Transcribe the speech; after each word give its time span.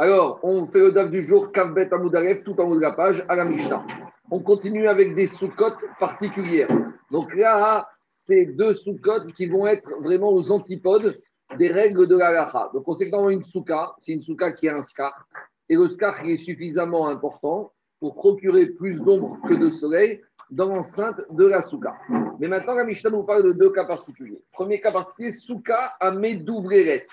Alors, 0.00 0.38
on 0.44 0.64
fait 0.68 0.78
le 0.78 0.92
DAF 0.92 1.10
du 1.10 1.26
jour, 1.26 1.50
Kavbet 1.50 1.92
Amoudaref, 1.92 2.44
tout 2.44 2.60
en 2.60 2.68
haut 2.68 2.76
de 2.76 2.80
la 2.80 2.92
page, 2.92 3.24
à 3.28 3.34
la 3.34 3.44
Mishnah. 3.44 3.84
On 4.30 4.38
continue 4.38 4.86
avec 4.86 5.16
des 5.16 5.26
sous-cotes 5.26 5.84
particulières. 5.98 6.68
Donc 7.10 7.34
là, 7.34 7.88
c'est 8.08 8.46
deux 8.46 8.76
sous-cotes 8.76 9.32
qui 9.32 9.46
vont 9.46 9.66
être 9.66 9.90
vraiment 10.00 10.32
aux 10.32 10.52
antipodes 10.52 11.20
des 11.58 11.66
règles 11.66 12.06
de 12.06 12.16
la 12.16 12.30
lacha. 12.30 12.70
Donc 12.72 12.86
on 12.86 12.94
sait 12.94 13.06
que 13.06 13.10
dans 13.10 13.28
une 13.28 13.42
souka, 13.42 13.96
c'est 14.00 14.12
une 14.12 14.22
souka 14.22 14.52
qui 14.52 14.68
a 14.68 14.76
un 14.76 14.82
scar. 14.82 15.26
Et 15.68 15.74
le 15.74 15.88
scar 15.88 16.24
est 16.24 16.36
suffisamment 16.36 17.08
important 17.08 17.72
pour 17.98 18.14
procurer 18.14 18.66
plus 18.66 19.02
d'ombre 19.02 19.36
que 19.48 19.54
de 19.54 19.68
soleil 19.70 20.20
dans 20.48 20.68
l'enceinte 20.68 21.20
de 21.28 21.44
la 21.44 21.60
souka. 21.60 21.96
Mais 22.38 22.46
maintenant, 22.46 22.74
la 22.74 22.84
Mishnah 22.84 23.10
nous 23.10 23.24
parle 23.24 23.42
de 23.42 23.52
deux 23.52 23.70
cas 23.70 23.84
particuliers. 23.84 24.40
Premier 24.52 24.80
cas 24.80 24.92
particulier, 24.92 25.32
souka 25.32 25.96
à 25.98 26.12
Medouvreret. 26.12 27.04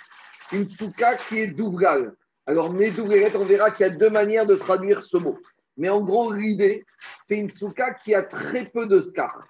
Une 0.52 0.70
souka 0.70 1.16
qui 1.16 1.40
est 1.40 1.48
douvral. 1.48 2.13
Alors, 2.48 2.72
Medouvreret, 2.72 3.35
on 3.35 3.45
verra 3.45 3.72
qu'il 3.72 3.85
y 3.85 3.90
a 3.90 3.94
deux 3.94 4.09
manières 4.09 4.45
de 4.45 4.55
traduire 4.55 5.02
ce 5.02 5.17
mot. 5.17 5.40
Mais 5.77 5.90
en 5.90 6.02
gros, 6.05 6.31
l'idée, 6.31 6.85
c'est 7.23 7.38
une 7.38 7.49
souka 7.49 7.94
qui 7.95 8.13
a 8.13 8.23
très 8.23 8.66
peu 8.66 8.88
de 8.88 9.02
scar. 9.02 9.45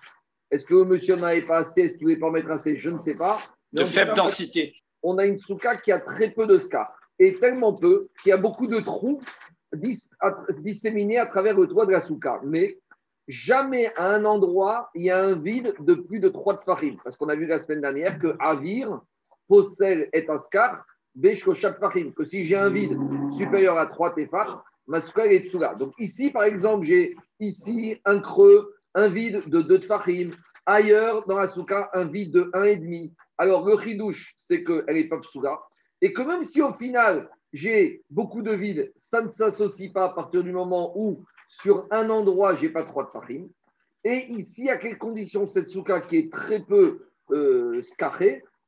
Est-ce 0.50 0.66
que 0.66 0.74
le 0.74 0.86
monsieur 0.86 1.16
n'avait 1.16 1.42
pas 1.42 1.58
assez? 1.58 1.82
Est-ce 1.82 1.98
qu'il 1.98 2.08
ne 2.08 2.14
voulait 2.14 2.22
pas 2.22 2.32
mettre 2.32 2.52
assez? 2.52 2.78
Je 2.78 2.90
ne 2.90 3.00
sais 3.00 3.16
pas. 3.16 3.40
de 3.74 3.84
faible 3.84 4.14
densité. 4.14 4.76
On 5.04 5.18
a 5.18 5.26
une 5.26 5.38
souka 5.38 5.76
qui 5.76 5.92
a 5.92 6.00
très 6.00 6.32
peu 6.32 6.48
de 6.48 6.58
scar. 6.58 6.96
Et 7.20 7.36
tellement 7.36 7.74
peu 7.74 8.08
qu'il 8.22 8.30
y 8.30 8.34
a 8.34 8.38
beaucoup 8.38 8.68
de 8.68 8.80
trous 8.80 9.22
disséminés 10.60 11.18
à 11.18 11.26
travers 11.26 11.58
le 11.58 11.68
toit 11.68 11.86
de 11.86 11.92
la 11.92 12.02
souka. 12.02 12.40
Mais 12.44 12.78
jamais 13.28 13.94
à 13.96 14.08
un 14.08 14.26
endroit, 14.26 14.90
il 14.96 15.04
y 15.04 15.12
a 15.12 15.22
un 15.22 15.36
vide 15.36 15.74
de 15.80 15.94
plus 15.94 16.20
de 16.20 16.30
3 16.30 16.58
tfachim. 16.58 16.98
Parce 17.04 17.18
qu'on 17.18 17.30
a 17.30 17.36
vu 17.36 17.46
la 17.46 17.60
semaine 17.60 17.82
dernière 17.82 18.18
que 18.20 18.36
Avir, 18.40 19.02
possède 19.48 20.10
est 20.14 20.30
un 20.30 20.40
scar, 20.40 20.86
Beshkoshat 20.86 20.86
tfachim. 20.86 20.95
Que 21.22 22.26
si 22.26 22.46
j'ai 22.46 22.56
un 22.56 22.70
vide 22.70 22.98
supérieur 23.38 23.78
à 23.78 23.88
3 23.88 24.16
tefach, 24.16 24.50
ma 24.88 24.98
est 24.98 25.50
tsula. 25.50 25.74
Donc 25.76 25.94
ici, 25.98 26.30
par 26.30 26.44
exemple, 26.44 26.86
j'ai 26.86 27.16
ici 27.40 28.00
un 28.06 28.20
creux, 28.20 28.76
un 28.94 29.08
vide 29.08 29.44
de 29.48 29.62
2 29.62 29.80
tfachim. 29.80 30.32
Ailleurs, 30.66 31.26
dans 31.28 31.38
la 31.38 31.48
souka, 31.48 31.90
un 31.94 32.06
vide 32.06 32.32
de 32.32 32.44
1,5. 32.54 33.12
Alors 33.38 33.66
le 33.68 33.78
chidouche, 33.78 34.36
c'est 34.38 34.64
qu'elle 34.64 34.96
n'est 34.96 35.08
pas 35.08 35.20
tsula. 35.22 35.60
Et 36.02 36.12
que 36.14 36.22
même 36.22 36.44
si 36.44 36.62
au 36.62 36.74
final, 36.74 37.30
j'ai 37.54 38.04
beaucoup 38.10 38.42
de 38.42 38.52
vide, 38.52 38.92
ça 38.98 39.22
ne 39.22 39.30
s'associe 39.30 39.92
pas 39.92 40.06
à 40.06 40.10
partir 40.10 40.44
du 40.44 40.52
moment 40.52 40.92
où 40.96 41.24
sur 41.48 41.88
un 41.92 42.10
endroit, 42.10 42.56
j'ai 42.56 42.70
pas 42.70 42.84
trois 42.84 43.06
de 43.06 43.10
farim. 43.10 43.48
Et 44.04 44.26
ici, 44.30 44.70
à 44.70 44.78
quelles 44.78 44.98
conditions 44.98 45.46
cette 45.46 45.70
souka 45.70 46.02
qui 46.02 46.18
est 46.18 46.32
très 46.32 46.64
peu 46.64 47.08
euh, 47.32 47.82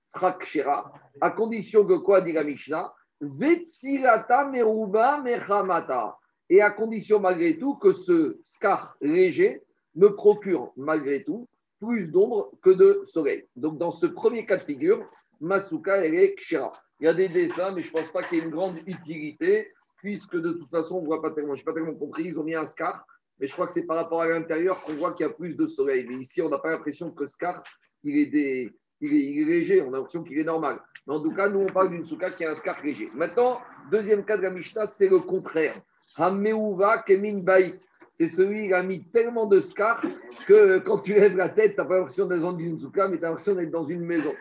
sera 0.07 0.33
kshera, 0.33 0.91
à 1.21 1.29
condition 1.31 1.85
que 1.85 1.97
quoi, 1.97 2.21
dit 2.21 2.31
la 2.31 2.43
Mishnah? 2.43 2.93
Vetsilata 3.21 4.45
meruba 4.45 5.21
mechamata. 5.21 6.17
Et 6.49 6.61
à 6.61 6.71
condition 6.71 7.19
malgré 7.19 7.57
tout 7.57 7.75
que 7.75 7.91
ce 7.91 8.39
skar 8.43 8.95
léger 9.01 9.61
me 9.95 10.15
procure 10.15 10.71
malgré 10.77 11.23
tout 11.23 11.47
plus 11.79 12.09
d'ombre 12.09 12.51
que 12.61 12.69
de 12.69 13.01
soleil. 13.03 13.45
Donc 13.55 13.77
dans 13.77 13.91
ce 13.91 14.05
premier 14.05 14.45
cas 14.45 14.57
de 14.57 14.63
figure, 14.63 15.05
ma 15.41 15.59
souka, 15.59 15.97
elle 15.97 16.15
est 16.15 16.35
kshera. 16.35 16.73
Il 16.99 17.05
y 17.05 17.07
a 17.07 17.13
des 17.13 17.29
dessins, 17.29 17.71
mais 17.71 17.83
je 17.83 17.93
ne 17.93 17.99
pense 17.99 18.11
pas 18.11 18.23
qu'il 18.23 18.39
y 18.39 18.41
ait 18.41 18.45
une 18.45 18.51
grande 18.51 18.77
utilité 18.87 19.71
puisque 19.97 20.35
de 20.35 20.53
toute 20.53 20.69
façon, 20.69 20.97
on 20.97 21.01
ne 21.01 21.05
voit 21.05 21.21
pas 21.21 21.31
tellement. 21.31 21.55
Je 21.55 21.61
n'ai 21.61 21.65
pas 21.65 21.73
tellement 21.73 21.93
compris. 21.93 22.25
Ils 22.25 22.39
ont 22.39 22.43
mis 22.43 22.55
un 22.55 22.65
scar, 22.65 23.05
mais 23.39 23.47
je 23.47 23.53
crois 23.53 23.67
que 23.67 23.73
c'est 23.73 23.85
par 23.85 23.97
rapport 23.97 24.21
à 24.21 24.27
l'intérieur 24.27 24.81
qu'on 24.81 24.95
voit 24.95 25.13
qu'il 25.13 25.25
y 25.25 25.29
a 25.29 25.33
plus 25.33 25.55
de 25.55 25.67
soleil. 25.67 26.05
Mais 26.07 26.15
ici, 26.15 26.41
on 26.41 26.49
n'a 26.49 26.59
pas 26.59 26.69
l'impression 26.69 27.11
que 27.11 27.27
scar, 27.27 27.61
il 28.03 28.17
est, 28.17 28.27
des, 28.27 28.73
il 29.01 29.13
est, 29.13 29.45
léger. 29.45 29.81
On 29.81 29.93
a 29.93 29.97
l'impression 29.97 30.23
qu'il 30.23 30.39
est 30.39 30.43
normal. 30.43 30.79
Mais 31.05 31.13
en 31.13 31.21
tout 31.21 31.33
cas, 31.33 31.49
nous, 31.49 31.59
on 31.59 31.67
parle 31.67 31.89
d'une 31.89 32.05
souka 32.05 32.31
qui 32.31 32.45
a 32.45 32.51
un 32.51 32.55
scar 32.55 32.77
léger. 32.83 33.09
Maintenant, 33.13 33.59
deuxième 33.91 34.23
cas 34.23 34.37
de 34.37 34.43
la 34.43 34.49
Mishnah, 34.49 34.87
c'est 34.87 35.07
le 35.07 35.19
contraire. 35.19 35.75
Hameuva 36.15 36.99
kemin 36.99 37.39
bait. 37.39 37.75
C'est 38.13 38.29
celui 38.29 38.67
qui 38.67 38.73
a 38.73 38.81
mis 38.81 39.03
tellement 39.03 39.45
de 39.45 39.61
scar 39.61 40.01
que 40.47 40.79
quand 40.79 40.99
tu 40.99 41.13
lèves 41.13 41.35
la 41.35 41.49
tête, 41.49 41.75
tu 41.75 41.77
n'as 41.77 41.85
pas 41.85 41.97
l'impression 41.97 42.25
d'être 42.25 42.41
dans 42.41 42.57
une 42.57 42.79
souka, 42.79 43.07
mais 43.07 43.19
tu 43.19 43.25
as 43.25 43.29
l'impression 43.29 43.53
d'être 43.53 43.69
dans 43.69 43.85
une 43.85 44.01
maison. 44.01 44.33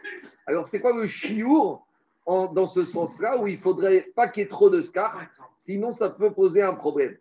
Alors, 0.47 0.67
c'est 0.67 0.81
quoi 0.81 0.97
le 0.97 1.07
chiour 1.07 1.87
dans 2.27 2.67
ce 2.67 2.85
sens-là 2.85 3.39
où 3.39 3.47
il 3.47 3.59
faudrait 3.59 4.09
pas 4.17 4.29
qu'il 4.29 4.43
y 4.43 4.47
ait 4.47 4.49
trop 4.49 4.69
de 4.69 4.83
scar, 4.83 5.21
sinon 5.59 5.93
ça 5.93 6.11
peut 6.11 6.33
poser 6.33 6.63
un 6.63 6.75
problème. 6.75 7.17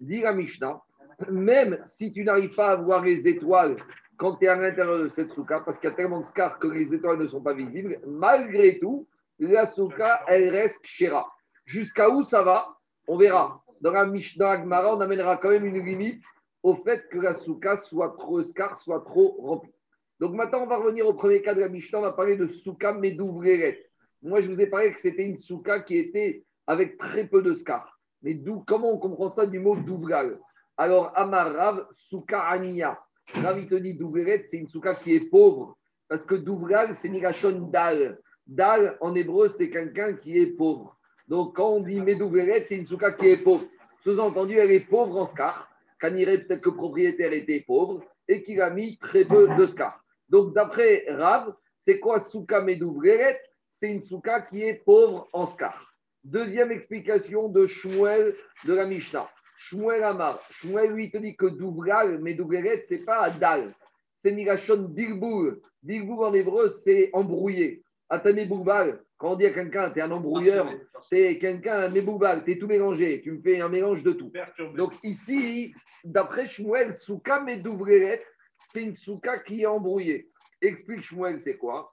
Dit 0.00 0.20
la 0.20 0.32
Mishnah, 0.32 0.82
même 1.30 1.80
si 1.84 2.12
tu 2.12 2.24
n'arrives 2.24 2.54
pas 2.54 2.72
à 2.72 2.76
voir 2.76 3.02
les 3.02 3.26
étoiles 3.28 3.76
quand 4.16 4.36
tu 4.36 4.46
es 4.46 4.48
à 4.48 4.56
l'intérieur 4.56 4.98
de 4.98 5.08
cette 5.08 5.32
souka, 5.32 5.60
parce 5.60 5.78
qu'il 5.78 5.90
y 5.90 5.92
a 5.92 5.96
tellement 5.96 6.20
de 6.20 6.24
scar 6.24 6.58
que 6.58 6.68
les 6.68 6.94
étoiles 6.94 7.18
ne 7.18 7.26
sont 7.26 7.42
pas 7.42 7.52
visibles, 7.52 8.00
malgré 8.06 8.78
tout, 8.78 9.06
la 9.38 9.66
souka, 9.66 10.22
elle 10.26 10.48
reste 10.48 10.84
shira. 10.84 11.30
Jusqu'à 11.66 12.08
où 12.08 12.22
ça 12.22 12.42
va 12.42 12.78
On 13.08 13.16
verra. 13.16 13.62
Dans 13.82 13.92
la 13.92 14.06
Mishnah 14.06 14.52
Agmara, 14.52 14.96
on 14.96 15.00
amènera 15.00 15.36
quand 15.36 15.50
même 15.50 15.66
une 15.66 15.84
limite 15.84 16.24
au 16.62 16.74
fait 16.74 17.06
que 17.10 17.18
la 17.18 17.34
souka 17.34 17.76
soit 17.76 18.14
trop 18.16 18.42
scar, 18.42 18.76
soit 18.78 19.04
trop 19.04 19.36
remplie. 19.38 19.72
Donc 20.18 20.32
maintenant, 20.32 20.62
on 20.62 20.66
va 20.66 20.78
revenir 20.78 21.06
au 21.06 21.12
premier 21.12 21.42
cas 21.42 21.54
de 21.54 21.60
la 21.60 21.68
Mishnah. 21.68 21.98
On 21.98 22.02
va 22.02 22.12
parler 22.12 22.36
de 22.36 22.46
Souka 22.46 22.94
Medouveret. 22.94 23.86
Moi, 24.22 24.40
je 24.40 24.50
vous 24.50 24.60
ai 24.60 24.66
parlé 24.66 24.92
que 24.94 24.98
c'était 24.98 25.26
une 25.26 25.36
Souka 25.36 25.80
qui 25.80 25.98
était 25.98 26.44
avec 26.66 26.96
très 26.96 27.26
peu 27.26 27.42
de 27.42 27.54
scar. 27.54 28.00
Mais 28.22 28.40
comment 28.66 28.92
on 28.92 28.98
comprend 28.98 29.28
ça 29.28 29.46
du 29.46 29.58
mot 29.58 29.76
Douvral? 29.76 30.38
Alors, 30.76 31.12
Amarav, 31.14 31.86
Souka 31.92 32.40
Ania. 32.40 32.98
Rav, 33.34 33.66
te 33.66 33.74
dit 33.76 33.98
c'est 34.46 34.58
une 34.58 34.68
Souka 34.68 34.94
qui 34.94 35.14
est 35.14 35.30
pauvre. 35.30 35.76
Parce 36.08 36.24
que 36.24 36.34
Douvral, 36.34 36.94
c'est 36.94 37.08
Mirachon 37.08 37.68
Dal. 37.72 38.18
Dal, 38.46 38.96
en 39.00 39.14
hébreu, 39.14 39.48
c'est 39.48 39.70
quelqu'un 39.70 40.14
qui 40.14 40.38
est 40.38 40.46
pauvre. 40.46 40.96
Donc, 41.28 41.56
quand 41.56 41.70
on 41.70 41.80
dit 41.80 42.00
Medouveret, 42.00 42.66
c'est 42.66 42.76
une 42.76 42.86
Souka 42.86 43.12
qui 43.12 43.26
est 43.26 43.38
pauvre. 43.38 43.64
Sous-entendu, 44.04 44.56
elle 44.58 44.70
est 44.70 44.88
pauvre 44.88 45.16
en 45.16 45.26
scar. 45.26 45.68
irait 46.02 46.42
peut-être 46.44 46.60
que 46.60 46.70
le 46.70 46.76
propriétaire 46.76 47.32
était 47.32 47.64
pauvre 47.66 48.04
et 48.28 48.42
qu'il 48.42 48.60
a 48.60 48.70
mis 48.70 48.98
très 48.98 49.24
peu 49.24 49.48
de 49.56 49.66
scar. 49.66 50.00
Donc, 50.28 50.54
d'après 50.54 51.06
Rav, 51.08 51.54
c'est 51.78 51.98
quoi 51.98 52.20
Souka 52.20 52.60
Medouvret 52.60 53.40
C'est 53.72 53.90
une 53.90 54.04
Souka 54.04 54.42
qui 54.42 54.62
est 54.62 54.84
pauvre 54.84 55.28
en 55.32 55.46
scar. 55.46 55.94
Deuxième 56.22 56.70
explication 56.70 57.48
de 57.48 57.66
Shmuel 57.66 58.34
de 58.64 58.74
la 58.74 58.86
Mishnah. 58.86 59.28
Shmuel 59.58 60.04
Amar. 60.04 60.40
Shmuel, 60.50 60.92
lui, 60.92 61.10
te 61.10 61.18
dit 61.18 61.36
que 61.36 61.46
Douvral, 61.46 62.18
Medouvret, 62.20 62.82
c'est 62.84 63.04
pas 63.04 63.30
Dal. 63.30 63.74
C'est 64.14 64.32
Migashon 64.32 64.82
Bilboul. 64.82 65.60
Bilboul 65.82 66.24
en 66.24 66.34
hébreu, 66.34 66.70
c'est 66.70 67.10
embrouillé. 67.12 67.82
Atame 68.08 68.46
Bourbal, 68.46 69.00
quand 69.18 69.32
on 69.32 69.36
dit 69.36 69.46
à 69.46 69.50
quelqu'un, 69.50 69.90
tu 69.90 69.98
es 69.98 70.02
un 70.02 70.10
embrouilleur, 70.12 70.72
tu 71.10 71.18
es 71.18 71.38
quelqu'un, 71.38 71.80
un 71.80 71.88
méboubal, 71.88 72.44
tu 72.44 72.52
es 72.52 72.58
tout 72.58 72.68
mélangé, 72.68 73.20
tu 73.22 73.32
me 73.32 73.40
fais 73.40 73.60
un 73.60 73.68
mélange 73.68 74.04
de 74.04 74.12
tout. 74.12 74.30
Donc 74.76 74.94
ici, 75.02 75.74
d'après 76.04 76.46
Shmuel, 76.46 76.94
Souka 76.94 77.40
Medouvret, 77.40 78.22
c'est 78.58 78.82
une 78.82 78.94
souka 78.94 79.40
qui 79.40 79.62
est 79.62 79.66
embrouillée. 79.66 80.30
Explique 80.62 81.02
Shmuel, 81.02 81.40
c'est 81.40 81.56
quoi? 81.56 81.92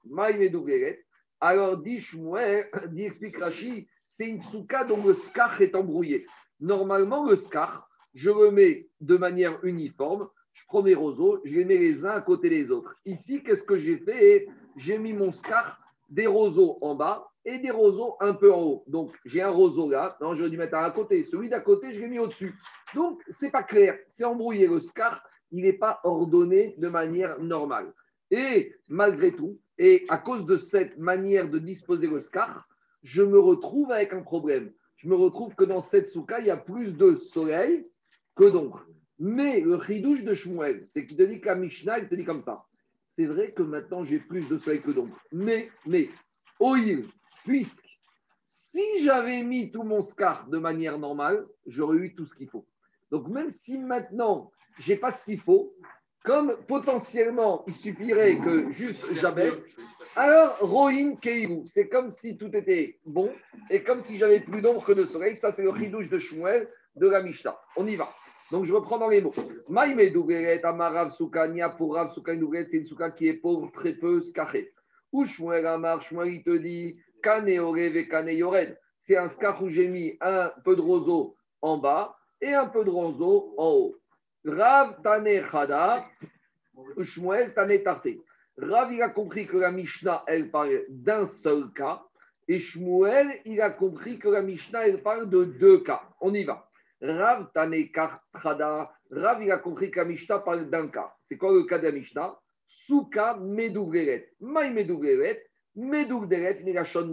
Alors 1.41 1.77
dit 1.77 1.99
Shmuel, 1.99 2.69
dit 2.91 3.05
explique 3.05 3.37
Rashi, 3.37 3.87
c'est 4.07 4.27
une 4.27 4.41
souka 4.43 4.83
dont 4.83 5.03
le 5.03 5.15
skar 5.15 5.59
est 5.61 5.75
embrouillé. 5.75 6.27
Normalement, 6.63 7.25
le 7.25 7.35
skar, 7.35 7.89
je 8.13 8.29
le 8.29 8.49
mets 8.49 8.87
de 9.01 9.17
manière 9.17 9.59
uniforme. 9.65 10.29
Je 10.53 10.63
prends 10.65 10.81
mes 10.81 10.95
roseaux, 10.95 11.41
je 11.43 11.55
les 11.55 11.65
mets 11.65 11.77
les 11.77 12.05
uns 12.05 12.11
à 12.11 12.21
côté 12.21 12.49
des 12.49 12.71
autres. 12.71 12.95
Ici, 13.05 13.43
qu'est-ce 13.43 13.65
que 13.65 13.77
j'ai 13.77 13.97
fait? 13.97 14.47
J'ai 14.77 14.97
mis 14.97 15.11
mon 15.11 15.33
scar 15.33 15.77
des 16.07 16.25
roseaux 16.25 16.77
en 16.79 16.95
bas 16.95 17.27
et 17.43 17.59
des 17.59 17.69
roseaux 17.69 18.15
un 18.21 18.33
peu 18.33 18.53
en 18.53 18.61
haut. 18.61 18.83
Donc, 18.87 19.11
j'ai 19.25 19.41
un 19.41 19.49
roseau 19.49 19.89
là. 19.89 20.15
Non, 20.21 20.35
je 20.35 20.43
vais 20.43 20.49
dû 20.49 20.57
mettre 20.57 20.75
à 20.75 20.89
côté. 20.91 21.23
Celui 21.23 21.49
d'à 21.49 21.59
côté, 21.59 21.93
je 21.93 21.99
l'ai 21.99 22.07
mis 22.07 22.19
au-dessus. 22.19 22.57
Donc, 22.95 23.21
c'est 23.29 23.51
pas 23.51 23.63
clair. 23.63 23.97
C'est 24.07 24.23
embrouillé. 24.23 24.67
Le 24.67 24.79
scar, 24.79 25.21
il 25.51 25.63
n'est 25.63 25.73
pas 25.73 25.99
ordonné 26.05 26.75
de 26.77 26.87
manière 26.87 27.39
normale. 27.39 27.91
Et 28.31 28.73
malgré 28.87 29.33
tout, 29.33 29.59
et 29.77 30.05
à 30.07 30.17
cause 30.17 30.45
de 30.45 30.55
cette 30.55 30.97
manière 30.97 31.49
de 31.49 31.59
disposer 31.59 32.07
le 32.07 32.21
scar, 32.21 32.65
je 33.01 33.21
me 33.21 33.37
retrouve 33.37 33.91
avec 33.91 34.13
un 34.13 34.21
problème. 34.21 34.71
Je 35.03 35.09
me 35.09 35.15
retrouve 35.15 35.53
que 35.55 35.65
dans 35.65 35.81
cette 35.81 36.07
souka, 36.07 36.39
il 36.39 36.45
y 36.45 36.49
a 36.49 36.55
plus 36.55 36.95
de 36.95 37.17
soleil 37.17 37.85
que 38.35 38.49
d'ombre. 38.49 38.85
Mais 39.19 39.59
le 39.59 39.75
ridouche 39.75 40.23
de 40.23 40.33
Shmuel, 40.33 40.85
c'est 40.87 41.05
qu'il 41.05 41.17
te 41.17 41.23
dit 41.23 41.41
que 41.41 41.47
la 41.47 41.55
Mishnah, 41.55 41.99
il 41.99 42.07
te 42.07 42.15
dit 42.15 42.23
comme 42.23 42.39
ça. 42.39 42.63
C'est 43.03 43.25
vrai 43.25 43.51
que 43.51 43.63
maintenant 43.63 44.05
j'ai 44.05 44.19
plus 44.19 44.47
de 44.47 44.57
soleil 44.57 44.81
que 44.81 44.91
d'ombre. 44.91 45.19
Mais, 45.33 45.69
mais, 45.85 46.09
oil, 46.59 47.05
puisque 47.43 47.85
si 48.45 49.03
j'avais 49.03 49.43
mis 49.43 49.71
tout 49.71 49.83
mon 49.83 50.01
scar 50.01 50.47
de 50.47 50.57
manière 50.57 50.97
normale, 50.97 51.45
j'aurais 51.67 51.97
eu 51.97 52.15
tout 52.15 52.25
ce 52.25 52.35
qu'il 52.35 52.47
faut. 52.47 52.65
Donc 53.11 53.27
même 53.27 53.49
si 53.49 53.77
maintenant 53.77 54.51
j'ai 54.79 54.95
pas 54.95 55.11
ce 55.11 55.25
qu'il 55.25 55.39
faut, 55.39 55.75
comme 56.23 56.55
potentiellement 56.65 57.65
il 57.67 57.73
suffirait 57.73 58.39
que 58.39 58.71
juste 58.71 59.05
j'abaisse, 59.15 59.67
alors 60.15 60.57
Rohin 60.59 61.15
Keiru, 61.15 61.63
c'est 61.65 61.89
comme 61.89 62.11
si 62.11 62.37
tout 62.37 62.55
était 62.55 62.99
bon 63.07 63.31
et 63.71 63.81
comme 63.81 64.03
si 64.03 64.17
j'avais 64.19 64.41
plus 64.41 64.61
d'ombre 64.61 64.85
que 64.85 64.91
de 64.91 65.05
soleil. 65.05 65.35
Ça, 65.35 65.51
c'est 65.51 65.63
le 65.63 65.71
ridouche 65.71 66.07
de 66.09 66.19
Shmuel 66.19 66.69
de 66.95 67.07
la 67.07 67.23
Mishnah. 67.23 67.57
On 67.77 67.87
y 67.87 67.95
va. 67.95 68.07
Donc 68.51 68.65
je 68.65 68.73
reprends 68.73 68.99
dans 68.99 69.07
les 69.07 69.21
mots. 69.21 69.33
Maïme 69.69 69.99
Amarav 70.63 71.11
Soukania 71.11 71.69
pour 71.69 71.95
Rav 71.95 72.13
c'est 72.13 72.77
une 72.77 72.85
souka 72.85 73.09
qui 73.09 73.27
est 73.27 73.33
pauvre, 73.33 73.71
très 73.71 73.93
peu, 73.93 74.21
skaché. 74.21 74.71
Ou 75.11 75.25
Shmuel 75.25 75.65
Amar, 75.65 76.03
Shmuel 76.03 76.33
il 76.33 76.43
te 76.43 76.55
dit 76.57 76.95
Kaneore 77.23 77.75
Kaneyored. 78.07 78.77
C'est 78.99 79.17
un 79.17 79.29
scar 79.29 79.63
où 79.63 79.69
j'ai 79.69 79.87
mis 79.87 80.15
un 80.21 80.51
peu 80.63 80.75
de 80.75 80.81
roseau 80.81 81.35
en 81.63 81.77
bas 81.77 82.15
et 82.39 82.53
un 82.53 82.67
peu 82.67 82.85
de 82.85 82.91
roseau 82.91 83.55
en 83.57 83.69
haut. 83.69 83.95
Rav 84.45 85.01
Tane 85.01 85.49
Chada, 85.49 86.05
Shmuel 87.01 87.55
Tane 87.55 87.81
Tarté. 87.81 88.21
Rav, 88.57 88.93
il 88.93 89.01
a 89.01 89.09
compris 89.09 89.47
que 89.47 89.57
la 89.57 89.71
Mishnah, 89.71 90.23
elle 90.27 90.51
parle 90.51 90.85
d'un 90.89 91.25
seul 91.25 91.71
cas. 91.73 92.03
Et 92.47 92.59
Shmuel, 92.59 93.27
il 93.45 93.61
a 93.61 93.71
compris 93.71 94.19
que 94.19 94.29
la 94.29 94.41
Mishnah, 94.41 94.87
elle 94.87 95.01
parle 95.01 95.29
de 95.29 95.43
deux 95.43 95.79
cas. 95.79 96.03
On 96.21 96.33
y 96.33 96.43
va. 96.43 96.69
Rav 97.01 97.51
Tane 97.53 97.89
Trada. 98.31 98.91
Rav, 99.09 99.41
il 99.41 99.51
a 99.51 99.57
compris 99.57 99.89
que 99.89 99.99
la 99.99 100.05
Mishnah 100.05 100.39
parle 100.39 100.69
d'un 100.69 100.87
cas. 100.89 101.13
C'est 101.25 101.37
quoi 101.37 101.51
le 101.51 101.63
cas 101.63 101.79
de 101.79 101.87
la 101.87 101.93
Mishnah? 101.93 102.37
Souka 102.67 103.37
Medougeret. 103.37 104.33
Maï 104.39 104.71
Medougeret. 104.71 105.43
Medougeret, 105.75 106.63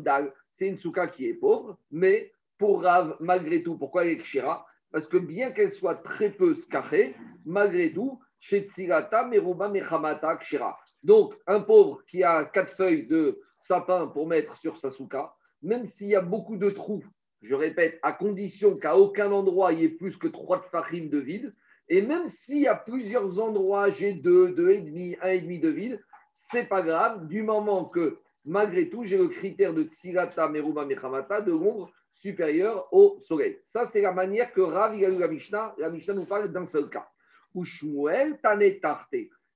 Dal. 0.03 0.33
C'est 0.53 0.67
une 0.67 0.79
souka 0.79 1.09
qui 1.09 1.27
est 1.27 1.35
pauvre, 1.35 1.79
mais 1.91 2.33
pour 2.59 2.83
Rav, 2.83 3.17
malgré 3.21 3.63
tout, 3.63 3.79
pourquoi 3.79 4.05
elle 4.05 4.11
est 4.11 4.19
kshira? 4.19 4.67
Parce 4.93 5.09
que 5.09 5.17
bien 5.17 5.53
qu'elle 5.53 5.73
soit 5.73 5.95
très 5.95 6.31
peu 6.31 6.55
skachée, 6.55 7.17
malgré 7.47 7.93
tout, 7.93 8.21
chez 8.41 8.69
Tsirata, 8.69 9.25
Meruba, 9.25 9.69
Mechamata, 9.69 10.37
kshira. 10.37 10.79
Donc, 11.03 11.35
un 11.47 11.61
pauvre 11.61 12.05
qui 12.07 12.23
a 12.23 12.45
quatre 12.45 12.73
feuilles 12.73 13.07
de 13.07 13.41
sapin 13.61 14.07
pour 14.07 14.27
mettre 14.27 14.57
sur 14.57 14.79
sa 14.79 14.91
souka, 14.91 15.35
même 15.63 15.87
s'il 15.87 16.09
y 16.09 16.17
a 16.17 16.21
beaucoup 16.21 16.57
de 16.57 16.71
trous, 16.71 17.05
je 17.43 17.55
répète, 17.55 17.99
à 18.03 18.13
condition 18.13 18.77
qu'à 18.77 18.97
aucun 18.97 19.33
endroit 19.33 19.73
il 19.73 19.81
y 19.81 19.85
ait 19.85 19.89
plus 19.89 20.17
que 20.17 20.29
trois 20.29 20.61
farim 20.61 21.09
de 21.09 21.19
vide, 21.19 21.55
et 21.89 22.03
même 22.03 22.29
s'il 22.29 22.61
y 22.61 22.69
a 22.69 22.77
plusieurs 22.77 23.41
endroits, 23.41 23.91
j'ai 23.91 24.13
deux, 24.13 24.53
deux 24.53 24.71
et 24.71 24.83
demi, 24.83 25.17
un 25.23 25.31
et 25.31 25.41
demi 25.41 25.59
de 25.59 25.69
vide, 25.69 26.01
c'est 26.33 26.65
pas 26.65 26.83
grave, 26.83 27.27
du 27.27 27.43
moment 27.43 27.87
que 27.87 28.19
malgré 28.45 28.89
tout, 28.89 29.05
j'ai 29.05 29.19
le 29.19 29.29
critère 29.29 29.75
de 29.75 29.85
Tsirata, 29.85 30.49
Meruba, 30.49 30.85
Mechamata, 30.85 31.41
de 31.41 31.53
l'ombre 31.53 31.91
supérieure 32.15 32.89
au 32.93 33.19
soleil. 33.23 33.59
Ça, 33.65 33.87
c'est 33.87 34.03
la 34.03 34.13
manière 34.13 34.53
que 34.53 34.61
Rav, 34.61 34.95
il 34.95 35.03
la 35.19 35.29
Mishnah. 35.29 35.75
Nous 36.15 36.27
parle 36.27 36.53
d'un 36.53 36.67
seul 36.67 36.89
cas. 36.89 37.09
Ou 37.55 37.65
Shmuel. 37.65 38.39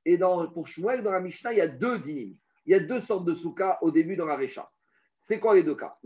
Et 0.05 0.19
dans, 0.19 0.47
pour 0.49 0.67
Shmuel, 0.67 1.03
dans 1.03 1.13
la 1.13 1.21
Mishnah, 1.21 1.53
il 1.53 1.59
y 1.59 1.63
a 1.63 1.69
deux 1.69 1.99
dynimes. 1.99 2.37
Il 2.67 2.73
y 2.73 2.75
a 2.75 2.81
deux 2.81 3.01
sortes 3.01 3.27
de 3.27 3.35
soukas 3.35 3.79
au 3.83 3.91
début 3.91 4.17
dans 4.17 4.27
la 4.27 4.37
Récha. 4.37 4.71
C'est 5.21 5.39
quoi 5.41 5.55
les 5.55 5.63
deux 5.63 5.75
cas? 5.75 5.97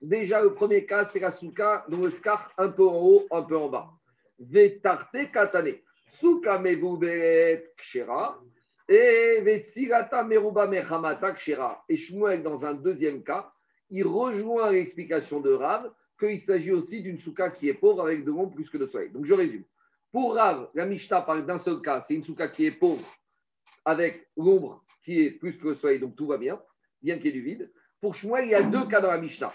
Déjà, 0.00 0.42
le 0.42 0.54
premier 0.54 0.86
cas, 0.86 1.04
c'est 1.04 1.20
la 1.20 1.30
souka 1.30 1.84
dont 1.88 2.02
le 2.02 2.10
scar 2.10 2.52
un 2.58 2.68
peu 2.68 2.86
en 2.86 3.00
haut, 3.00 3.26
un 3.30 3.42
peu 3.42 3.56
en 3.56 3.68
bas. 3.68 3.90
Vetarte 4.38 5.32
katane. 5.32 5.74
Souka. 6.10 6.62
Et 8.88 9.40
Vetsirata 9.42 10.22
meruba 10.22 10.66
mechamata. 10.68 11.34
Et 11.88 11.96
Shmuel, 11.96 12.42
dans 12.42 12.64
un 12.64 12.74
deuxième 12.74 13.24
cas, 13.24 13.50
il 13.90 14.06
rejoint 14.06 14.70
l'explication 14.70 15.40
de 15.40 15.52
Rav 15.52 15.90
qu'il 16.18 16.38
s'agit 16.38 16.72
aussi 16.72 17.02
d'une 17.02 17.18
souka 17.18 17.50
qui 17.50 17.68
est 17.68 17.74
pauvre 17.74 18.02
avec 18.02 18.24
de 18.24 18.30
l'ombre 18.30 18.54
plus 18.54 18.70
que 18.70 18.78
de 18.78 18.86
soleil. 18.86 19.10
Donc, 19.10 19.24
je 19.24 19.34
résume. 19.34 19.64
Pour 20.14 20.36
Rav, 20.36 20.68
la 20.74 20.86
Mishnah 20.86 21.22
parle 21.22 21.44
d'un 21.44 21.58
seul 21.58 21.82
cas, 21.82 22.00
c'est 22.00 22.14
une 22.14 22.22
souka 22.22 22.46
qui 22.46 22.66
est 22.66 22.70
pauvre 22.70 23.04
avec 23.84 24.28
l'ombre 24.36 24.84
qui 25.02 25.20
est 25.20 25.32
plus 25.32 25.58
que 25.58 25.66
le 25.66 25.74
soleil, 25.74 25.98
donc 25.98 26.14
tout 26.14 26.28
va 26.28 26.38
bien, 26.38 26.62
bien 27.02 27.16
qu'il 27.16 27.26
y 27.26 27.28
ait 27.30 27.32
du 27.32 27.42
vide. 27.42 27.72
Pour 28.00 28.14
Shmuel, 28.14 28.44
il 28.44 28.50
y 28.52 28.54
a 28.54 28.62
deux 28.62 28.86
cas 28.86 29.00
dans 29.00 29.10
la 29.10 29.18
Mishnah. 29.18 29.52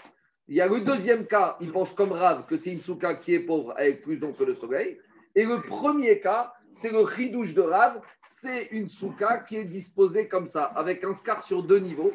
Il 0.48 0.56
y 0.56 0.60
a 0.60 0.68
le 0.68 0.82
deuxième 0.82 1.26
cas, 1.26 1.56
il 1.62 1.72
pense 1.72 1.94
comme 1.94 2.12
Rav 2.12 2.44
que 2.44 2.58
c'est 2.58 2.72
une 2.72 2.82
souka 2.82 3.14
qui 3.14 3.32
est 3.32 3.40
pauvre 3.40 3.72
avec 3.78 4.02
plus 4.02 4.18
d'ombre 4.18 4.36
que 4.36 4.44
le 4.44 4.54
soleil. 4.54 5.00
Et 5.34 5.46
le 5.46 5.62
premier 5.62 6.20
cas, 6.20 6.52
c'est 6.72 6.90
le 6.90 7.00
ridouche 7.00 7.54
de 7.54 7.62
Rav, 7.62 8.02
c'est 8.20 8.68
une 8.70 8.90
souka 8.90 9.38
qui 9.38 9.56
est 9.56 9.64
disposée 9.64 10.28
comme 10.28 10.46
ça, 10.46 10.64
avec 10.64 11.02
un 11.04 11.14
scar 11.14 11.42
sur 11.42 11.62
deux 11.62 11.78
niveaux. 11.78 12.12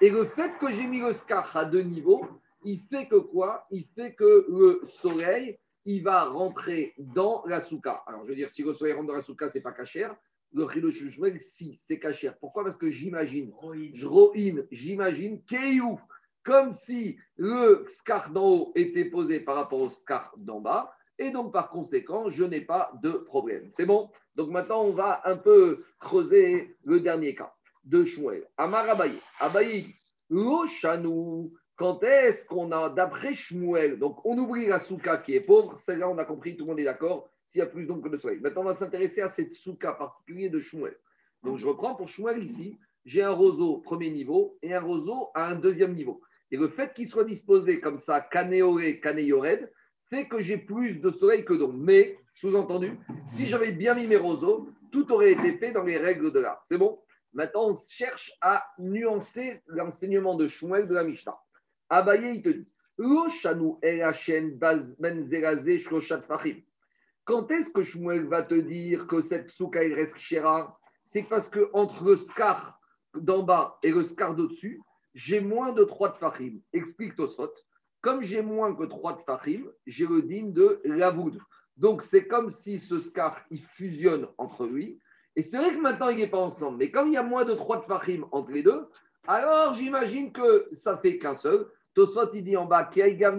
Et 0.00 0.10
le 0.10 0.24
fait 0.24 0.50
que 0.58 0.68
j'ai 0.72 0.88
mis 0.88 0.98
le 0.98 1.12
scar 1.12 1.56
à 1.56 1.64
deux 1.64 1.82
niveaux, 1.82 2.26
il 2.64 2.80
fait 2.90 3.06
que 3.06 3.20
quoi? 3.20 3.68
Il 3.70 3.86
fait 3.94 4.14
que 4.16 4.46
le 4.48 4.80
soleil 4.88 5.60
il 5.84 6.02
va 6.02 6.24
rentrer 6.24 6.94
dans 6.98 7.42
la 7.46 7.60
souka. 7.60 8.02
Alors, 8.06 8.22
je 8.24 8.30
veux 8.30 8.34
dire, 8.34 8.50
si 8.50 8.62
le 8.62 8.72
soleil 8.72 8.94
rentre 8.94 9.08
dans 9.08 9.14
la 9.14 9.22
souka, 9.22 9.48
c'est 9.48 9.60
pas 9.60 9.72
cachère. 9.72 10.14
Le 10.52 10.68
chilosh 10.68 11.18
si, 11.40 11.76
c'est 11.80 11.98
cachère. 11.98 12.38
Pourquoi? 12.38 12.64
Parce 12.64 12.76
que 12.76 12.90
j'imagine, 12.90 13.52
je 13.92 14.06
j'imagine, 14.70 15.42
Keyou, 15.44 16.00
comme 16.44 16.72
si 16.72 17.18
le 17.36 17.84
scar 17.88 18.30
d'en 18.30 18.48
haut 18.48 18.72
était 18.76 19.06
posé 19.06 19.40
par 19.40 19.56
rapport 19.56 19.80
au 19.80 19.90
scar 19.90 20.32
d'en 20.36 20.60
bas. 20.60 20.94
Et 21.18 21.30
donc, 21.30 21.52
par 21.52 21.70
conséquent, 21.70 22.30
je 22.30 22.44
n'ai 22.44 22.60
pas 22.60 22.92
de 23.02 23.10
problème. 23.10 23.68
C'est 23.72 23.86
bon? 23.86 24.10
Donc, 24.36 24.50
maintenant, 24.50 24.82
on 24.82 24.92
va 24.92 25.22
un 25.24 25.36
peu 25.36 25.84
creuser 26.00 26.76
le 26.84 27.00
dernier 27.00 27.34
cas 27.34 27.54
de 27.84 28.04
Shmuel. 28.04 28.46
Amar 28.56 28.88
Abaye. 28.88 29.18
Abaye, 29.40 29.94
lo 30.30 30.66
chanou. 30.66 31.52
Quand 31.76 32.02
est-ce 32.04 32.46
qu'on 32.46 32.70
a, 32.70 32.90
d'après 32.90 33.34
Shmuel, 33.34 33.98
donc 33.98 34.24
on 34.24 34.38
oublie 34.38 34.66
la 34.66 34.78
souka 34.78 35.18
qui 35.18 35.34
est 35.34 35.40
pauvre, 35.40 35.76
celle-là 35.76 36.08
on 36.08 36.18
a 36.18 36.24
compris, 36.24 36.56
tout 36.56 36.64
le 36.64 36.70
monde 36.70 36.80
est 36.80 36.84
d'accord, 36.84 37.28
s'il 37.46 37.58
y 37.58 37.62
a 37.62 37.66
plus 37.66 37.86
d'ombre 37.86 38.04
que 38.04 38.08
de 38.10 38.16
soleil. 38.16 38.38
Maintenant 38.40 38.62
on 38.62 38.66
va 38.66 38.76
s'intéresser 38.76 39.22
à 39.22 39.28
cette 39.28 39.52
souka 39.52 39.92
particulière 39.92 40.52
de 40.52 40.60
Shmuel. 40.60 40.96
Donc 41.42 41.58
je 41.58 41.66
reprends 41.66 41.94
pour 41.94 42.08
Shmuel 42.08 42.44
ici, 42.44 42.78
j'ai 43.04 43.22
un 43.22 43.32
roseau 43.32 43.78
premier 43.78 44.10
niveau 44.10 44.56
et 44.62 44.72
un 44.72 44.80
roseau 44.80 45.30
à 45.34 45.48
un 45.48 45.56
deuxième 45.56 45.94
niveau. 45.94 46.20
Et 46.50 46.56
le 46.56 46.68
fait 46.68 46.94
qu'il 46.94 47.08
soit 47.08 47.24
disposé 47.24 47.80
comme 47.80 47.98
ça, 47.98 48.20
canéoré, 48.20 49.00
canéored, 49.00 49.68
fait 50.08 50.28
que 50.28 50.40
j'ai 50.40 50.58
plus 50.58 51.00
de 51.00 51.10
soleil 51.10 51.44
que 51.44 51.54
d'ombre. 51.54 51.74
Mais, 51.76 52.16
sous-entendu, 52.34 52.98
si 53.26 53.46
j'avais 53.46 53.72
bien 53.72 53.94
mis 53.94 54.06
mes 54.06 54.16
roseaux, 54.16 54.68
tout 54.92 55.10
aurait 55.12 55.32
été 55.32 55.58
fait 55.58 55.72
dans 55.72 55.82
les 55.82 55.98
règles 55.98 56.32
de 56.32 56.38
l'art. 56.38 56.62
C'est 56.66 56.78
bon? 56.78 57.00
Maintenant, 57.32 57.70
on 57.70 57.74
cherche 57.74 58.32
à 58.40 58.64
nuancer 58.78 59.62
l'enseignement 59.66 60.36
de 60.36 60.46
Shmuel 60.46 60.86
de 60.86 60.94
la 60.94 61.02
Mishnah. 61.02 61.36
Abaye, 61.88 62.36
il 62.36 62.42
te 62.42 62.48
dit 62.48 62.66
quand 67.24 67.50
est-ce 67.50 67.70
que 67.70 67.82
Shmuel 67.82 68.26
va 68.26 68.42
te 68.42 68.54
dire 68.54 69.06
que 69.08 69.20
cette 69.20 69.50
souka 69.50 69.82
est 69.82 69.94
reste 69.94 70.16
C'est 71.04 71.28
parce 71.28 71.48
que 71.48 71.70
entre 71.72 72.04
le 72.04 72.16
scar 72.16 72.78
d'en 73.14 73.42
bas 73.42 73.78
et 73.82 73.90
le 73.90 74.04
scar 74.04 74.36
d'au-dessus, 74.36 74.80
j'ai 75.14 75.40
moins 75.40 75.72
de 75.72 75.82
3 75.82 76.12
tfachim. 76.12 76.60
Explique 76.72 77.16
Tosot. 77.16 77.52
Comme 78.00 78.22
j'ai 78.22 78.42
moins 78.42 78.74
que 78.74 78.84
3 78.84 79.16
tfachim, 79.16 79.64
j'ai 79.86 80.06
le 80.06 80.22
digne 80.22 80.52
de 80.52 80.80
lavoud. 80.84 81.40
Donc 81.76 82.04
c'est 82.04 82.28
comme 82.28 82.50
si 82.50 82.78
ce 82.78 83.00
scar, 83.00 83.44
il 83.50 83.60
fusionne 83.60 84.28
entre 84.38 84.66
lui. 84.66 85.00
Et 85.34 85.42
c'est 85.42 85.58
vrai 85.58 85.74
que 85.74 85.80
maintenant, 85.80 86.10
il 86.10 86.18
n'est 86.18 86.30
pas 86.30 86.38
ensemble. 86.38 86.78
Mais 86.78 86.92
comme 86.92 87.08
il 87.08 87.14
y 87.14 87.16
a 87.16 87.24
moins 87.24 87.44
de 87.44 87.54
3 87.54 87.80
tfachim 87.82 88.24
entre 88.30 88.52
les 88.52 88.62
deux, 88.62 88.86
alors 89.26 89.74
j'imagine 89.74 90.32
que 90.32 90.68
ça 90.72 90.98
fait 90.98 91.18
qu'un 91.18 91.34
seul. 91.34 91.66
Tosot, 91.94 92.32
il 92.32 92.44
dit 92.44 92.56
en 92.56 92.66
bas, 92.66 92.90
ben 92.94 93.38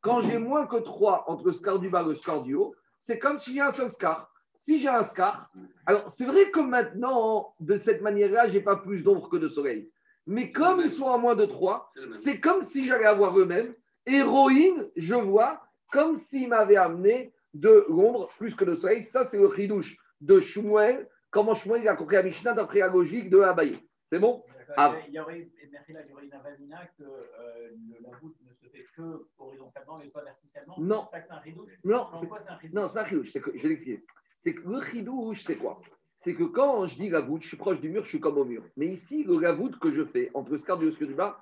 quand 0.00 0.20
j'ai 0.22 0.38
moins 0.38 0.66
que 0.66 0.76
3 0.76 1.24
entre 1.28 1.46
le 1.46 1.52
scar 1.52 1.78
du 1.78 1.88
bas 1.88 2.02
et 2.02 2.06
le 2.06 2.14
scar 2.14 2.42
du 2.42 2.54
haut, 2.54 2.74
c'est 2.98 3.18
comme 3.18 3.38
si 3.38 3.54
j'ai 3.54 3.60
un 3.60 3.72
seul 3.72 3.90
scar. 3.90 4.30
Si 4.54 4.80
j'ai 4.80 4.88
un 4.88 5.04
scar, 5.04 5.50
alors 5.86 6.10
c'est 6.10 6.26
vrai 6.26 6.50
que 6.50 6.58
maintenant, 6.60 7.54
de 7.60 7.76
cette 7.76 8.02
manière-là, 8.02 8.48
je 8.48 8.54
n'ai 8.54 8.60
pas 8.60 8.76
plus 8.76 9.04
d'ombre 9.04 9.28
que 9.28 9.36
de 9.36 9.48
soleil. 9.48 9.90
Mais 10.26 10.50
comme 10.50 10.80
ils 10.80 10.90
sont 10.90 11.08
à 11.08 11.16
moins 11.16 11.36
de 11.36 11.46
3, 11.46 11.88
c'est 12.12 12.40
comme 12.40 12.62
si 12.62 12.86
j'allais 12.86 13.06
avoir 13.06 13.38
eux-mêmes. 13.38 13.74
Héroïne, 14.04 14.90
je 14.96 15.14
vois, 15.14 15.62
comme 15.92 16.16
s'ils 16.16 16.48
m'avaient 16.48 16.76
amené 16.76 17.32
de 17.54 17.84
l'ombre 17.88 18.28
plus 18.36 18.54
que 18.54 18.64
de 18.64 18.74
soleil. 18.74 19.04
Ça, 19.04 19.24
c'est 19.24 19.38
le 19.38 19.46
ridouche 19.46 19.96
de 20.20 20.40
Shmuel 20.40 21.08
Comment 21.30 21.54
Shmuel 21.54 21.86
a 21.86 21.96
compris 21.96 22.16
la 22.16 22.22
Mishnah 22.22 22.54
d'après 22.54 22.78
la 22.78 22.88
logique 22.88 23.28
de 23.28 23.40
Abaye 23.40 23.78
C'est 24.06 24.18
bon? 24.18 24.42
Ah. 24.76 24.94
Il 25.08 25.14
y 25.14 25.20
aurait, 25.20 25.48
il 25.62 25.70
y 25.70 26.12
aurait 26.12 26.24
une 26.24 26.32
avamina 26.32 26.86
que 26.98 27.02
euh, 27.02 27.70
la 28.00 28.16
voûte 28.18 28.36
ne 28.46 28.52
se 28.54 28.70
fait 28.70 28.84
que 28.96 29.26
horizontalement 29.38 30.00
et 30.00 30.08
pas 30.08 30.22
verticalement. 30.22 30.74
Non. 30.78 31.08
C'est 31.12 31.30
un 31.30 31.38
ridouche 31.38 31.72
Non, 31.84 32.08
c'est 32.16 32.26
non, 32.26 32.88
pas 32.88 33.00
un 33.00 33.02
ridouche. 33.02 33.32
je 33.32 33.62
vais 33.62 33.68
l'expliquer. 33.68 34.04
C'est 34.40 34.54
que 34.54 34.68
le 34.68 34.78
ridouche, 34.78 35.44
c'est 35.44 35.56
quoi? 35.56 35.80
C'est 36.18 36.34
que 36.34 36.44
quand 36.44 36.86
je 36.86 36.96
dis 36.96 37.08
la 37.08 37.20
voûte, 37.20 37.42
je 37.42 37.48
suis 37.48 37.56
proche 37.56 37.80
du 37.80 37.88
mur, 37.90 38.04
je 38.04 38.08
suis 38.08 38.20
comme 38.20 38.38
au 38.38 38.44
mur. 38.44 38.64
Mais 38.76 38.86
ici, 38.86 39.24
le 39.24 39.38
la 39.38 39.52
voûte 39.52 39.78
que 39.78 39.92
je 39.92 40.04
fais 40.04 40.30
entre 40.34 40.56
du 40.56 40.86
haut 40.88 40.92
et 41.00 41.06
du 41.06 41.14
bas, 41.14 41.38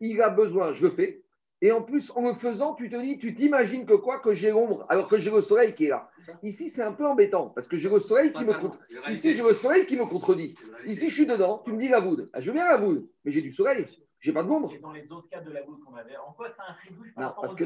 il 0.00 0.20
a 0.22 0.28
besoin, 0.30 0.74
je 0.74 0.86
le 0.86 0.92
fais, 0.92 1.22
et 1.60 1.72
en 1.72 1.82
plus, 1.82 2.12
en 2.14 2.28
le 2.28 2.34
faisant, 2.34 2.74
tu 2.74 2.88
te 2.88 2.96
dis, 2.96 3.18
tu 3.18 3.34
t'imagines 3.34 3.84
que 3.84 3.94
quoi 3.94 4.20
Que 4.20 4.32
j'ai 4.32 4.50
l'ombre, 4.50 4.86
alors 4.88 5.08
que 5.08 5.18
j'ai 5.18 5.30
le 5.30 5.42
soleil 5.42 5.74
qui 5.74 5.86
est 5.86 5.88
là. 5.88 6.08
Ici, 6.42 6.70
c'est 6.70 6.82
un 6.82 6.92
peu 6.92 7.06
embêtant, 7.06 7.48
parce 7.48 7.66
que 7.66 7.76
j'ai 7.76 7.88
le 7.88 7.98
soleil 7.98 8.32
qui 8.32 8.44
me 8.44 8.52
contredit. 8.52 8.94
Ici, 9.10 9.34
j'ai 9.34 9.42
le 9.42 9.54
soleil 9.54 9.86
qui 9.86 9.96
me 9.96 10.04
contredit. 10.04 10.54
Ici, 10.86 11.10
je 11.10 11.14
suis 11.14 11.26
dedans, 11.26 11.62
tu 11.64 11.72
me 11.72 11.78
dis 11.78 11.88
la 11.88 12.00
voûte. 12.00 12.28
Ah, 12.32 12.40
je 12.40 12.52
viens 12.52 12.64
à 12.64 12.70
la 12.70 12.76
voûte, 12.76 13.10
mais 13.24 13.32
j'ai 13.32 13.42
du 13.42 13.52
soleil. 13.52 13.86
J'ai 14.20 14.32
pas 14.32 14.42
de 14.42 14.48
l'ombre. 14.48 14.72
Dans 14.80 14.92
les 14.92 15.10
autres 15.12 15.28
cas 15.28 15.40
de 15.40 15.50
la 15.50 15.62
voûte 15.62 15.80
qu'on 15.84 15.94
avait, 15.94 16.16
en 16.16 16.32
quoi 16.32 16.48
c'est 16.48 16.60
un 16.60 16.74
par 17.14 17.28
non, 17.28 17.34
parce 17.40 17.54
que, 17.54 17.64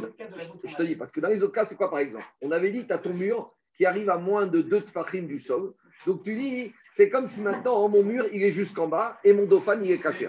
Je 0.64 0.76
te 0.76 0.82
dis, 0.82 0.96
parce 0.96 1.12
que 1.12 1.20
dans 1.20 1.28
les 1.28 1.42
autres 1.42 1.54
cas, 1.54 1.64
c'est 1.64 1.76
quoi 1.76 1.90
par 1.90 1.98
exemple? 1.98 2.24
On 2.42 2.50
avait 2.50 2.70
dit, 2.70 2.86
tu 2.86 2.92
as 2.92 2.98
ton 2.98 3.14
mur 3.14 3.54
qui 3.76 3.86
arrive 3.86 4.10
à 4.10 4.18
moins 4.18 4.46
de 4.46 4.60
2 4.60 4.82
tfachim 4.82 5.22
du 5.22 5.40
sol. 5.40 5.74
Donc 6.06 6.24
tu 6.24 6.34
dis, 6.36 6.72
c'est 6.90 7.08
comme 7.08 7.28
si 7.28 7.40
maintenant 7.40 7.88
mon 7.88 8.02
mur 8.02 8.26
il 8.32 8.42
est 8.42 8.50
jusqu'en 8.50 8.88
bas 8.88 9.18
et 9.24 9.32
mon 9.32 9.46
dauphin 9.46 9.80
il 9.80 9.90
est 9.90 10.00
caché. 10.00 10.28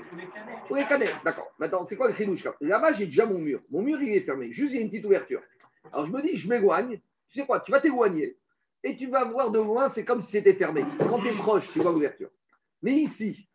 Tous 0.67 0.75
les 0.75 0.85
canets, 0.85 1.13
d'accord. 1.25 1.51
Maintenant, 1.59 1.85
c'est 1.85 1.95
quoi 1.95 2.09
le 2.09 2.15
chidouche 2.15 2.47
là-bas 2.61 2.93
j'ai 2.93 3.07
déjà 3.07 3.25
mon 3.25 3.39
mur. 3.39 3.61
Mon 3.71 3.81
mur 3.81 4.01
il 4.01 4.09
est 4.09 4.21
fermé, 4.21 4.51
juste 4.51 4.73
il 4.73 4.77
y 4.77 4.79
a 4.79 4.81
une 4.83 4.89
petite 4.89 5.05
ouverture. 5.05 5.41
Alors 5.91 6.05
je 6.05 6.11
me 6.11 6.21
dis, 6.21 6.37
je 6.37 6.47
m'éloigne. 6.47 6.99
Tu 7.29 7.39
sais 7.39 7.45
quoi, 7.45 7.59
tu 7.61 7.71
vas 7.71 7.81
t'éloigner 7.81 8.37
et 8.83 8.97
tu 8.97 9.07
vas 9.07 9.23
voir 9.25 9.49
de 9.51 9.59
loin, 9.59 9.89
c'est 9.89 10.03
comme 10.03 10.21
si 10.21 10.31
c'était 10.31 10.53
fermé. 10.53 10.83
Quand 10.99 11.19
tu 11.19 11.29
es 11.29 11.31
proche, 11.31 11.71
tu 11.71 11.79
vois 11.79 11.91
l'ouverture. 11.91 12.29
Mais 12.81 12.93
ici, 12.93 13.47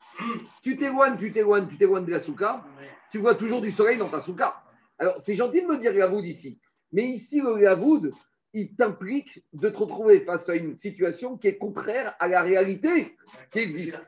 tu 0.63 0.77
t'éloignes, 0.77 1.19
tu 1.19 1.31
t'éloignes, 1.31 1.69
tu 1.69 1.77
t'éloignes 1.77 2.07
de 2.07 2.11
la 2.11 2.19
souka, 2.19 2.65
tu 3.13 3.19
vois 3.19 3.35
toujours 3.35 3.61
du 3.61 3.71
soleil 3.71 3.99
dans 3.99 4.09
ta 4.09 4.23
souka. 4.23 4.57
Alors, 4.99 5.21
c'est 5.21 5.35
gentil 5.35 5.63
de 5.63 5.67
me 5.67 5.77
dire 5.77 5.95
Yavoud 5.95 6.25
ici. 6.25 6.59
Mais 6.93 7.05
ici, 7.05 7.41
le 7.41 7.61
Yavoud, 7.61 8.11
il 8.59 8.75
t'implique 8.75 9.45
de 9.53 9.69
te 9.69 9.77
retrouver 9.77 10.21
face 10.21 10.49
à 10.49 10.57
une 10.57 10.77
situation 10.77 11.37
qui 11.37 11.49
est 11.49 11.59
contraire 11.59 12.17
à 12.19 12.29
la 12.29 12.43
réalité 12.43 13.17
qui 13.53 13.61
existe. 13.61 13.99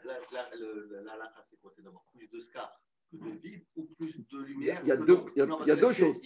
c'est 1.75 1.83
d'abord 1.83 2.05
plus 2.13 2.27
de 2.27 2.39
ou 3.77 3.89
plus 3.99 4.15
de 4.31 4.39
lumière? 4.45 4.81
Il 4.83 4.89
y 4.89 4.93
a 4.93 4.97
deux, 4.97 5.21
il 5.35 5.39
y 5.39 5.43
a, 5.43 5.49
il 5.63 5.69
y 5.69 5.71
a 5.71 5.77
deux 5.77 5.93
choses. 5.93 6.17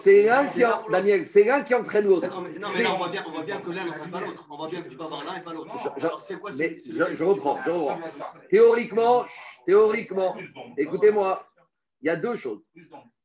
C'est 0.00 0.24
l'un 0.24 0.46
qui, 0.46 0.64
en, 0.64 0.88
Daniel, 0.88 1.26
c'est 1.26 1.44
l'un 1.44 1.62
qui 1.62 1.74
entraîne 1.74 2.06
l'autre. 2.06 2.28
Non, 2.28 2.42
mais, 2.42 2.58
non, 2.58 2.68
mais 2.74 2.82
là, 2.82 2.94
on 2.94 2.98
voit 2.98 3.08
bien, 3.08 3.24
on 3.26 3.30
voit 3.30 3.42
bien 3.42 3.60
que 3.60 3.70
l'un 3.70 3.84
n'entraîne 3.84 4.10
pas 4.10 4.20
l'autre. 4.20 4.46
On 4.50 4.56
voit 4.56 4.68
bien 4.68 4.82
que 4.82 4.88
tu 4.88 4.96
vas 4.96 5.04
avoir 5.04 5.24
l'un 5.24 5.36
et 5.36 5.42
pas 5.42 5.54
l'autre. 5.54 6.20
C'est 6.20 6.38
quoi 6.38 6.50
mais 6.56 6.78
je, 6.80 7.14
je, 7.14 7.24
reprends, 7.24 7.58
je 7.64 7.70
reprends. 7.70 8.00
Théoriquement, 8.50 9.24
théoriquement, 9.64 10.36
écoutez-moi, 10.76 11.46
il 12.02 12.06
y 12.06 12.10
a 12.10 12.16
deux 12.16 12.36
choses. 12.36 12.62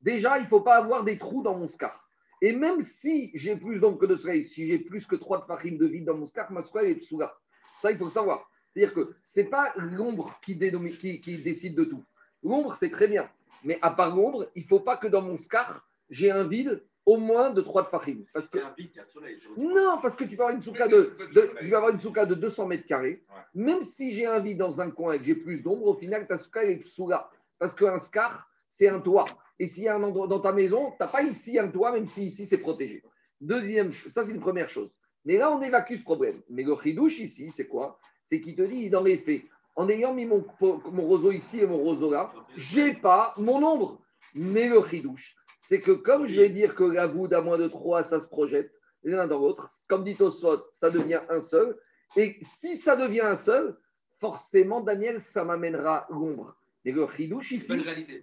Déjà, 0.02 0.38
il 0.38 0.44
ne 0.44 0.48
faut 0.48 0.62
pas 0.62 0.76
avoir 0.76 1.04
des 1.04 1.18
trous 1.18 1.44
dans 1.44 1.58
mon 1.58 1.68
scar. 1.68 2.05
Et 2.42 2.54
même 2.54 2.82
si 2.82 3.32
j'ai 3.34 3.56
plus 3.56 3.80
d'ombre 3.80 3.98
que 3.98 4.06
de 4.06 4.18
soleil, 4.18 4.44
si 4.44 4.68
j'ai 4.68 4.80
plus 4.80 5.06
que 5.06 5.16
trois 5.16 5.40
de 5.40 5.46
farim 5.46 5.78
de 5.78 5.86
vide 5.86 6.06
dans 6.06 6.18
mon 6.18 6.28
scar, 6.28 6.52
ma 6.52 6.62
soirée 6.62 6.92
est 6.92 7.02
souga. 7.02 7.36
Ça, 7.82 7.92
il 7.92 7.98
faut 7.98 8.06
le 8.06 8.12
savoir. 8.12 8.50
C'est-à-dire 8.74 8.94
que 8.94 9.16
ce 9.24 9.40
n'est 9.40 9.48
pas 9.48 9.74
l'ombre 9.78 10.38
qui, 10.42 10.58
qui, 10.58 11.22
qui, 11.22 11.38
décide 11.38 11.76
de 11.76 11.86
tout. 11.86 12.04
L'ombre, 12.44 12.76
c'est 12.76 12.90
très 12.90 13.08
bien. 13.08 13.30
Mais 13.64 13.80
à 13.82 13.92
part 13.92 14.16
l'ombre, 14.16 14.50
il 14.56 14.64
ne 14.64 14.68
faut 14.68 14.82
pas 14.82 14.98
que 14.98 15.08
dans 15.08 15.22
mon 15.22 15.38
scar, 15.38 15.88
j'ai 16.10 16.30
un 16.30 16.44
vide 16.44 16.84
au 17.06 17.18
moins 17.18 17.52
de 17.52 17.62
3 17.62 17.84
de 17.84 17.88
farim. 17.88 18.26
Parce 18.34 18.50
que... 18.50 18.60
un 18.60 18.74
vide, 18.78 18.90
il 18.94 18.98
y 18.98 19.00
a 19.00 19.04
le 19.04 19.10
soleil. 19.10 19.38
Non, 19.58 20.00
parce 20.02 20.16
que 20.16 20.26
tu 20.26 20.36
vas 20.36 20.46
avoir 20.46 20.56
une 20.56 20.62
souka 20.62 20.88
de, 20.88 21.16
tu 21.60 21.70
vas 21.70 21.78
avoir 21.78 21.92
une 21.92 22.00
souka 22.00 22.26
de 22.26 22.36
200 22.36 22.68
mètres 22.68 22.86
carrés. 22.86 23.24
Même 23.54 23.84
si 23.84 24.14
j'ai 24.14 24.26
un 24.26 24.40
vide 24.40 24.58
dans 24.58 24.82
un 24.82 24.92
coin 24.92 25.14
et 25.14 25.20
que 25.20 25.26
j'ai 25.26 25.36
plus 25.36 25.62
d'ombre, 25.62 25.88
au 25.88 25.96
final, 25.96 26.28
ta 26.28 26.38
souka 26.38 26.64
est 26.64 26.86
souga. 26.86 27.30
Parce 27.60 27.76
qu'un 27.76 28.00
scar, 28.00 28.50
c'est 28.68 28.90
un 28.90 29.00
toit. 29.00 29.26
Et 29.60 29.68
s'il 29.68 29.84
y 29.84 29.88
a 29.88 29.96
un 29.96 30.04
endroit 30.04 30.28
dans 30.28 30.42
ta 30.42 30.52
maison, 30.52 30.92
tu 30.92 30.98
n'as 31.00 31.08
pas 31.08 31.24
ici 31.24 31.58
un 31.58 31.70
toit, 31.70 31.92
même 31.92 32.08
si 32.08 32.26
ici 32.26 32.48
c'est 32.48 32.58
protégé. 32.58 33.04
Deuxième 33.42 33.92
ça 34.12 34.26
c'est 34.26 34.32
une 34.32 34.40
première 34.40 34.70
chose. 34.70 34.92
Mais 35.26 35.38
là, 35.38 35.52
on 35.52 35.62
évacue 35.62 35.96
ce 35.96 36.04
problème. 36.04 36.42
Mais 36.50 36.64
le 36.64 36.76
chidouche 36.82 37.20
ici, 37.20 37.50
c'est 37.50 37.68
quoi? 37.68 38.00
C'est 38.30 38.40
qu'il 38.42 38.56
te 38.56 38.62
dit, 38.62 38.90
dans 38.92 39.02
les 39.02 39.18
faits, 39.18 39.42
en 39.76 39.90
ayant 39.90 40.14
mis 40.14 40.26
mon, 40.26 40.46
roseau 40.60 41.32
ici 41.32 41.60
et 41.60 41.66
mon 41.66 41.78
roseau 41.78 42.12
là, 42.12 42.32
j'ai 42.56 42.94
pas 42.94 43.34
mon 43.38 43.62
ombre. 43.64 44.02
Mais 44.36 44.70
le 44.70 44.86
chidouche, 44.88 45.36
c'est 45.60 45.82
que 45.82 45.92
comme 45.92 46.28
je 46.28 46.40
vais 46.40 46.50
dire 46.50 46.76
que 46.76 46.84
la 46.84 47.08
voûte 47.08 47.34
à 47.34 47.42
moins 47.42 47.58
de 47.58 47.68
3, 47.68 48.04
ça 48.04 48.20
se 48.20 48.28
projette 48.28 48.72
l'un 49.04 49.28
dans 49.28 49.40
l'autre, 49.40 49.70
comme 49.88 50.04
dit 50.04 50.16
Oswald, 50.20 50.62
ça 50.74 50.90
devient 50.90 51.22
un 51.30 51.42
seul. 51.42 51.78
Et 52.16 52.38
si 52.42 52.78
ça 52.78 52.96
devient 52.96 53.22
un 53.22 53.36
seul, 53.36 53.78
forcément, 54.20 54.82
Daniel, 54.82 55.22
ça 55.22 55.44
m'amènera 55.44 56.08
l'ombre. 56.10 56.56
Et 56.86 56.92
le 56.92 57.04
ridouche 57.04 57.52
ici, 57.52 57.74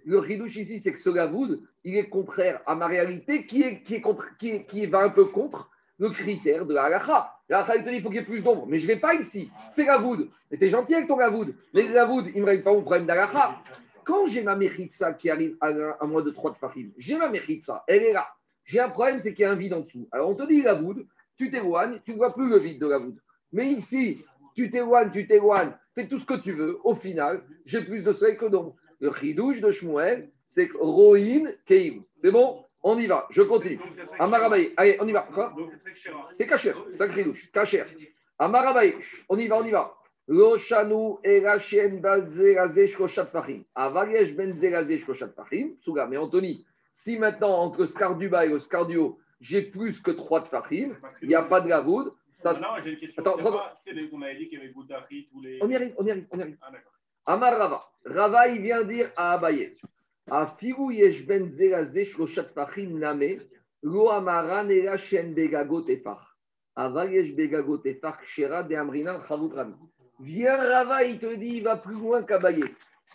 le 0.05 0.47
ici, 0.47 0.79
c'est 0.79 0.93
que 0.93 0.99
ce 0.99 1.09
gavoud, 1.09 1.61
il 1.83 1.97
est 1.97 2.07
contraire 2.07 2.61
à 2.65 2.75
ma 2.75 2.87
réalité 2.87 3.45
qui, 3.45 3.61
est, 3.61 3.83
qui, 3.83 3.95
est 3.95 4.01
contre, 4.01 4.37
qui, 4.37 4.63
qui 4.65 4.85
va 4.85 4.99
un 4.99 5.09
peu 5.09 5.25
contre 5.25 5.69
le 5.99 6.09
critère 6.09 6.65
de 6.65 6.73
la 6.73 6.83
halakha. 6.85 7.33
La 7.49 7.67
il 7.75 7.83
te 7.83 7.89
dit 7.89 7.97
il 7.97 8.01
faut 8.01 8.07
qu'il 8.07 8.19
y 8.19 8.21
ait 8.21 8.25
plus 8.25 8.41
d'ombre. 8.41 8.65
Mais 8.67 8.79
je 8.79 8.87
ne 8.87 8.93
vais 8.93 8.99
pas 8.99 9.15
ici. 9.15 9.49
Fais 9.75 9.85
gavoud. 9.85 10.29
Mais 10.49 10.57
tu 10.57 10.63
es 10.63 10.69
gentil 10.69 10.95
avec 10.95 11.07
ton 11.07 11.17
gavoud. 11.17 11.53
Mais 11.73 11.87
gavoud, 11.89 12.27
il 12.27 12.37
ne 12.37 12.41
me 12.41 12.45
règle 12.45 12.63
pas 12.63 12.73
mon 12.73 12.81
problème 12.81 13.05
d'halakha. 13.05 13.61
Quand 14.05 14.27
j'ai 14.27 14.43
ma 14.43 14.55
mechitsa 14.55 15.13
qui 15.13 15.29
arrive 15.29 15.57
à, 15.61 15.69
un 16.01 16.07
moins 16.07 16.23
de 16.23 16.31
3 16.31 16.51
de 16.51 16.57
fahim, 16.57 16.91
j'ai 16.97 17.17
ma 17.17 17.29
mechitsa, 17.29 17.83
elle 17.87 18.03
est 18.03 18.13
là. 18.13 18.27
J'ai 18.65 18.79
un 18.79 18.89
problème, 18.89 19.19
c'est 19.21 19.33
qu'il 19.33 19.43
y 19.43 19.45
a 19.45 19.51
un 19.51 19.55
vide 19.55 19.73
en 19.73 19.81
dessous. 19.81 20.07
Alors 20.11 20.29
on 20.29 20.35
te 20.35 20.47
dit 20.47 20.61
gavoud, 20.61 21.05
tu 21.37 21.51
t'éloignes, 21.51 21.99
tu 22.05 22.11
ne 22.11 22.17
vois 22.17 22.33
plus 22.33 22.49
le 22.49 22.57
vide 22.57 22.79
de 22.79 22.87
gavoud. 22.87 23.17
Mais 23.51 23.67
ici, 23.67 24.25
tu 24.55 24.69
t'éloignes, 24.71 25.11
tu 25.11 25.27
t'éloignes, 25.27 25.71
fais 25.95 26.07
tout 26.07 26.19
ce 26.19 26.25
que 26.25 26.41
tu 26.41 26.53
veux. 26.53 26.79
Au 26.83 26.95
final, 26.95 27.43
j'ai 27.65 27.81
plus 27.81 28.03
de 28.03 28.13
soleil 28.13 28.37
que 28.37 28.45
d'ombre. 28.45 28.75
Le 28.99 29.11
chidouche 29.11 29.59
de 29.59 29.71
Shmuel, 29.71 30.29
c'est 30.45 30.69
Rohin 30.79 31.51
Keim. 31.65 32.03
C'est 32.15 32.31
bon? 32.31 32.63
On 32.81 32.97
y 32.97 33.07
va. 33.07 33.27
Je 33.31 33.41
continue. 33.41 33.79
Amarabaye. 34.19 34.73
Allez, 34.77 34.97
on 34.99 35.07
y 35.07 35.11
va. 35.11 35.27
Quoi? 35.33 35.55
C'est 36.33 36.47
Kacher. 36.47 36.73
C'est 36.91 37.13
chidouche. 37.13 37.51
Kacher. 37.51 37.85
Amarabaye. 38.39 38.95
On 39.29 39.37
y 39.37 39.47
va, 39.47 39.57
on 39.57 39.65
y 39.65 39.71
va. 39.71 39.95
Loshanu 40.27 41.15
Erachien 41.23 41.97
Balzerazé 41.97 42.87
Shkoshat 42.87 43.25
Fahim. 43.25 43.63
Avagesh 43.75 44.35
Benzerazé 44.35 44.99
Shkoshat 44.99 45.29
Fahim. 45.29 45.75
Souga. 45.81 46.07
Mais 46.07 46.17
Anthony, 46.17 46.65
si 46.91 47.17
maintenant, 47.17 47.57
entre 47.57 47.85
Scarduba 47.85 48.45
et 48.45 48.49
le 48.49 48.59
Scardio, 48.59 49.17
j'ai 49.41 49.61
plus 49.61 49.99
que 49.99 50.11
3 50.11 50.41
de 50.41 50.47
Fahim, 50.47 50.95
il 51.21 51.27
n'y 51.27 51.35
a 51.35 51.43
pas 51.43 51.59
de 51.59 51.67
gavoud, 51.67 52.13
ça, 52.35 52.53
non, 52.53 52.69
j'ai 52.83 52.91
une 52.91 52.99
question. 52.99 53.21
Attends, 53.21 53.37
pas, 53.37 53.81
on 54.11 54.21
avait 54.21 54.35
dit 54.35 54.49
qu'il 54.49 54.59
y 54.59 54.61
avait 54.61 54.71
Goudari, 54.71 55.27
tous 55.31 55.41
les. 55.41 55.59
On 55.61 55.69
y 55.69 55.75
arrive, 55.75 55.93
on 55.97 56.05
y 56.05 56.11
arrive, 56.11 56.27
on 56.31 56.39
y 56.39 56.41
arrive. 56.41 56.57
Ah, 56.61 57.33
Amar 57.33 57.57
Rava. 57.57 57.81
Rava, 58.05 58.47
il 58.49 58.61
vient 58.61 58.83
dire 58.83 59.11
à 59.15 59.33
Abaye. 59.33 59.75
Afiru 60.29 60.93
yesh 60.93 61.25
ben 61.25 61.47
zerazé 61.49 62.05
shloshat 62.05 62.49
fachim 62.53 62.97
name, 62.97 63.41
lo 63.81 64.09
amaran 64.09 64.69
era 64.69 64.97
shen 64.97 65.33
begagot 65.33 65.87
efach. 65.89 66.23
Aval 66.75 67.11
yesh 67.11 67.33
begagot 67.35 67.85
efach 67.85 68.23
shera 68.25 68.63
de 68.63 68.75
amrinan. 68.75 69.19
Viens 70.19 70.57
Rava, 70.57 71.03
il 71.03 71.19
te 71.19 71.35
dit, 71.35 71.57
il 71.57 71.63
va 71.63 71.77
plus 71.77 71.95
loin 71.95 72.23
qu'Abaye. 72.23 72.63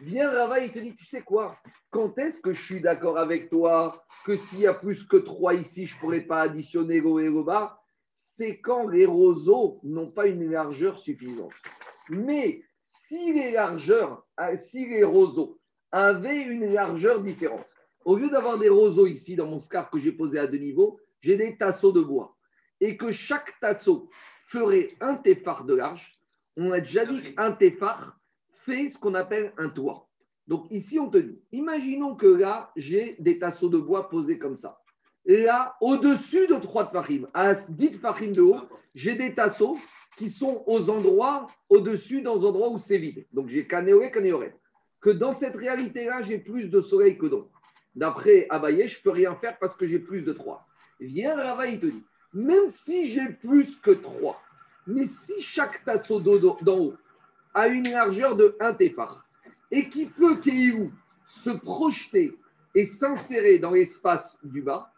Viens 0.01 0.31
Rava, 0.31 0.61
il 0.61 0.71
te 0.71 0.79
dit, 0.79 0.95
tu 0.95 1.07
sais 1.07 1.23
quoi? 1.23 1.55
Quand 1.91 2.19
est-ce 2.19 2.41
que 2.41 2.53
je 2.53 2.63
suis 2.63 2.81
d'accord 2.81 3.19
avec 3.19 3.49
toi 3.49 3.95
que 4.27 4.37
s'il 4.37 4.61
y 4.61 4.67
a 4.67 4.75
plus 4.75 5.05
que 5.05 5.17
trois 5.17 5.55
ici, 5.55 5.87
je 5.87 5.95
ne 5.95 6.01
pourrais 6.01 6.21
pas 6.21 6.43
additionner 6.43 7.01
l'eau 7.01 7.19
et 7.19 7.31
bas 7.31 7.77
c'est 8.21 8.61
quand 8.61 8.89
les 8.89 9.07
roseaux 9.07 9.79
n'ont 9.85 10.11
pas 10.11 10.27
une 10.27 10.51
largeur 10.51 10.99
suffisante. 10.99 11.53
Mais 12.11 12.65
si 12.81 13.33
les 13.33 13.53
largeurs, 13.53 14.27
euh, 14.41 14.57
si 14.59 14.89
les 14.89 15.05
roseaux 15.05 15.61
avaient 15.93 16.43
une 16.43 16.67
largeur 16.67 17.23
différente, 17.23 17.73
au 18.05 18.17
lieu 18.17 18.29
d'avoir 18.29 18.59
des 18.59 18.69
roseaux 18.69 19.07
ici 19.07 19.37
dans 19.37 19.47
mon 19.47 19.61
scarf 19.61 19.89
que 19.91 20.01
j'ai 20.01 20.11
posé 20.11 20.37
à 20.41 20.49
deux 20.49 20.59
niveaux, 20.59 20.99
j'ai 21.21 21.37
des 21.37 21.57
tasseaux 21.57 21.93
de 21.93 22.01
bois. 22.01 22.37
Et 22.81 22.97
que 22.97 23.13
chaque 23.13 23.59
tasseau 23.61 24.11
ferait 24.49 24.97
un 25.01 25.15
téphare 25.15 25.65
de 25.65 25.75
large, 25.75 26.21
on 26.57 26.73
a 26.73 26.81
déjà 26.81 27.07
dit 27.07 27.35
qu'un 27.35 27.53
téphare 27.53 28.19
fait 28.65 28.91
ce 28.91 28.99
qu'on 28.99 29.15
appelle 29.15 29.53
un 29.59 29.69
toit. 29.69 30.09
Donc 30.49 30.67
ici, 30.71 30.99
on 30.99 31.09
te 31.09 31.19
dit, 31.19 31.41
imaginons 31.53 32.17
que 32.17 32.27
là, 32.27 32.73
j'ai 32.75 33.15
des 33.21 33.39
tasseaux 33.39 33.69
de 33.69 33.79
bois 33.79 34.09
posés 34.09 34.41
comme 34.41 34.57
ça. 34.57 34.81
Là, 35.28 35.76
au-dessus 35.82 36.47
de 36.47 36.54
3 36.54 36.87
tfachim, 36.87 37.26
à 37.35 37.54
10 37.54 37.99
tfachim 37.99 38.32
de 38.32 38.40
haut, 38.40 38.62
j'ai 38.94 39.14
des 39.14 39.35
tasseaux 39.35 39.76
qui 40.16 40.30
sont 40.30 40.64
aux 40.66 40.88
endroits, 40.88 41.47
au-dessus, 41.68 42.23
dans 42.23 42.38
les 42.38 42.47
endroits 42.47 42.70
où 42.70 42.78
c'est 42.78 42.97
vide. 42.97 43.26
Donc 43.35 43.49
j'ai 43.49 43.66
canéoré, 43.66 44.11
canéoré. 44.11 44.54
Que 45.02 45.11
dans 45.11 45.35
cette 45.35 45.54
réalité-là, 45.54 46.23
j'ai 46.23 46.38
plus 46.38 46.70
de 46.70 46.80
soleil 46.80 47.18
que 47.18 47.26
d'ombre. 47.26 47.50
D'après 47.94 48.47
Abaye, 48.49 48.88
je 48.88 48.99
ne 48.99 49.02
peux 49.02 49.11
rien 49.11 49.35
faire 49.37 49.58
parce 49.58 49.76
que 49.76 49.87
j'ai 49.87 49.99
plus 49.99 50.23
de 50.23 50.32
3. 50.32 50.66
Viens 50.99 51.37
Rava, 51.37 51.66
il 51.66 51.78
te 51.78 51.87
dit, 51.87 52.04
même 52.32 52.66
si 52.68 53.08
j'ai 53.08 53.28
plus 53.28 53.76
que 53.76 53.90
3, 53.90 54.40
mais 54.87 55.04
si 55.04 55.40
chaque 55.42 55.85
tasseau 55.85 56.20
d'en 56.20 56.78
haut 56.78 56.94
a 57.52 57.68
une 57.68 57.90
largeur 57.90 58.35
de 58.35 58.56
1 58.61 58.73
téphar 58.75 59.28
et 59.70 59.90
qui 59.90 60.06
peut, 60.06 60.40
se 61.26 61.50
projeter 61.50 62.35
et 62.75 62.87
s'insérer 62.87 63.58
dans 63.58 63.73
l'espace 63.73 64.38
du 64.42 64.62
bas, 64.62 64.90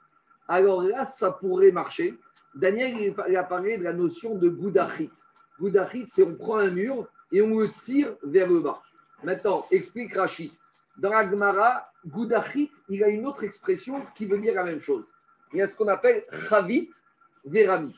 alors 0.50 0.82
là, 0.82 1.06
ça 1.06 1.30
pourrait 1.30 1.70
marcher. 1.70 2.18
Daniel, 2.56 3.14
il 3.28 3.36
a 3.36 3.44
parlé 3.44 3.78
de 3.78 3.84
la 3.84 3.92
notion 3.92 4.34
de 4.34 4.48
goudachit. 4.48 5.08
Goudachit, 5.60 6.06
c'est 6.08 6.24
on 6.24 6.34
prend 6.34 6.56
un 6.56 6.70
mur 6.70 7.06
et 7.30 7.40
on 7.40 7.60
le 7.60 7.68
tire 7.84 8.16
vers 8.24 8.50
le 8.50 8.58
bas. 8.58 8.82
Maintenant, 9.22 9.64
explique 9.70 10.12
Rachid. 10.16 10.50
Dans 10.98 11.10
la 11.10 11.30
Gemara, 11.30 11.92
goudachit, 12.04 12.72
il 12.88 13.04
a 13.04 13.08
une 13.08 13.26
autre 13.26 13.44
expression 13.44 14.04
qui 14.16 14.26
veut 14.26 14.38
dire 14.38 14.54
la 14.54 14.64
même 14.64 14.80
chose. 14.80 15.04
Il 15.52 15.60
y 15.60 15.62
a 15.62 15.68
ce 15.68 15.76
qu'on 15.76 15.86
appelle 15.86 16.24
chavit 16.48 16.90
verami. 17.44 17.94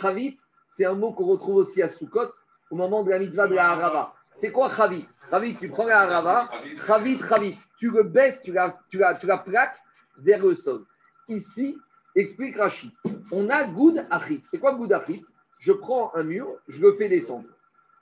Chavit, 0.00 0.38
c'est 0.68 0.84
un 0.84 0.94
mot 0.94 1.10
qu'on 1.10 1.26
retrouve 1.26 1.56
aussi 1.56 1.82
à 1.82 1.88
Sukkot 1.88 2.30
au 2.70 2.76
moment 2.76 3.02
de 3.02 3.10
la 3.10 3.18
mitzvah 3.18 3.48
de 3.48 3.56
la 3.56 3.72
harava. 3.72 4.14
C'est 4.32 4.52
quoi 4.52 4.72
chavit? 4.72 5.08
Chavit, 5.28 5.56
tu 5.56 5.68
prends 5.68 5.86
la 5.86 6.02
harava, 6.02 6.50
chavit, 6.86 7.18
chavit. 7.18 7.58
Tu 7.80 7.90
le 7.90 8.04
baisses, 8.04 8.40
tu 8.42 8.52
la, 8.52 8.78
tu, 8.90 8.98
la, 8.98 9.16
tu 9.16 9.26
la 9.26 9.38
plaques 9.38 9.82
vers 10.18 10.40
le 10.40 10.54
sol. 10.54 10.84
Ici, 11.26 11.76
Explique 12.16 12.56
Rachid. 12.56 12.90
On 13.30 13.50
a 13.50 13.64
Goud 13.64 14.06
Achit. 14.10 14.40
C'est 14.44 14.58
quoi 14.58 14.74
Goud 14.74 14.90
Achit? 14.90 15.22
Je 15.58 15.72
prends 15.72 16.14
un 16.14 16.22
mur, 16.22 16.48
je 16.66 16.80
le 16.80 16.94
fais 16.94 17.10
descendre. 17.10 17.46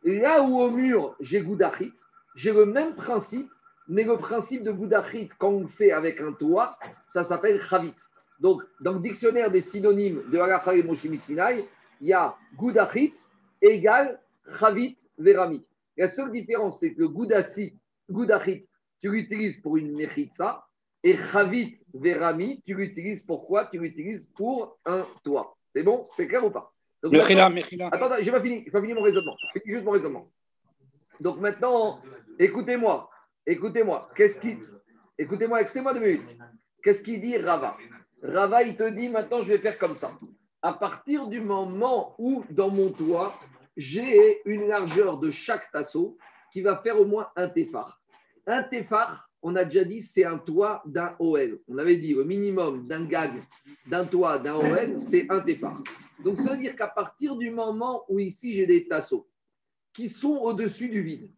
Là 0.04 0.40
où 0.42 0.60
au 0.60 0.70
mur, 0.70 1.16
j'ai 1.18 1.40
Goud 1.40 1.60
Achit, 1.62 1.92
j'ai 2.36 2.52
le 2.52 2.64
même 2.64 2.94
principe, 2.94 3.50
mais 3.88 4.04
le 4.04 4.16
principe 4.16 4.62
de 4.62 4.70
Goud 4.70 4.94
Achit, 4.94 5.28
quand 5.38 5.50
on 5.50 5.66
fait 5.66 5.90
avec 5.90 6.20
un 6.20 6.32
toit, 6.32 6.78
ça 7.08 7.24
s'appelle 7.24 7.60
Chavit. 7.60 7.94
Donc, 8.38 8.62
dans 8.80 8.92
le 8.92 9.00
dictionnaire 9.00 9.50
des 9.50 9.62
synonymes 9.62 10.22
de 10.30 10.38
Halakha 10.38 10.76
et 10.76 10.96
Sinai, 11.18 11.64
il 12.00 12.06
y 12.06 12.12
a 12.12 12.36
Goud 12.56 12.78
Achit 12.78 13.14
égale 13.60 14.20
Chavit 14.60 14.96
Verami. 15.18 15.66
La 15.96 16.06
seule 16.06 16.30
différence, 16.30 16.78
c'est 16.78 16.94
que 16.94 17.02
Goud 17.02 17.32
Achit, 17.32 17.74
tu 19.00 19.10
l'utilises 19.10 19.60
pour 19.60 19.76
une 19.76 19.96
Mechitsa, 19.96 20.63
et 21.04 21.16
Chavit 21.30 21.78
Verami, 21.92 22.62
tu 22.66 22.74
l'utilises 22.74 23.22
pour 23.22 23.46
quoi? 23.46 23.66
Tu 23.66 23.78
l'utilises 23.78 24.26
pour 24.34 24.78
un 24.84 25.06
toit. 25.22 25.56
C'est 25.72 25.84
bon? 25.84 26.08
C'est 26.16 26.26
clair 26.26 26.44
ou 26.44 26.50
pas? 26.50 26.72
Donc, 27.02 27.12
Mechila. 27.12 27.46
Attends, 27.92 28.06
attends, 28.06 28.16
j'ai 28.20 28.32
pas 28.32 28.40
fini, 28.40 28.64
pas 28.70 28.80
fini 28.80 28.94
mon 28.94 29.02
raisonnement. 29.02 29.36
Je 29.54 29.60
finis 29.60 29.74
juste 29.74 29.84
mon 29.84 29.90
raisonnement. 29.90 30.26
Donc 31.20 31.38
maintenant, 31.38 32.00
écoutez-moi, 32.38 33.10
écoutez-moi. 33.46 34.10
Qu'est-ce 34.16 34.40
qui, 34.40 34.58
écoutez-moi, 35.18 35.62
écoutez-moi 35.62 35.92
deux 35.94 36.00
minutes. 36.00 36.36
Qu'est-ce 36.82 37.02
qu'il 37.02 37.20
dit 37.20 37.36
Rava? 37.36 37.76
Rava, 38.22 38.62
il 38.62 38.74
te 38.76 38.88
dit 38.88 39.08
maintenant, 39.08 39.42
je 39.42 39.52
vais 39.52 39.58
faire 39.58 39.78
comme 39.78 39.96
ça. 39.96 40.18
À 40.62 40.72
partir 40.72 41.28
du 41.28 41.42
moment 41.42 42.14
où 42.18 42.42
dans 42.48 42.70
mon 42.70 42.90
toit, 42.90 43.34
j'ai 43.76 44.40
une 44.48 44.66
largeur 44.66 45.18
de 45.18 45.30
chaque 45.30 45.70
tasseau 45.70 46.16
qui 46.50 46.62
va 46.62 46.78
faire 46.78 46.98
au 46.98 47.04
moins 47.04 47.28
un 47.36 47.48
téphar. 47.48 48.00
Un 48.46 48.62
téphar, 48.62 49.28
on 49.44 49.56
a 49.56 49.64
déjà 49.66 49.84
dit, 49.84 50.00
c'est 50.00 50.24
un 50.24 50.38
toit 50.38 50.82
d'un 50.86 51.14
OL. 51.18 51.60
On 51.68 51.76
avait 51.76 51.98
dit 51.98 52.14
le 52.14 52.24
minimum 52.24 52.88
d'un 52.88 53.04
gag, 53.04 53.42
d'un 53.86 54.06
toit, 54.06 54.38
d'un 54.38 54.54
OL, 54.54 54.98
c'est 54.98 55.26
un 55.30 55.40
téphar. 55.40 55.82
Donc 56.24 56.40
ça 56.40 56.52
veut 56.52 56.58
dire 56.58 56.74
qu'à 56.74 56.88
partir 56.88 57.36
du 57.36 57.50
moment 57.50 58.04
où 58.08 58.18
ici 58.18 58.54
j'ai 58.54 58.66
des 58.66 58.88
tasseaux 58.88 59.28
qui 59.92 60.08
sont 60.08 60.38
au-dessus 60.38 60.88
du 60.88 61.02
vide, 61.02 61.30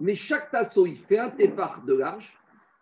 mais 0.00 0.16
chaque 0.16 0.50
tasseau 0.50 0.86
il 0.86 0.98
fait 0.98 1.20
un 1.20 1.30
téphar 1.30 1.84
de 1.86 1.94
large, 1.94 2.36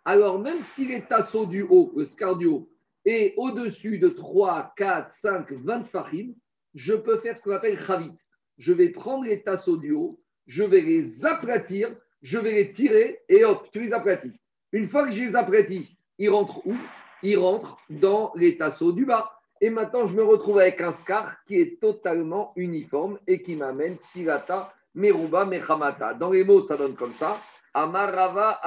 alors 0.06 0.40
même 0.40 0.62
si 0.62 0.86
les 0.86 1.02
tasseaux 1.02 1.44
du 1.44 1.60
haut, 1.62 1.92
le 1.94 2.06
scar 2.06 2.38
du 2.38 2.46
haut, 2.46 2.70
est 3.04 3.34
au-dessus 3.36 3.98
de 3.98 4.08
3, 4.08 4.72
4, 4.78 5.12
5, 5.12 5.52
20 5.52 5.84
farim, 5.84 6.34
je 6.74 6.94
peux 6.94 7.18
faire 7.18 7.36
ce 7.36 7.42
qu'on 7.42 7.52
appelle 7.52 7.78
chavit. 7.78 8.12
Je 8.56 8.72
vais 8.72 8.88
prendre 8.88 9.24
les 9.24 9.42
tasseaux 9.42 9.76
du 9.76 9.92
haut, 9.92 10.22
je 10.46 10.62
vais 10.62 10.80
les 10.80 11.26
aplatir, 11.26 11.94
je 12.22 12.38
vais 12.38 12.52
les 12.52 12.72
tirer 12.72 13.20
et 13.28 13.44
hop, 13.44 13.68
tu 13.72 13.80
les 13.80 13.92
aplatis. 13.92 14.39
Une 14.72 14.86
fois 14.86 15.04
que 15.04 15.10
je 15.10 15.24
les 15.24 15.34
aplatis, 15.34 15.88
ils 16.18 16.30
rentrent 16.30 16.64
où? 16.64 16.74
Ils 17.22 17.36
rentrent 17.36 17.76
dans 17.90 18.32
les 18.36 18.56
tasseaux 18.56 18.92
du 18.92 19.04
bas. 19.04 19.32
Et 19.60 19.68
maintenant, 19.68 20.06
je 20.06 20.16
me 20.16 20.22
retrouve 20.22 20.58
avec 20.58 20.80
un 20.80 20.92
scar 20.92 21.36
qui 21.46 21.56
est 21.56 21.80
totalement 21.80 22.52
uniforme 22.56 23.18
et 23.26 23.42
qui 23.42 23.56
m'amène 23.56 23.96
Silata, 23.98 24.72
Meruba, 24.94 25.44
Mechamata. 25.44 26.14
Dans 26.14 26.30
les 26.30 26.44
mots, 26.44 26.62
ça 26.62 26.76
donne 26.76 26.94
comme 26.94 27.12
ça. 27.12 27.36
Amarava, 27.74 28.60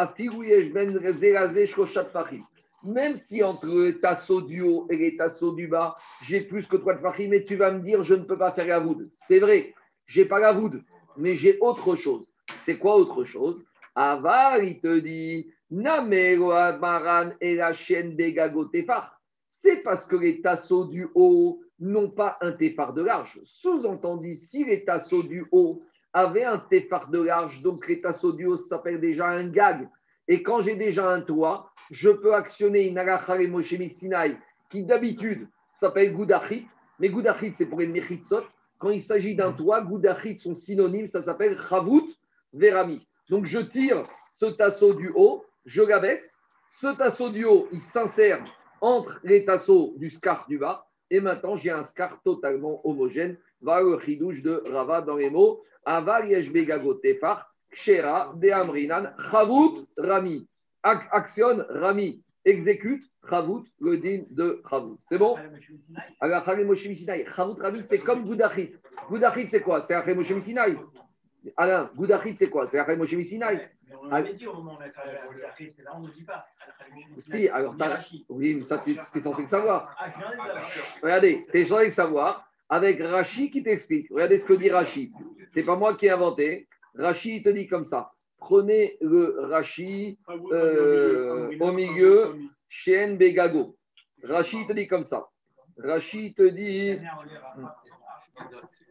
Fahim. 2.12 2.42
Même 2.86 3.16
si 3.16 3.42
entre 3.42 3.68
les 3.68 4.00
tasseaux 4.00 4.42
du 4.42 4.62
haut 4.62 4.86
et 4.90 4.98
les 4.98 5.16
tasseaux 5.16 5.54
du 5.54 5.68
bas, 5.68 5.96
j'ai 6.26 6.42
plus 6.42 6.68
que 6.68 6.76
trois 6.76 6.96
de 6.96 7.00
Fahim, 7.00 7.30
mais 7.30 7.46
tu 7.46 7.56
vas 7.56 7.72
me 7.72 7.80
dire, 7.80 8.04
je 8.04 8.16
ne 8.16 8.24
peux 8.24 8.38
pas 8.38 8.52
faire 8.52 8.68
la 8.68 8.80
voûte. 8.80 9.08
C'est 9.14 9.40
vrai, 9.40 9.74
j'ai 10.06 10.26
pas 10.26 10.40
la 10.40 10.52
voûte, 10.52 10.76
mais 11.16 11.36
j'ai 11.36 11.58
autre 11.60 11.96
chose. 11.96 12.28
C'est 12.60 12.78
quoi 12.78 12.98
autre 12.98 13.24
chose? 13.24 13.66
Avar, 13.96 14.62
il 14.62 14.80
te 14.80 15.00
dit, 15.00 15.48
C'est 19.50 19.78
parce 19.84 20.06
que 20.06 20.16
les 20.16 20.40
tasseaux 20.42 20.86
du 20.86 21.08
haut 21.16 21.62
n'ont 21.80 22.12
pas 22.12 22.38
un 22.42 22.52
téphar 22.52 22.94
de 22.94 23.02
large. 23.02 23.40
Sous-entendu, 23.44 24.36
si 24.36 24.66
les 24.66 24.86
tasseaux 24.86 25.24
du 25.24 25.48
haut 25.52 25.82
avaient 26.14 26.44
un 26.44 26.60
téphar 26.60 27.10
de 27.10 27.20
large, 27.20 27.64
donc 27.64 27.88
les 27.88 28.02
tasseaux 28.02 28.34
du 28.34 28.46
haut 28.46 28.58
s'appellent 28.58 29.02
déjà 29.02 29.30
un 29.30 29.50
gag. 29.50 29.90
Et 30.28 30.44
quand 30.44 30.62
j'ai 30.62 30.76
déjà 30.76 31.10
un 31.10 31.22
toit, 31.22 31.72
je 31.90 32.10
peux 32.10 32.36
actionner 32.36 32.88
une 32.88 33.00
Arachare 33.00 33.48
Moshe 33.50 33.74
Sinai 33.74 34.38
qui 34.70 34.84
d'habitude 34.84 35.48
s'appelle 35.72 36.14
Goudachit. 36.14 36.68
Mais 37.00 37.10
Goudachit, 37.10 37.54
c'est 37.56 37.66
pour 37.66 37.80
les 37.80 37.88
Mechitsot. 37.88 38.44
Quand 38.78 38.92
il 38.92 39.02
s'agit 39.02 39.36
d'un 39.36 39.54
toit, 39.54 39.82
Goudachit, 39.82 40.38
son 40.38 40.54
synonyme, 40.54 41.08
ça 41.08 41.24
s'appelle 41.24 41.58
Chavut 41.68 42.08
Verami. 42.54 43.08
Donc 43.30 43.46
je 43.46 43.60
tire 43.60 44.06
ce 44.32 44.46
tasseau 44.46 44.94
du 44.94 45.12
haut, 45.16 45.44
je 45.66 45.82
l'abaisse. 45.84 46.38
Ce 46.68 46.88
tasseau 46.98 47.30
du 47.30 47.46
haut, 47.46 47.68
il 47.72 47.82
s'insère 47.82 48.44
entre 48.82 49.20
les 49.24 49.46
tasseaux 49.46 49.94
du 49.98 50.10
scar 50.10 50.46
du 50.48 50.58
bas. 50.58 50.86
Et 51.10 51.20
maintenant, 51.20 51.56
j'ai 51.56 51.70
un 51.70 51.84
scar 51.84 52.20
totalement 52.24 52.82
homogène. 52.88 53.38
Va 53.62 53.82
le 53.82 54.00
chidouche 54.00 54.42
de 54.42 54.64
Rava 54.72 55.02
dans 55.02 55.16
les 55.18 55.30
mots. 55.30 55.64
Aval 55.86 56.30
yeshbegago 56.30 56.96
tefar, 56.96 57.54
kshera, 57.72 58.34
de 58.36 58.50
amrinan, 58.50 59.14
chavut, 59.32 59.86
rami. 59.98 60.48
Ac- 60.84 61.08
Actionne, 61.12 61.66
rami. 61.70 62.24
Exécute, 62.46 63.04
chavut, 63.30 63.64
le 63.80 63.98
din 63.98 64.24
de 64.32 64.62
chavut. 64.70 64.98
C'est 65.06 65.18
bon? 65.18 65.38
Alors, 66.20 66.44
chavut, 66.46 67.62
rami, 67.62 67.84
c'est 67.84 68.00
comme 68.00 68.26
Goudachit. 68.26 68.74
Goudachit, 69.10 69.50
c'est 69.50 69.62
quoi? 69.62 69.82
C'est 69.82 69.94
Chagé 69.94 70.14
Moshe. 70.16 70.34
Alain, 71.58 71.92
Goudachit, 71.96 72.36
c'est 72.38 72.50
quoi? 72.50 72.68
C'est 72.68 72.86
Missinaï. 73.16 73.70
On 74.04 74.10
l'avait 74.10 74.34
dit 74.34 74.48
au 74.48 74.54
moment 74.54 74.74
où 74.74 74.78
on 74.78 74.82
a 74.82 74.90
travaillé 74.90 75.18
à 75.18 75.26
la 75.42 75.48
Archite, 75.48 75.78
là 75.84 75.92
on 75.96 76.02
ne 76.02 76.12
dit 76.12 76.24
pas. 76.24 76.46
Si, 77.20 77.48
alors, 77.48 77.76
oui, 78.30 78.56
mais 78.56 78.64
ça, 78.64 78.80
tu 78.80 78.92
es 78.92 79.22
censé 79.22 79.42
le 79.42 79.48
savoir. 79.48 79.96
Ah. 79.98 80.08
Regardez, 81.02 81.46
t'es 81.52 81.66
censé 81.66 81.86
le 81.86 81.92
savoir 81.92 82.48
avec 82.70 83.02
Rachi 83.02 83.50
qui 83.50 83.64
t'explique. 83.64 84.08
Regardez 84.12 84.38
ce 84.40 84.46
que 84.46 84.54
dit 84.54 84.70
Rachi. 84.70 85.12
C'est 85.52 85.64
pas 85.64 85.76
moi 85.76 85.96
qui 85.96 86.08
ai 86.08 86.12
inventé. 86.12 86.68
Rachi, 86.96 87.38
il 87.38 87.44
te 87.44 87.50
dit 87.50 87.68
comme 87.68 87.86
ça. 87.86 88.12
Prenez 88.40 88.98
le 89.00 89.38
Rachi 89.50 90.18
Euh, 90.52 91.58
au 91.60 91.72
milieu. 91.72 92.36
Chien 92.68 93.14
Begago. 93.16 93.78
Rachi 94.24 94.62
il 94.62 94.68
te 94.68 94.74
dit 94.74 94.88
comme 94.88 95.06
ça. 95.06 95.28
Rachi 95.78 96.28
il 96.28 96.34
te 96.34 96.44
dit. 96.44 97.00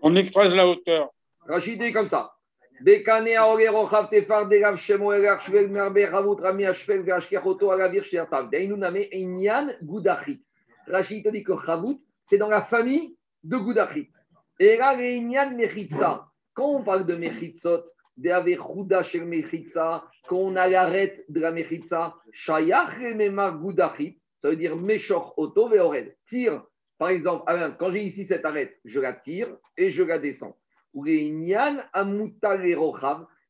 On 0.01 0.15
écrase 0.15 0.55
la 0.55 0.67
hauteur. 0.67 1.11
Rachi 1.47 1.77
dit 1.77 1.93
comme 1.93 2.09
ça. 2.09 2.35
Bekane 2.83 3.37
aore 3.37 3.69
rochav 3.69 4.09
tefar 4.11 4.49
derav 4.49 4.77
shemo 4.77 5.13
erach 5.13 5.43
shvel 5.43 5.69
merbe 5.69 6.05
ravut 6.11 6.41
rami 6.41 6.65
ashvel 6.65 7.05
veashkechoto 7.05 7.71
alavir 7.71 8.03
sheatav. 8.03 8.51
Deinu 8.51 8.77
name 8.77 9.07
inyan 9.13 9.71
gudachit. 9.83 10.43
Rachi 10.89 11.19
il 11.19 11.23
te 11.23 11.29
dit 11.29 11.45
que 11.45 11.53
chavut, 11.65 12.03
c'est 12.25 12.39
dans 12.39 12.49
la 12.49 12.63
famille 12.63 13.17
de 13.45 13.57
gudachit. 13.57 14.11
Et 14.59 14.77
là, 14.77 14.97
les 14.97 15.15
inyan 15.15 15.55
mechitza. 15.55 16.27
Quand 16.55 16.71
on 16.71 16.83
parle 16.83 17.07
de 17.07 17.15
mechitzot, 17.15 17.85
d'Avechuda 18.17 19.05
shel 19.05 19.27
mechitza, 19.27 20.05
quand 20.27 20.39
on 20.39 20.57
a 20.57 20.67
l'arrêt 20.67 21.25
de 21.29 21.41
la 21.41 21.53
mechitza, 21.53 22.17
shayach 22.33 22.99
rememar 22.99 23.59
gudachit, 23.59 24.21
ça 24.43 24.51
veut 24.51 24.57
dire 24.57 24.77
meshor 24.77 25.35
auto 25.37 25.69
veored. 25.69 26.17
Tire, 26.27 26.65
par 26.99 27.11
exemple, 27.11 27.45
Alain, 27.47 27.71
quand 27.79 27.93
j'ai 27.93 28.03
ici 28.03 28.27
cette 28.27 28.45
arête, 28.45 28.77
je 28.85 28.99
la 28.99 29.13
tire 29.13 29.49
et 29.77 29.93
je 29.93 30.03
la 30.03 30.19
descends. 30.19 30.57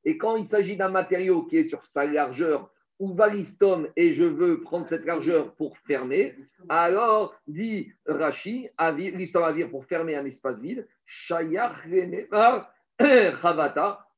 Et 0.04 0.18
quand 0.18 0.36
il 0.36 0.46
s'agit 0.46 0.76
d'un 0.76 0.88
matériau 0.88 1.42
qui 1.44 1.56
est 1.58 1.64
sur 1.64 1.84
sa 1.84 2.04
largeur, 2.06 2.70
ou 2.98 3.14
valistom, 3.14 3.88
et 3.96 4.12
je 4.12 4.24
veux 4.24 4.60
prendre 4.60 4.86
cette 4.86 5.04
largeur 5.04 5.54
pour 5.54 5.76
fermer, 5.78 6.36
alors, 6.68 7.34
dit 7.48 7.90
Rashi, 8.06 8.68
l'histoire 8.96 9.46
avir 9.46 9.70
pour 9.70 9.84
fermer 9.86 10.14
un 10.14 10.24
espace 10.24 10.60
vide, 10.60 10.86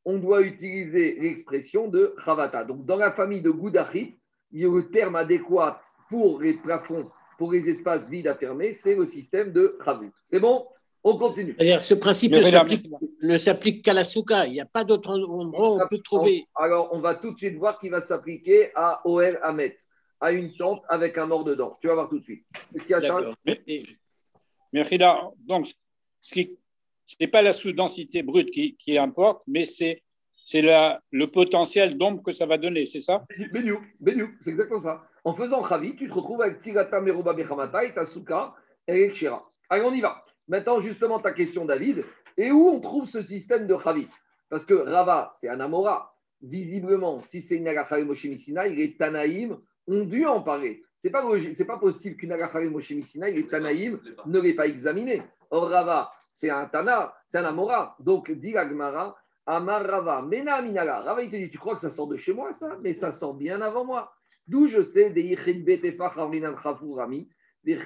on 0.04 0.18
doit 0.18 0.42
utiliser 0.42 1.18
l'expression 1.18 1.88
de 1.88 2.14
chavata. 2.22 2.64
Donc, 2.64 2.84
dans 2.84 2.96
la 2.96 3.12
famille 3.12 3.40
de 3.40 3.50
Goudachit, 3.50 4.18
il 4.52 4.60
y 4.60 4.66
a 4.66 4.70
le 4.70 4.90
terme 4.90 5.16
adéquat 5.16 5.80
pour 6.10 6.42
les 6.42 6.58
plafonds, 6.58 7.10
pour 7.38 7.52
les 7.52 7.68
espaces 7.70 8.10
vides 8.10 8.28
à 8.28 8.34
fermer, 8.34 8.74
c'est 8.74 8.94
le 8.94 9.06
système 9.06 9.50
de 9.50 9.78
chavut. 9.82 10.12
C'est 10.26 10.40
bon? 10.40 10.66
On 11.06 11.18
continue. 11.18 11.54
Ce 11.80 11.92
principe 11.92 12.32
ne 12.32 12.42
s'applique, 12.42 12.90
ne 13.22 13.36
s'applique 13.36 13.84
qu'à 13.84 13.92
la 13.92 14.04
souka. 14.04 14.46
Il 14.46 14.52
n'y 14.52 14.60
a 14.60 14.66
pas 14.66 14.84
d'autre 14.84 15.10
endroit 15.10 15.70
où 15.70 15.82
on 15.82 15.86
peut 15.86 15.98
trouver. 15.98 16.46
Alors, 16.54 16.88
on 16.92 17.00
va 17.00 17.16
tout 17.16 17.32
de 17.32 17.38
suite 17.38 17.56
voir 17.56 17.78
qu'il 17.78 17.90
va 17.90 18.00
s'appliquer 18.00 18.70
à 18.74 19.02
OL 19.04 19.38
Ahmet, 19.42 19.76
à 20.18 20.32
une 20.32 20.50
tente 20.54 20.82
avec 20.88 21.18
un 21.18 21.26
mort 21.26 21.44
dedans. 21.44 21.76
Tu 21.82 21.88
vas 21.88 21.94
voir 21.94 22.08
tout 22.08 22.18
de 22.18 22.24
suite. 22.24 22.46
Est-ce 22.74 22.84
qu'il 22.84 22.92
y 22.92 22.94
a 22.94 23.02
Charles 23.02 23.34
D'accord. 23.44 23.62
Mais, 23.66 23.82
mais 24.72 24.82
Rila, 24.82 25.30
donc, 25.40 25.70
ce 26.22 26.32
qui, 26.32 26.58
n'est 27.20 27.28
pas 27.28 27.42
la 27.42 27.52
sous-densité 27.52 28.22
brute 28.22 28.50
qui, 28.50 28.74
qui 28.76 28.96
importe, 28.96 29.42
mais 29.46 29.66
c'est, 29.66 30.02
c'est 30.46 30.62
la, 30.62 31.02
le 31.10 31.26
potentiel 31.26 31.98
d'ombre 31.98 32.22
que 32.22 32.32
ça 32.32 32.46
va 32.46 32.56
donner, 32.56 32.86
c'est 32.86 33.00
ça? 33.00 33.26
Beniu, 33.52 33.76
Beniu, 34.00 34.38
c'est 34.40 34.50
exactement 34.50 34.80
ça. 34.80 35.04
En 35.22 35.34
faisant 35.34 35.62
Chavi, 35.66 35.96
tu 35.96 36.08
te 36.08 36.14
retrouves 36.14 36.40
avec 36.40 36.60
Tigata 36.60 37.02
Meruba 37.02 37.34
Bechamata 37.34 37.84
et 37.84 37.92
Tasuka 37.92 38.54
et 38.88 39.10
Kshira. 39.10 39.50
Allez, 39.68 39.82
on 39.82 39.92
y 39.92 40.00
va. 40.00 40.23
Maintenant, 40.48 40.80
justement, 40.80 41.18
ta 41.20 41.32
question, 41.32 41.64
David. 41.64 42.04
Et 42.36 42.50
où 42.50 42.68
on 42.68 42.80
trouve 42.80 43.08
ce 43.08 43.22
système 43.22 43.66
de 43.66 43.76
Chavit 43.82 44.10
Parce 44.48 44.64
que 44.64 44.74
Rava, 44.74 45.32
c'est 45.36 45.48
un 45.48 45.60
Amora. 45.60 46.14
Visiblement, 46.42 47.18
si 47.20 47.40
c'est 47.40 47.56
une 47.56 47.68
Agachare 47.68 48.04
Moshe 48.04 48.24
Missina, 48.24 48.66
les 48.66 48.96
Tanaïm 48.96 49.56
ont 49.86 50.04
dû 50.04 50.26
en 50.26 50.42
parler. 50.42 50.82
C'est 50.98 51.10
pas, 51.10 51.22
logique- 51.22 51.54
c'est 51.54 51.64
pas 51.64 51.78
possible 51.78 52.16
qu'une 52.16 52.32
Agachare 52.32 52.64
Moshe 52.64 52.90
Missina, 52.90 53.28
les 53.30 53.46
Tanaïm 53.46 53.98
ne 54.26 54.40
l'aient 54.40 54.54
pas 54.54 54.66
examiné. 54.66 55.22
Or, 55.50 55.68
Rava, 55.68 56.10
c'est 56.32 56.50
un 56.50 56.66
Tana, 56.66 57.14
c'est 57.26 57.38
un 57.38 57.44
Amora. 57.44 57.96
Donc, 58.00 58.30
dit 58.30 58.56
Agmara, 58.56 59.16
Amar 59.46 59.84
Rava, 59.86 60.22
Mena 60.22 60.60
Minala. 60.60 61.00
Rava, 61.00 61.22
il 61.22 61.30
te 61.30 61.36
dit, 61.36 61.50
tu 61.50 61.58
crois 61.58 61.76
que 61.76 61.80
ça 61.80 61.90
sort 61.90 62.08
de 62.08 62.16
chez 62.16 62.34
moi, 62.34 62.52
ça? 62.52 62.76
Mais 62.82 62.92
ça 62.92 63.12
sort 63.12 63.34
bien 63.34 63.60
avant 63.62 63.84
moi. 63.84 64.12
D'où 64.46 64.66
je 64.66 64.82
sais 64.82 65.10
des 65.10 65.22
Yichin 65.22 65.60
Betefach 65.64 66.14
Rami, 66.14 67.28
D'où 67.64 67.80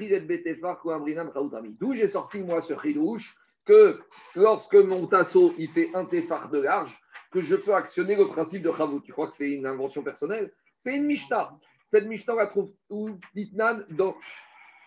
j'ai 1.95 2.09
sorti, 2.09 2.39
moi, 2.39 2.63
ce 2.63 2.75
chidouche, 2.81 3.37
que 3.65 4.01
lorsque 4.35 4.75
mon 4.75 5.07
tasseau, 5.07 5.53
il 5.59 5.69
fait 5.69 5.89
un 5.95 6.05
tefar 6.05 6.51
de 6.51 6.59
large, 6.59 7.01
que 7.31 7.41
je 7.41 7.55
peux 7.55 7.75
actionner 7.75 8.17
le 8.17 8.27
principe 8.27 8.63
de 8.63 8.73
Chavou. 8.73 9.01
Tu 9.01 9.13
crois 9.13 9.29
que 9.29 9.35
c'est 9.35 9.51
une 9.51 9.67
invention 9.67 10.03
personnelle? 10.03 10.53
C'est 10.81 10.97
une 10.97 11.05
Mishnah. 11.05 11.57
Cette 11.91 12.07
Mishnah, 12.07 12.35
on 12.35 12.37
la 12.37 12.47
trouve 12.47 12.71
où? 12.91 13.11
Ditnan 13.35 13.85
dans 13.91 14.17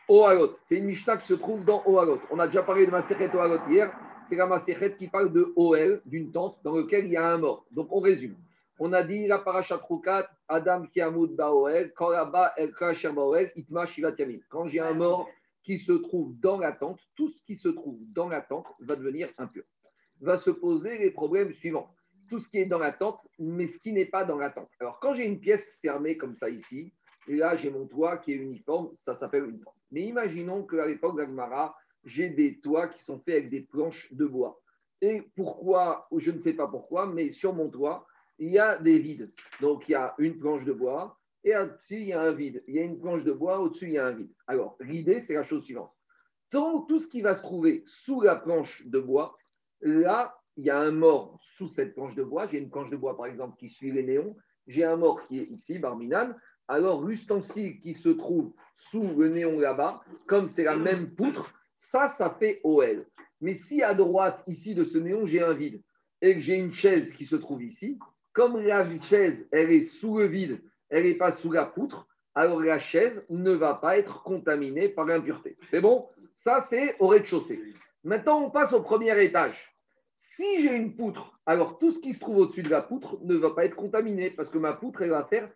Ohalot. 0.08 0.58
C'est 0.64 0.76
une 0.76 0.86
Mishnah 0.86 1.18
qui 1.18 1.28
se 1.28 1.36
trouve 1.36 1.64
dans 1.64 1.84
Ohalot. 1.86 2.20
On 2.32 2.40
a 2.40 2.48
déjà 2.48 2.64
parlé 2.64 2.86
de 2.86 2.92
ma 2.92 3.02
Sechet 3.02 3.34
Ohalot 3.36 3.60
hier. 3.70 3.94
c'est 4.28 4.36
la 4.36 4.48
Maséchet 4.48 4.96
qui 4.96 5.08
parle 5.08 5.32
de 5.32 5.54
OL, 5.56 6.02
d'une 6.06 6.32
tente 6.32 6.60
dans 6.64 6.76
laquelle 6.76 7.06
il 7.06 7.12
y 7.12 7.18
a 7.18 7.28
un 7.28 7.38
mort. 7.38 7.66
Donc 7.72 7.88
on 7.92 8.00
résume. 8.00 8.36
On 8.80 8.94
a 8.94 9.04
dit 9.04 9.28
la 9.28 9.40
parachat 9.40 9.80
Rukat, 9.90 10.28
Adam 10.52 10.86
Kiamoud 10.88 11.34
Baoel, 11.34 11.94
quand 11.94 12.10
là-bas, 12.10 12.54
Baoel, 13.16 13.52
Itma 13.56 13.86
Shivat 13.86 14.16
Yamin. 14.20 14.40
Quand 14.50 14.68
j'ai 14.68 14.82
un 14.82 14.94
mort 14.94 15.30
qui 15.64 15.80
se 15.80 15.94
trouve 15.94 16.38
dans 16.42 16.60
la 16.60 16.74
tente, 16.74 17.00
tout 17.16 17.30
ce 17.30 17.42
qui 17.46 17.56
se 17.56 17.70
trouve 17.70 18.00
dans 18.14 18.28
la 18.28 18.42
tente 18.42 18.68
va 18.82 18.98
devenir 18.98 19.30
impur. 19.38 19.64
Va 20.20 20.38
se 20.38 20.50
poser 20.50 20.98
les 20.98 21.12
problèmes 21.12 21.54
suivants. 21.54 21.96
Tout 22.30 22.42
ce 22.42 22.50
qui 22.50 22.58
est 22.58 22.66
dans 22.66 22.80
la 22.80 22.92
tente, 22.92 23.26
mais 23.40 23.68
ce 23.68 23.80
qui 23.80 23.94
n'est 23.94 24.06
pas 24.06 24.26
dans 24.26 24.38
la 24.38 24.50
tente. 24.50 24.70
Alors, 24.82 25.00
quand 25.00 25.16
j'ai 25.16 25.26
une 25.26 25.40
pièce 25.40 25.80
fermée 25.82 26.18
comme 26.18 26.36
ça 26.36 26.50
ici, 26.50 26.94
et 27.30 27.36
là, 27.36 27.56
j'ai 27.56 27.70
mon 27.70 27.86
toit 27.88 28.18
qui 28.18 28.34
est 28.34 28.38
uniforme, 28.38 28.90
ça 28.94 29.16
s'appelle 29.16 29.46
une 29.46 29.62
tente. 29.62 29.76
Mais 29.92 30.02
imaginons 30.02 30.64
qu'à 30.64 30.86
l'époque 30.86 31.16
d'Agmara, 31.16 31.76
j'ai 32.04 32.30
des 32.30 32.60
toits 32.60 32.90
qui 32.90 33.02
sont 33.02 33.20
faits 33.20 33.36
avec 33.36 33.50
des 33.50 33.62
planches 33.62 34.12
de 34.12 34.26
bois. 34.26 34.60
Et 35.00 35.22
pourquoi, 35.36 36.08
je 36.18 36.32
ne 36.32 36.40
sais 36.40 36.54
pas 36.54 36.68
pourquoi, 36.68 37.08
mais 37.08 37.32
sur 37.32 37.54
mon 37.54 37.70
toit, 37.70 38.06
il 38.42 38.50
y 38.50 38.60
a 38.60 38.78
des 38.80 38.98
vides. 38.98 39.32
Donc, 39.62 39.88
il 39.88 39.92
y 39.92 39.96
a 39.96 40.16
une 40.18 40.40
planche 40.40 40.66
de 40.66 40.74
bois, 40.74 41.20
et 41.44 41.56
au-dessus, 41.56 41.98
il 41.98 42.08
y 42.08 42.14
a 42.14 42.22
un 42.22 42.32
vide. 42.32 42.64
Il 42.68 42.74
y 42.74 42.80
a 42.80 42.84
une 42.84 43.00
planche 43.00 43.24
de 43.24 43.32
bois, 43.32 43.60
au-dessus, 43.60 43.86
il 43.86 43.94
y 43.94 43.98
a 44.00 44.08
un 44.08 44.16
vide. 44.16 44.32
Alors, 44.48 44.78
l'idée, 44.80 45.22
c'est 45.22 45.36
la 45.36 45.44
chose 45.44 45.64
suivante. 45.64 45.94
Tant 46.50 46.82
tout 46.82 46.98
ce 46.98 47.08
qui 47.08 47.22
va 47.22 47.36
se 47.36 47.44
trouver 47.44 47.84
sous 47.86 48.20
la 48.22 48.36
planche 48.36 48.84
de 48.88 49.00
bois, 49.00 49.38
là, 49.82 50.36
il 50.58 50.66
y 50.66 50.72
a 50.72 50.80
un 50.80 50.92
mort 50.92 51.40
sous 51.40 51.68
cette 51.68 51.94
planche 51.94 52.16
de 52.16 52.24
bois. 52.24 52.48
J'ai 52.48 52.58
une 52.58 52.72
planche 52.72 52.90
de 52.90 52.98
bois, 52.98 53.16
par 53.16 53.28
exemple, 53.28 53.58
qui 53.58 53.70
suit 53.70 53.92
les 53.92 54.04
néons. 54.04 54.36
J'ai 54.66 54.86
un 54.86 54.98
mort 54.98 55.28
qui 55.28 55.40
est 55.40 55.46
ici, 55.46 55.78
Barminan. 55.78 56.34
Alors, 56.68 57.04
l'ustensile 57.04 57.80
qui 57.80 57.94
se 57.94 58.10
trouve 58.10 58.54
sous 58.76 59.20
le 59.20 59.30
néon 59.30 59.60
là-bas, 59.60 60.02
comme 60.26 60.48
c'est 60.48 60.64
la 60.64 60.76
même 60.76 61.14
poutre, 61.14 61.54
ça, 61.76 62.10
ça 62.10 62.32
fait 62.32 62.60
OL. 62.64 63.06
Mais 63.40 63.54
si 63.54 63.84
à 63.84 63.94
droite, 63.94 64.44
ici, 64.48 64.74
de 64.74 64.84
ce 64.84 64.98
néon, 64.98 65.28
j'ai 65.28 65.44
un 65.44 65.54
vide 65.54 65.82
et 66.22 66.36
que 66.36 66.42
j'ai 66.42 66.56
une 66.56 66.74
chaise 66.74 67.14
qui 67.14 67.26
se 67.26 67.36
trouve 67.36 67.64
ici, 67.64 68.00
comme 68.34 68.60
la 68.60 68.86
chaise, 69.00 69.48
elle 69.52 69.72
est 69.72 69.84
sous 69.84 70.18
le 70.18 70.26
vide, 70.26 70.62
elle 70.90 71.04
n'est 71.04 71.16
pas 71.16 71.32
sous 71.32 71.52
la 71.52 71.66
poutre, 71.66 72.08
alors 72.36 72.62
la 72.62 72.80
chaise 72.80 73.26
ne 73.30 73.52
va 73.52 73.76
pas 73.76 73.98
être 73.98 74.24
contaminée 74.24 74.90
par 74.90 75.06
l'impureté. 75.06 75.58
C'est 75.70 75.82
bon? 75.82 76.08
Ça, 76.36 76.62
c'est 76.62 76.96
au 77.00 77.08
rez-de-chaussée. 77.08 77.62
Maintenant, 78.04 78.42
on 78.42 78.50
passe 78.50 78.74
au 78.74 78.82
premier 78.82 79.22
étage. 79.24 79.76
Si 80.16 80.62
j'ai 80.62 80.76
une 80.76 80.96
poutre, 80.96 81.40
alors 81.46 81.80
tout 81.80 81.92
ce 81.92 82.00
qui 82.00 82.14
se 82.14 82.20
trouve 82.20 82.38
au-dessus 82.38 82.64
de 82.64 82.70
la 82.70 82.82
poutre 82.82 83.20
ne 83.24 83.36
va 83.36 83.52
pas 83.52 83.66
être 83.66 83.76
contaminé 83.76 84.30
parce 84.30 84.50
que 84.50 84.58
ma 84.58 84.74
poutre, 84.74 85.02
elle 85.02 85.10
va 85.10 85.26
faire 85.26 85.50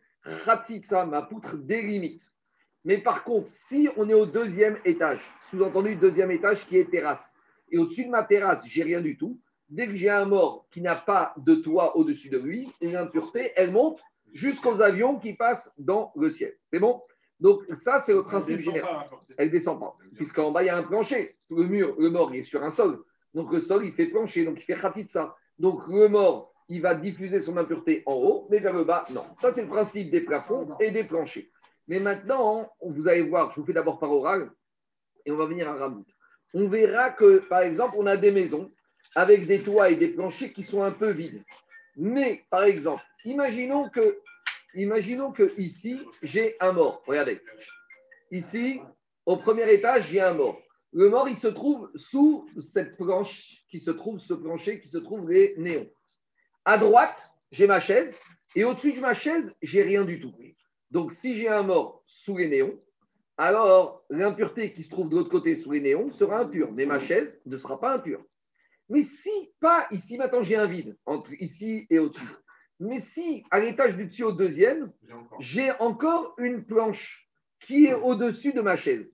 ça, 0.83 1.05
ma 1.05 1.21
poutre 1.21 1.55
délimite. 1.55 2.23
Mais 2.83 2.99
par 2.99 3.23
contre, 3.23 3.49
si 3.49 3.89
on 3.95 4.09
est 4.09 4.13
au 4.13 4.25
deuxième 4.25 4.77
étage, 4.85 5.21
sous-entendu 5.49 5.95
deuxième 5.95 6.31
étage 6.31 6.67
qui 6.67 6.77
est 6.77 6.89
terrasse, 6.89 7.33
et 7.71 7.77
au-dessus 7.77 8.05
de 8.05 8.09
ma 8.09 8.23
terrasse, 8.23 8.65
j'ai 8.67 8.83
rien 8.83 9.01
du 9.01 9.17
tout, 9.17 9.39
dès 9.69 9.87
que 9.87 9.95
j'ai 9.95 10.09
un 10.09 10.25
mort 10.25 10.67
qui 10.71 10.81
n'a 10.81 10.95
pas 10.95 11.33
de 11.37 11.55
toit 11.55 11.97
au-dessus 11.97 12.29
de 12.29 12.37
lui, 12.37 12.71
l'impureté, 12.81 13.51
elle 13.55 13.71
monte 13.71 13.99
jusqu'aux 14.33 14.81
avions 14.81 15.17
qui 15.19 15.33
passent 15.33 15.71
dans 15.77 16.11
le 16.15 16.29
ciel. 16.31 16.53
C'est 16.71 16.79
bon? 16.79 17.01
Donc 17.39 17.63
ça, 17.79 17.99
c'est 17.99 18.13
le 18.13 18.23
principe 18.23 18.59
général. 18.59 19.09
Elle 19.37 19.47
ne 19.47 19.51
descend 19.51 19.79
pas, 19.79 19.97
puisqu'en 20.15 20.51
bas, 20.51 20.63
il 20.63 20.67
y 20.67 20.69
a 20.69 20.77
un 20.77 20.83
plancher. 20.83 21.37
Le 21.49 21.63
mur, 21.63 21.95
le 21.99 22.09
mort, 22.09 22.33
il 22.33 22.41
est 22.41 22.43
sur 22.43 22.63
un 22.63 22.71
sol. 22.71 23.03
Donc 23.33 23.51
le 23.51 23.59
sol, 23.59 23.85
il 23.85 23.91
fait 23.91 24.07
plancher, 24.07 24.45
donc 24.45 24.57
il 24.57 24.63
fait 24.63 25.03
de 25.03 25.09
ça. 25.09 25.35
Donc 25.59 25.87
le 25.87 26.07
mort, 26.07 26.53
il 26.69 26.81
va 26.81 26.95
diffuser 26.95 27.41
son 27.41 27.57
impureté 27.57 28.03
en 28.05 28.15
haut, 28.15 28.47
mais 28.49 28.59
vers 28.59 28.73
le 28.73 28.83
bas, 28.83 29.05
non. 29.09 29.25
Ça, 29.37 29.51
c'est 29.51 29.63
le 29.63 29.67
principe 29.67 30.09
des 30.09 30.21
plafonds 30.21 30.75
et 30.79 30.91
des 30.91 31.03
planchers. 31.03 31.47
Mais 31.87 31.99
maintenant, 31.99 32.71
vous 32.81 33.07
allez 33.07 33.21
voir, 33.23 33.51
je 33.51 33.59
vous 33.59 33.65
fais 33.65 33.73
d'abord 33.73 33.99
par 33.99 34.11
oral, 34.11 34.49
et 35.25 35.31
on 35.31 35.37
va 35.37 35.45
venir 35.45 35.69
à 35.69 35.73
Ramout. 35.73 36.05
On 36.53 36.67
verra 36.67 37.11
que, 37.11 37.39
par 37.47 37.61
exemple, 37.61 37.95
on 37.97 38.05
a 38.07 38.17
des 38.17 38.31
maisons 38.31 38.71
avec 39.15 39.47
des 39.47 39.63
toits 39.63 39.89
et 39.89 39.95
des 39.95 40.09
planchers 40.09 40.53
qui 40.53 40.63
sont 40.63 40.83
un 40.83 40.91
peu 40.91 41.11
vides. 41.11 41.43
Mais, 41.95 42.43
par 42.49 42.63
exemple, 42.63 43.03
imaginons 43.23 43.89
que, 43.89 44.19
imaginons 44.73 45.31
que 45.31 45.57
ici, 45.59 45.99
j'ai 46.21 46.55
un 46.59 46.73
mort. 46.73 47.01
Regardez. 47.07 47.39
Ici, 48.31 48.81
au 49.25 49.37
premier 49.37 49.71
étage, 49.73 50.09
j'ai 50.09 50.19
un 50.19 50.33
mort. 50.33 50.61
Le 50.91 51.09
mort, 51.09 51.27
il 51.27 51.35
se 51.35 51.47
trouve 51.47 51.89
sous 51.95 52.47
cette 52.59 52.97
planche 52.97 53.63
qui 53.69 53.79
se 53.79 53.91
trouve, 53.91 54.19
ce 54.19 54.33
plancher 54.33 54.79
qui 54.81 54.89
se 54.89 54.97
trouve 54.97 55.29
les 55.29 55.55
néons. 55.57 55.89
À 56.65 56.77
droite, 56.77 57.31
j'ai 57.51 57.67
ma 57.67 57.79
chaise 57.79 58.19
et 58.55 58.63
au-dessus 58.63 58.93
de 58.93 58.99
ma 58.99 59.13
chaise, 59.13 59.53
j'ai 59.61 59.83
rien 59.83 60.05
du 60.05 60.19
tout. 60.19 60.33
Donc, 60.91 61.13
si 61.13 61.35
j'ai 61.35 61.47
un 61.47 61.63
mort 61.63 62.03
sous 62.05 62.37
les 62.37 62.49
néons, 62.49 62.79
alors 63.37 64.05
l'impureté 64.09 64.71
qui 64.71 64.83
se 64.83 64.89
trouve 64.89 65.09
de 65.09 65.15
l'autre 65.15 65.29
côté 65.29 65.55
sous 65.55 65.71
les 65.71 65.81
néons 65.81 66.11
sera 66.11 66.39
impure, 66.39 66.71
mais 66.71 66.85
ma 66.85 67.01
chaise 67.01 67.39
ne 67.45 67.57
sera 67.57 67.79
pas 67.79 67.93
impure. 67.93 68.23
Mais 68.89 69.03
si 69.03 69.31
pas 69.59 69.87
ici, 69.91 70.17
maintenant 70.17 70.43
j'ai 70.43 70.55
un 70.55 70.67
vide 70.67 70.97
entre 71.05 71.31
ici 71.41 71.87
et 71.89 71.99
au-dessus. 71.99 72.23
Mais 72.79 72.99
si 72.99 73.43
à 73.51 73.59
l'étage 73.59 73.95
du 73.95 74.05
dessus 74.05 74.23
au 74.23 74.31
deuxième, 74.31 74.91
j'ai 75.39 75.71
encore 75.79 76.35
une 76.37 76.65
planche 76.65 77.29
qui 77.59 77.85
est 77.85 77.93
au-dessus 77.93 78.53
de 78.53 78.61
ma 78.61 78.77
chaise. 78.77 79.13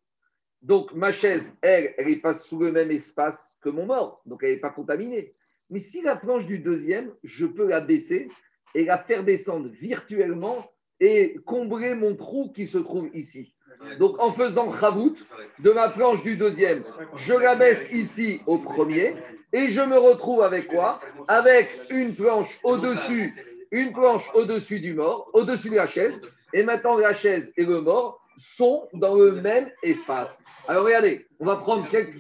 Donc 0.62 0.94
ma 0.94 1.12
chaise, 1.12 1.52
elle, 1.62 1.94
elle 1.98 2.08
n'est 2.08 2.20
pas 2.20 2.34
sous 2.34 2.60
le 2.60 2.72
même 2.72 2.92
espace 2.92 3.56
que 3.62 3.70
mon 3.70 3.86
mort, 3.86 4.22
donc 4.26 4.44
elle 4.44 4.52
n'est 4.52 4.60
pas 4.60 4.70
contaminée. 4.70 5.34
Mais 5.70 5.80
si 5.80 6.02
la 6.02 6.16
planche 6.16 6.46
du 6.48 6.60
deuxième, 6.60 7.14
je 7.24 7.46
peux 7.46 7.68
la 7.68 7.82
baisser 7.82 8.28
et 8.76 8.86
la 8.86 8.98
faire 8.98 9.24
descendre 9.24 9.70
virtuellement 9.70 10.58
et 11.00 11.40
combler 11.46 11.96
mon 11.96 12.16
trou 12.16 12.52
qui 12.52 12.68
se 12.68 12.78
trouve 12.78 13.10
ici. 13.14 13.56
Donc 14.00 14.20
en 14.20 14.32
faisant 14.32 14.72
Khavout 14.72 15.16
de 15.60 15.72
ma 15.72 15.90
planche 15.90 16.24
du 16.24 16.38
deuxième, 16.38 16.84
je 17.16 17.34
la 17.34 17.56
baisse 17.56 17.92
ici 17.92 18.42
au 18.46 18.58
premier 18.58 19.16
et 19.54 19.70
je 19.70 19.82
me 19.82 19.98
retrouve 19.98 20.42
avec 20.42 20.68
quoi? 20.68 21.00
Avec 21.28 21.70
une 21.90 22.16
planche 22.16 22.60
au-dessus, 22.64 23.36
une 23.72 23.92
planche 23.92 24.30
au-dessus 24.34 24.80
du 24.80 24.94
mort, 24.94 25.30
au-dessus 25.34 25.70
de 25.70 25.76
la 25.76 25.88
chaise. 25.88 26.22
Et 26.54 26.64
maintenant 26.64 26.98
la 26.98 27.14
chaise 27.14 27.52
et 27.58 27.66
le 27.66 27.82
mort 27.82 28.20
sont 28.38 28.88
dans 28.94 29.16
le 29.16 29.34
même 29.34 29.70
espace. 29.84 30.42
Alors 30.68 30.86
regardez, 30.86 31.28
on 31.40 31.46
va 31.46 31.58
prendre 31.58 31.88
quelques 31.90 32.16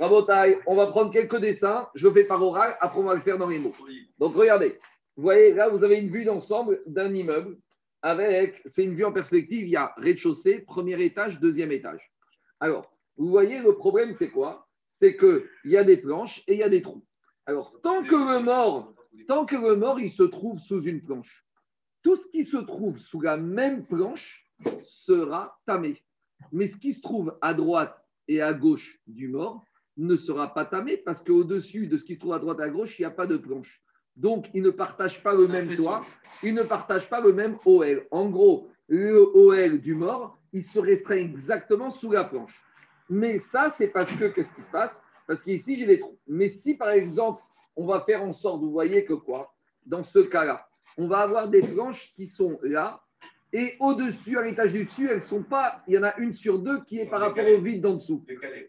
on 0.00 0.76
va 0.76 0.86
prendre 0.86 1.12
quelques 1.12 1.38
dessins, 1.38 1.88
je 1.94 2.08
fais 2.10 2.24
par 2.24 2.42
oral, 2.42 2.76
après 2.80 3.00
on 3.00 3.04
va 3.04 3.14
le 3.14 3.20
faire 3.20 3.38
dans 3.38 3.48
les 3.48 3.58
mots. 3.58 3.74
Donc 4.18 4.34
regardez, 4.34 4.78
vous 5.16 5.22
voyez 5.22 5.52
là, 5.52 5.68
vous 5.68 5.84
avez 5.84 6.00
une 6.00 6.10
vue 6.10 6.24
d'ensemble 6.24 6.80
d'un 6.86 7.12
immeuble 7.12 7.56
avec, 8.02 8.62
c'est 8.66 8.84
une 8.84 8.94
vue 8.94 9.04
en 9.04 9.12
perspective, 9.12 9.66
il 9.66 9.70
y 9.70 9.76
a 9.76 9.92
rez-de-chaussée, 9.96 10.60
premier 10.60 11.02
étage, 11.02 11.40
deuxième 11.40 11.72
étage. 11.72 12.12
Alors, 12.60 12.92
vous 13.16 13.28
voyez, 13.28 13.60
le 13.60 13.74
problème 13.74 14.14
c'est 14.14 14.30
quoi? 14.30 14.68
C'est 14.86 15.16
qu'il 15.16 15.42
y 15.64 15.76
a 15.76 15.84
des 15.84 15.96
planches 15.96 16.42
et 16.46 16.54
il 16.54 16.58
y 16.58 16.62
a 16.62 16.68
des 16.68 16.82
trous. 16.82 17.04
Alors, 17.46 17.80
tant 17.82 18.02
que 18.02 18.14
le 18.14 18.40
mort, 18.40 18.94
tant 19.26 19.46
que 19.46 19.56
le 19.56 19.76
mort, 19.76 20.00
il 20.00 20.10
se 20.10 20.22
trouve 20.22 20.58
sous 20.58 20.82
une 20.82 21.02
planche, 21.02 21.44
tout 22.02 22.16
ce 22.16 22.28
qui 22.28 22.44
se 22.44 22.56
trouve 22.56 22.98
sous 22.98 23.20
la 23.20 23.36
même 23.36 23.86
planche 23.86 24.46
sera 24.84 25.58
tamé. 25.66 26.02
Mais 26.52 26.66
ce 26.66 26.76
qui 26.76 26.92
se 26.92 27.00
trouve 27.00 27.36
à 27.40 27.54
droite 27.54 27.96
et 28.28 28.40
à 28.40 28.52
gauche 28.52 28.98
du 29.06 29.28
mort 29.28 29.64
ne 29.96 30.16
sera 30.16 30.54
pas 30.54 30.64
tamé 30.64 30.96
parce 30.96 31.22
qu'au-dessus 31.22 31.88
de 31.88 31.96
ce 31.96 32.04
qui 32.04 32.14
se 32.14 32.20
trouve 32.20 32.32
à 32.34 32.38
droite 32.38 32.60
et 32.60 32.64
à 32.64 32.70
gauche, 32.70 32.98
il 32.98 33.02
n'y 33.02 33.06
a 33.06 33.10
pas 33.10 33.26
de 33.26 33.36
planche. 33.36 33.82
Donc, 34.18 34.50
ils 34.52 34.62
ne 34.62 34.70
partagent 34.70 35.22
pas 35.22 35.32
le 35.32 35.46
même 35.46 35.74
toit, 35.76 36.00
ils 36.42 36.52
ne 36.52 36.62
partagent 36.62 37.08
pas 37.08 37.20
le 37.20 37.32
même 37.32 37.56
OL. 37.64 38.06
En 38.10 38.28
gros, 38.28 38.68
le 38.88 39.16
OL 39.34 39.80
du 39.80 39.94
mort, 39.94 40.38
il 40.52 40.64
se 40.64 40.80
restreint 40.80 41.16
exactement 41.16 41.90
sous 41.90 42.10
la 42.10 42.24
planche. 42.24 42.60
Mais 43.08 43.38
ça, 43.38 43.70
c'est 43.70 43.88
parce 43.88 44.12
que, 44.12 44.26
qu'est-ce 44.26 44.52
qui 44.52 44.62
se 44.62 44.70
passe? 44.70 45.00
Parce 45.26 45.42
qu'ici, 45.42 45.78
j'ai 45.78 45.86
des 45.86 46.00
trous. 46.00 46.18
Mais 46.26 46.48
si, 46.48 46.74
par 46.74 46.90
exemple, 46.90 47.40
on 47.76 47.86
va 47.86 48.00
faire 48.00 48.22
en 48.24 48.32
sorte, 48.32 48.60
vous 48.60 48.72
voyez 48.72 49.04
que 49.04 49.14
quoi? 49.14 49.54
Dans 49.86 50.02
ce 50.02 50.18
cas-là, 50.18 50.66
on 50.96 51.06
va 51.06 51.18
avoir 51.20 51.48
des 51.48 51.60
planches 51.60 52.12
qui 52.16 52.26
sont 52.26 52.58
là, 52.62 53.00
et 53.52 53.76
au-dessus, 53.80 54.36
à 54.36 54.42
l'étage 54.42 54.72
du 54.72 54.84
dessus, 54.84 55.08
elles 55.10 55.22
sont 55.22 55.42
pas. 55.42 55.82
Il 55.86 55.94
y 55.94 55.98
en 55.98 56.02
a 56.02 56.14
une 56.18 56.34
sur 56.34 56.58
deux 56.58 56.82
qui 56.84 56.98
est 56.98 57.06
par 57.06 57.20
rapport 57.20 57.46
au 57.46 57.60
vide 57.60 57.80
d'en 57.80 57.94
dessous. 57.94 58.22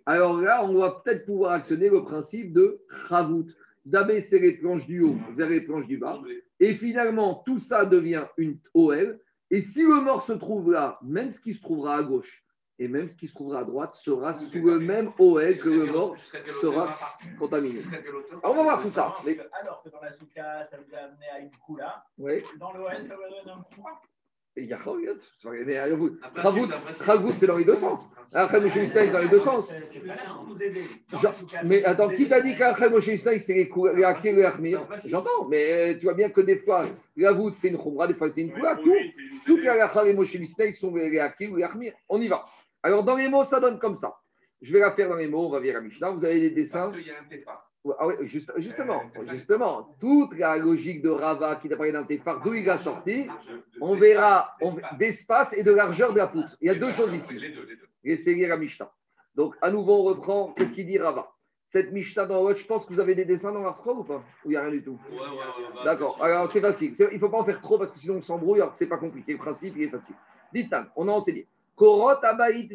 Alors 0.06 0.40
là, 0.40 0.64
on 0.64 0.78
va 0.78 1.02
peut-être 1.04 1.26
pouvoir 1.26 1.52
actionner 1.52 1.90
le 1.90 2.04
principe 2.04 2.54
de 2.54 2.80
Ravout, 3.10 3.48
d'abaisser 3.86 4.40
les 4.40 4.58
planches 4.58 4.86
du 4.86 5.02
haut 5.02 5.18
vers 5.36 5.50
les 5.50 5.62
planches 5.62 5.88
du 5.88 5.98
bas. 5.98 6.22
Et 6.60 6.74
finalement, 6.74 7.42
tout 7.46 7.60
ça 7.60 7.86
devient 7.86 8.26
une 8.38 8.60
OL. 8.74 9.20
Et 9.52 9.62
si 9.62 9.84
le 9.84 10.02
mort 10.02 10.24
se 10.24 10.34
trouve 10.34 10.72
là, 10.72 11.00
même 11.02 11.32
ce 11.32 11.40
qui 11.40 11.54
se 11.54 11.62
trouvera 11.62 11.98
à 11.98 12.04
gauche 12.04 12.46
et 12.80 12.88
même 12.88 13.10
ce 13.10 13.16
qui 13.16 13.28
se 13.28 13.34
trouvera 13.34 13.60
à 13.60 13.64
droite 13.66 13.94
sera 13.94 14.34
sous 14.34 14.66
le 14.66 14.80
même 14.80 15.12
OL 15.20 15.58
que 15.58 15.70
le 15.70 15.86
mort 15.92 16.16
sera 16.62 16.98
contaminé. 17.38 17.82
Alors 18.42 18.54
on 18.54 18.56
va 18.56 18.64
voir 18.64 18.82
tout 18.82 18.90
ça. 18.90 19.14
Alors 19.62 19.84
que 19.84 19.90
dans 19.90 20.02
la 20.02 20.14
souka, 20.14 20.64
ça 20.66 20.78
vous 20.78 20.96
a 20.96 21.00
amené 21.00 21.26
à 21.34 21.40
une 21.40 21.52
coula. 21.66 22.06
Oui. 22.18 22.42
Dans 22.58 22.72
l'OL, 22.72 22.92
ça 23.06 23.16
vous 23.16 23.24
a 23.24 23.30
donné 23.30 23.52
un 23.52 23.66
froid. 24.56 24.58
Il 24.58 24.66
y 24.66 24.74
a 24.74 24.78
Ragout, 27.00 27.32
c'est 27.38 27.48
dans 27.48 27.58
les 27.58 27.66
deux 27.66 27.76
sens. 27.76 28.10
Après, 28.34 28.60
Moshe 28.60 28.74
c'est 28.92 29.10
dans 29.10 29.20
les 29.20 29.30
deux 29.30 29.40
sens. 29.40 29.72
Mais 31.66 31.84
attends, 31.84 32.10
qui 32.10 32.28
t'a 32.28 32.42
dit 32.42 32.56
qu'après 32.58 32.90
Moshe 32.90 33.16
c'est 33.16 33.48
les 33.48 34.04
Akir 34.04 34.38
et 34.38 34.46
Achmir 34.46 34.86
J'entends, 35.06 35.48
mais 35.50 35.98
tu 35.98 36.06
vois 36.06 36.14
bien 36.14 36.30
que 36.30 36.42
des 36.42 36.58
fois, 36.58 36.86
voûte, 37.16 37.54
c'est 37.56 37.70
une 37.70 37.78
Khumra, 37.78 38.08
des 38.08 38.14
fois, 38.14 38.32
c'est 38.32 38.42
une 38.42 38.52
Kula. 38.52 38.76
Tout, 38.78 38.94
toutes 39.46 39.62
les 39.62 39.70
Akir 39.70 40.06
et 40.06 40.14
Moshe 40.14 40.36
sont 40.76 40.96
les 40.96 41.20
Akir 41.20 41.58
et 41.58 41.64
Achmir. 41.64 41.94
On 42.08 42.20
y 42.22 42.28
va. 42.28 42.44
Alors, 42.84 43.04
dans 43.04 43.16
les 43.16 43.28
mots, 43.28 43.44
ça 43.44 43.60
donne 43.60 43.80
comme 43.80 43.96
ça. 43.96 44.16
Je 44.62 44.74
vais 44.74 44.80
la 44.80 44.92
faire 44.92 45.10
dans 45.10 45.16
les 45.16 45.28
mots, 45.28 45.48
on 45.48 45.50
va 45.50 45.60
vers 45.60 45.76
la 45.76 45.82
Mishnah. 45.82 46.12
Vous 46.12 46.26
avez 46.26 46.40
des 46.40 46.50
dessins. 46.50 46.92
Parce 46.92 46.98
qu'il 46.98 47.08
y 47.08 47.12
a 47.12 47.20
un 47.20 47.24
Ah 47.98 48.08
oui, 48.08 48.16
juste- 48.28 48.52
justement, 48.58 49.02
justement, 49.24 49.96
toute 50.02 50.38
la 50.38 50.58
logique 50.58 51.02
de 51.02 51.10
Rava 51.10 51.56
qui 51.56 51.70
t'a 51.70 51.78
parlé 51.78 51.94
d'un 51.94 52.04
téphare, 52.04 52.42
d'où 52.42 52.54
il 52.54 52.70
a 52.70 52.78
sorti, 52.78 53.28
on 53.80 53.96
verra 53.96 54.56
d'espace 54.98 55.54
et 55.54 55.64
de 55.64 55.72
largeur 55.72 56.12
de 56.12 56.18
la 56.18 56.28
poutre. 56.28 56.58
Il 56.60 56.68
y 56.68 56.70
a 56.70 56.76
deux 56.76 56.92
choses 56.92 57.14
ici. 57.14 57.40
Les 57.40 57.52
deux, 57.52 57.66
les 57.66 57.76
deux. 57.78 57.88
Laissez 58.04 58.36
lire 58.36 58.50
la 58.50 58.58
Mishnah. 58.58 58.92
Donc, 59.36 59.56
à 59.62 59.72
nouveau, 59.72 59.94
on 59.94 60.04
reprend. 60.04 60.54
Qu'est-ce 60.54 60.74
qu'il 60.74 60.88
dit 60.88 60.98
Rava? 60.98 61.32
Cette 61.68 61.92
Mishnah 61.94 62.26
dans 62.26 62.44
Watch, 62.44 62.64
je 62.64 62.68
pense 62.68 62.86
que 62.86 62.94
vous 62.94 63.00
avez 63.00 63.16
des 63.16 63.26
dessins 63.26 63.54
dans 63.54 63.62
l'Arscroll 63.62 64.00
ou 64.00 64.04
pas? 64.04 64.24
Ou 64.44 64.48
il 64.48 64.50
n'y 64.50 64.56
a 64.58 64.62
rien 64.62 64.72
du 64.72 64.84
tout? 64.84 65.00
Ouais. 65.12 65.86
D'accord. 65.86 66.22
Alors, 66.22 66.52
c'est 66.52 66.62
facile. 66.62 66.94
Il 66.98 67.14
ne 67.14 67.20
faut 67.20 67.30
pas 67.30 67.40
en 67.40 67.46
faire 67.46 67.62
trop 67.62 67.78
parce 67.78 67.92
que 67.92 68.00
sinon 68.00 68.16
on 68.16 68.22
s'embrouille. 68.22 68.60
Alors, 68.60 68.74
que 68.74 68.78
c'est 68.78 68.88
pas 68.88 68.98
compliqué. 68.98 69.34
Le 69.34 69.38
principe, 69.38 69.76
il 69.78 69.84
est 69.84 69.90
facile. 69.90 70.16
Dites 70.52 70.74
on 70.96 71.08
a 71.08 71.12
enseigné. 71.12 71.48
Korot 71.76 72.24
abaït. 72.24 72.74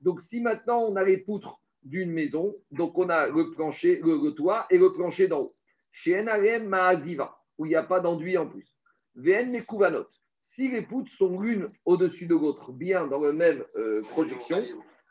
Donc, 0.00 0.20
si 0.20 0.40
maintenant 0.40 0.80
on 0.80 0.96
a 0.96 1.04
les 1.04 1.18
poutres 1.18 1.60
d'une 1.82 2.10
maison, 2.10 2.54
donc 2.70 2.96
on 2.98 3.08
a 3.08 3.28
le 3.28 3.50
plancher, 3.50 4.00
le, 4.02 4.18
le 4.22 4.32
toit 4.32 4.66
et 4.70 4.78
le 4.78 4.92
plancher 4.92 5.28
d'en 5.28 5.40
haut. 5.40 5.56
Chez 5.90 6.18
Enarem 6.18 6.66
Maaziva, 6.68 7.36
où 7.58 7.66
il 7.66 7.70
n'y 7.70 7.74
a 7.74 7.82
pas 7.82 8.00
d'enduit 8.00 8.38
en 8.38 8.46
plus. 8.46 8.76
VN 9.14 9.50
Mekouvanot. 9.50 10.06
Si 10.40 10.70
les 10.70 10.82
poutres 10.82 11.12
sont 11.12 11.40
l'une 11.40 11.70
au-dessus 11.84 12.26
de 12.26 12.34
l'autre, 12.34 12.72
bien 12.72 13.06
dans 13.06 13.20
la 13.20 13.32
même 13.32 13.64
euh, 13.76 14.02
projection, 14.02 14.64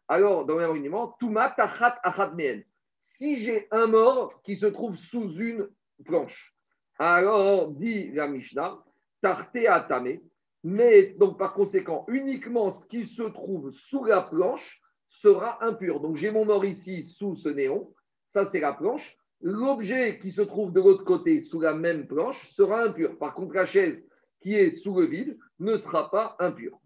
alors 0.08 0.46
dans 0.46 0.56
le 0.56 0.62
même 0.62 0.72
alignement, 0.72 1.16
Touma 1.20 1.52
Tachat 1.52 2.00
Achat 2.04 2.32
Mehen. 2.32 2.64
Si 3.00 3.44
j'ai 3.44 3.68
un 3.72 3.88
mort 3.88 4.42
qui 4.44 4.58
se 4.58 4.66
trouve 4.66 4.98
sous 4.98 5.32
une 5.38 5.70
planche, 6.04 6.54
alors 7.00 7.72
dit 7.72 8.12
la 8.12 8.28
Mishnah, 8.28 8.84
Tarte 9.22 9.56
Atame, 9.68 10.20
mais 10.64 11.14
donc 11.18 11.38
par 11.38 11.54
conséquent, 11.54 12.06
uniquement 12.08 12.70
ce 12.70 12.86
qui 12.86 13.06
se 13.06 13.24
trouve 13.24 13.72
sous 13.72 14.04
la 14.04 14.22
planche 14.22 14.81
sera 15.12 15.64
impur. 15.64 16.00
Donc 16.00 16.16
j'ai 16.16 16.32
mon 16.32 16.46
mort 16.46 16.64
ici 16.66 17.04
sous 17.04 17.36
ce 17.36 17.50
néon, 17.50 17.94
ça 18.28 18.46
c'est 18.46 18.62
la 18.62 18.74
planche. 18.74 19.18
L'objet 19.42 20.20
qui 20.20 20.32
se 20.32 20.42
trouve 20.42 20.72
de 20.72 20.80
l'autre 20.80 21.04
côté 21.04 21.42
sous 21.42 21.60
la 21.60 21.74
même 21.74 22.08
planche 22.08 22.50
sera 22.52 22.84
impur. 22.84 23.18
Par 23.18 23.34
contre, 23.34 23.54
la 23.56 23.66
chaise 23.66 24.04
qui 24.40 24.56
est 24.56 24.70
sous 24.72 24.98
le 25.00 25.06
vide 25.06 25.38
ne 25.60 25.76
sera 25.76 26.10
pas 26.10 26.36
impure. 26.40 26.80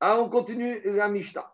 Ah, 0.00 0.20
on 0.20 0.28
continue 0.28 0.80
la 0.84 1.08
Mishnah. 1.08 1.50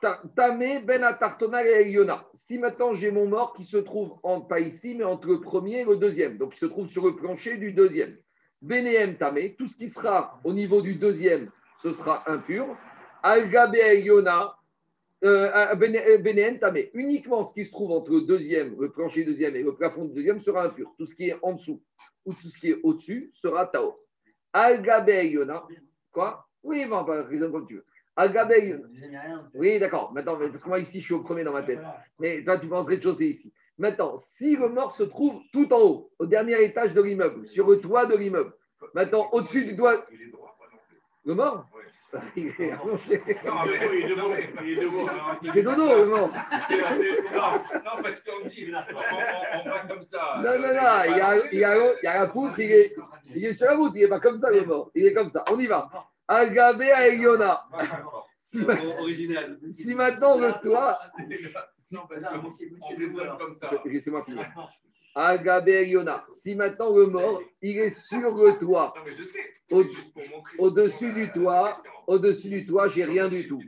Ta- 0.00 0.20
Tamé 0.36 0.80
ben 0.80 1.02
atartona 1.04 1.64
et. 1.64 1.96
Si 2.34 2.58
maintenant 2.58 2.94
j'ai 2.94 3.10
mon 3.10 3.26
mort 3.28 3.54
qui 3.54 3.64
se 3.64 3.76
trouve 3.76 4.18
en, 4.24 4.40
pas 4.40 4.60
ici, 4.60 4.94
mais 4.94 5.04
entre 5.04 5.28
le 5.28 5.40
premier 5.40 5.80
et 5.80 5.84
le 5.84 5.96
deuxième, 5.96 6.36
donc 6.36 6.54
il 6.54 6.58
se 6.58 6.66
trouve 6.66 6.86
sur 6.88 7.06
le 7.06 7.16
plancher 7.16 7.56
du 7.56 7.72
deuxième. 7.72 8.16
Benehem 8.60 9.16
tamé, 9.16 9.54
tout 9.56 9.68
ce 9.68 9.76
qui 9.76 9.88
sera 9.88 10.40
au 10.44 10.52
niveau 10.52 10.82
du 10.82 10.96
deuxième, 10.96 11.50
ce 11.78 11.92
sera 11.92 12.28
impur. 12.30 12.76
Algabe 13.22 13.76
Yona, 13.76 14.56
euh, 15.24 15.74
Benehem 15.76 16.58
tamé, 16.58 16.90
uniquement 16.94 17.44
ce 17.44 17.54
qui 17.54 17.64
se 17.64 17.70
trouve 17.70 17.92
entre 17.92 18.10
le 18.12 18.22
deuxième, 18.22 18.80
le 18.80 18.90
plancher 18.90 19.24
deuxième 19.24 19.54
et 19.56 19.62
le 19.62 19.74
plafond 19.74 20.06
du 20.06 20.14
deuxième 20.14 20.40
sera 20.40 20.64
impur. 20.64 20.92
Tout 20.98 21.06
ce 21.06 21.14
qui 21.14 21.28
est 21.28 21.36
en 21.42 21.54
dessous 21.54 21.82
ou 22.24 22.32
tout 22.32 22.48
ce 22.48 22.58
qui 22.58 22.70
est 22.70 22.80
au-dessus 22.82 23.30
sera 23.34 23.66
Tao. 23.66 23.98
Algabe 24.52 25.08
Yona, 25.08 25.64
quoi? 26.10 26.46
Oui, 26.62 26.84
bon, 26.86 27.02
bah, 27.02 27.22
raisonne 27.22 27.52
comme 27.52 27.66
tu 27.66 27.76
veux. 27.76 27.84
Algabe 28.16 28.52
Yona. 28.52 29.48
Oui, 29.54 29.78
d'accord. 29.78 30.12
Maintenant, 30.12 30.38
parce 30.38 30.62
que 30.62 30.68
moi, 30.68 30.78
ici, 30.78 31.00
je 31.00 31.04
suis 31.04 31.14
au 31.14 31.22
premier 31.22 31.44
dans 31.44 31.52
ma 31.52 31.62
tête. 31.62 31.80
Mais 32.18 32.44
toi, 32.44 32.58
tu 32.58 32.66
penses 32.68 32.86
rez-de-chaussée 32.86 33.28
ici. 33.28 33.52
Maintenant, 33.78 34.18
si 34.18 34.56
le 34.56 34.68
mort 34.68 34.94
se 34.94 35.02
trouve 35.02 35.40
tout 35.52 35.72
en 35.72 35.80
haut, 35.80 36.12
au 36.18 36.26
dernier 36.26 36.62
étage 36.62 36.94
de 36.94 37.00
l'immeuble, 37.00 37.48
sur 37.48 37.68
le 37.68 37.80
toit 37.80 38.06
de 38.06 38.16
l'immeuble, 38.16 38.52
maintenant, 38.94 39.28
au-dessus 39.32 39.64
du 39.64 39.74
doigt. 39.74 40.06
Le 41.24 41.34
mort 41.34 41.66
Ouais. 41.74 41.82
Il 42.36 42.48
est 42.58 42.72
allongé. 42.72 43.22
Non, 43.46 43.64
mais 43.64 43.98
il 43.98 44.04
est 44.04 44.08
debout, 44.08 44.32
il 44.62 44.70
est 44.70 44.82
debout. 44.82 45.08
Il 45.42 45.50
fait 45.52 45.62
dodo, 45.62 45.96
le 45.96 46.06
mort. 46.06 46.30
Non, 47.32 47.52
non, 47.84 48.02
parce 48.02 48.20
qu'on 48.22 48.46
dit, 48.48 48.66
on, 48.70 49.70
va 49.70 49.80
comme 49.88 50.02
ça. 50.02 50.42
Non, 50.42 50.58
non, 50.58 50.68
non. 50.68 51.04
Il 51.06 51.16
y 51.16 51.20
a, 51.20 51.46
il 51.52 51.58
y 51.58 51.64
a, 51.64 51.92
il 51.94 52.04
y 52.04 52.06
a 52.06 52.22
la 52.22 52.26
poutre, 52.28 52.58
il 52.58 52.70
est, 52.72 52.94
il 53.34 53.44
est 53.46 53.52
sur 53.52 53.66
la 53.66 53.76
poutre. 53.76 53.96
Il 53.96 54.02
n'est 54.02 54.08
pas 54.08 54.20
comme 54.20 54.36
ça, 54.36 54.50
le 54.50 54.64
mort. 54.64 54.90
Il 54.94 55.06
est 55.06 55.14
comme 55.14 55.28
ça. 55.28 55.44
On 55.50 55.58
y 55.58 55.66
va. 55.66 55.88
Algabe 56.28 56.82
à 56.82 57.08
Eliona. 57.08 57.64
Si, 58.38 58.58
ma- 58.58 58.74
Original. 59.00 59.58
si 59.70 59.94
maintenant 59.94 60.36
le 60.38 60.52
toit. 60.62 60.98
Non, 61.92 62.00
parce 62.08 62.22
qu'on 62.22 62.96
raisonne 62.98 63.38
comme 63.38 63.56
ça. 63.60 63.70
Laissez-moi 63.84 64.24
finir. 64.24 64.46
Eliona. 65.16 66.24
Si 66.30 66.54
maintenant 66.54 66.94
le 66.94 67.06
mort, 67.06 67.42
il 67.60 67.78
est 67.78 67.90
sur 67.90 68.34
le 68.34 68.58
toit. 68.58 68.94
Au-dessus 70.58 71.12
du 71.12 71.30
toit. 71.32 71.82
Au-dessus 72.06 72.48
du 72.48 72.66
toit, 72.66 72.88
j'ai 72.88 73.04
rien 73.04 73.28
du 73.28 73.46
tout. 73.48 73.62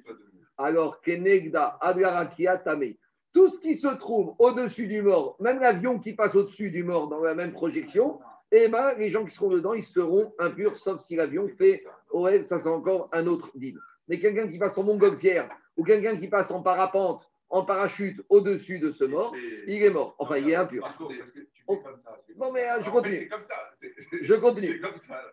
Alors, 0.58 1.00
Kenegda, 1.00 1.78
Adrarakia, 1.80 2.58
Tame. 2.58 2.94
Tout 3.32 3.48
ce 3.48 3.60
qui 3.60 3.76
se 3.76 3.88
trouve 3.88 4.34
au-dessus 4.38 4.86
du 4.86 5.02
mort, 5.02 5.36
même 5.40 5.58
l'avion 5.58 5.98
qui 5.98 6.12
passe 6.12 6.36
au-dessus 6.36 6.70
du 6.70 6.84
mort 6.84 7.08
dans 7.08 7.20
la 7.20 7.34
même 7.34 7.52
projection, 7.52 8.20
eh 8.52 8.68
ben, 8.68 8.94
les 8.96 9.10
gens 9.10 9.24
qui 9.24 9.34
seront 9.34 9.50
dedans, 9.50 9.74
ils 9.74 9.82
seront 9.82 10.32
impurs, 10.38 10.76
sauf 10.76 11.00
si 11.00 11.16
l'avion 11.16 11.48
fait 11.48 11.82
OL, 12.10 12.44
ça 12.44 12.60
c'est 12.60 12.68
encore 12.68 13.08
un 13.12 13.26
autre 13.26 13.50
deal. 13.56 13.76
Mais 14.06 14.20
quelqu'un 14.20 14.46
qui 14.46 14.58
passe 14.58 14.78
en 14.78 14.84
montgolfière 14.84 15.50
ou 15.76 15.82
quelqu'un 15.82 16.16
qui 16.16 16.28
passe 16.28 16.52
en 16.52 16.62
parapente, 16.62 17.28
en 17.50 17.64
parachute 17.64 18.20
au-dessus 18.28 18.78
de 18.78 18.90
ce 18.90 19.04
mort, 19.04 19.34
il 19.66 19.82
est 19.82 19.90
mort. 19.90 20.16
Enfin, 20.18 20.38
il 20.38 20.50
est 20.50 20.56
impur. 20.56 20.86
Ça. 20.92 20.98
Bon, 22.36 22.52
mais 22.52 22.64
je 22.64 22.80
En 22.80 22.84
fait, 22.84 22.90
continue. 22.90 23.28
Comme 23.28 23.42
ça. 23.42 23.54
Je 24.22 24.34
continue. 24.34 24.82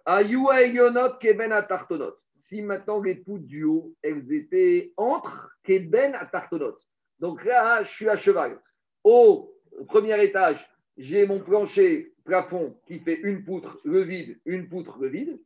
Ayua 0.06 0.62
Elionot 0.62 1.18
Keben 1.20 1.52
Atartonot. 1.52 2.14
Si 2.32 2.62
maintenant 2.62 3.02
les 3.02 3.16
poutres 3.16 3.46
du 3.46 3.64
haut, 3.64 3.94
elles 4.02 4.32
étaient 4.34 4.94
entre 4.98 5.52
Keben 5.64 6.16
Atartonot. 6.16 6.78
Donc 7.20 7.44
là, 7.46 7.84
je 7.84 7.92
suis 7.92 8.10
à 8.10 8.18
cheval. 8.18 8.60
Au 9.04 9.54
premier 9.88 10.24
étage, 10.24 10.58
j'ai 10.98 11.26
mon 11.26 11.40
plancher 11.40 12.14
plafond 12.24 12.80
qui 12.88 13.00
fait 13.00 13.20
une 13.22 13.44
poutre, 13.44 13.80
le 13.84 14.02
vide, 14.02 14.40
une 14.46 14.68
poutre, 14.70 14.98
le 15.00 15.08
vide. 15.08 15.40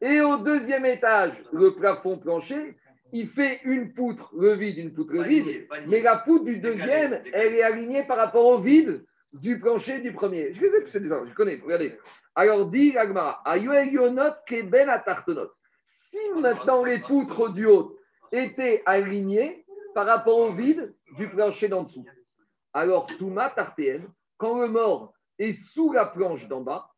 Et 0.00 0.20
au 0.20 0.38
deuxième 0.38 0.84
étage, 0.84 1.32
le 1.52 1.74
plafond 1.74 2.18
plancher, 2.18 2.76
il 3.12 3.28
fait 3.28 3.60
une 3.64 3.92
poutre, 3.92 4.32
le 4.36 4.54
vide, 4.54 4.78
une 4.78 4.92
poutre, 4.92 5.12
le 5.12 5.22
vide. 5.22 5.68
Mais 5.86 6.00
la 6.00 6.16
poutre 6.16 6.44
du 6.44 6.56
deuxième, 6.56 7.22
elle 7.32 7.54
est 7.54 7.62
alignée 7.62 8.04
par 8.04 8.16
rapport 8.16 8.46
au 8.46 8.58
vide 8.58 9.04
du 9.34 9.60
plancher 9.60 10.00
du 10.00 10.12
premier. 10.12 10.52
Je 10.54 10.60
sais 10.60 10.82
que 10.82 10.90
c'est 10.90 11.00
des 11.00 11.08
je 11.08 11.34
connais, 11.34 11.60
regardez. 11.62 11.96
Alors, 12.34 12.70
dit 12.70 12.96
Agmara, 12.96 13.42
Keben 14.46 14.88
Atartonot. 14.88 15.50
Si 15.86 16.16
maintenant 16.36 16.84
les 16.84 16.98
poutres 17.00 17.50
du 17.50 17.66
haut 17.66 17.98
étaient 18.32 18.82
alignées 18.86 19.66
par 19.94 20.06
rapport 20.06 20.38
au 20.38 20.52
vide 20.52 20.94
du 21.18 21.28
plancher 21.28 21.68
d'en 21.68 21.82
dessous, 21.82 22.06
alors 22.72 23.06
Touma 23.18 23.50
Tartéen, 23.50 24.00
quand 24.38 24.58
le 24.58 24.68
mort 24.68 25.12
est 25.38 25.52
sous 25.52 25.92
la 25.92 26.06
planche 26.06 26.48
d'en 26.48 26.62
bas, 26.62 26.88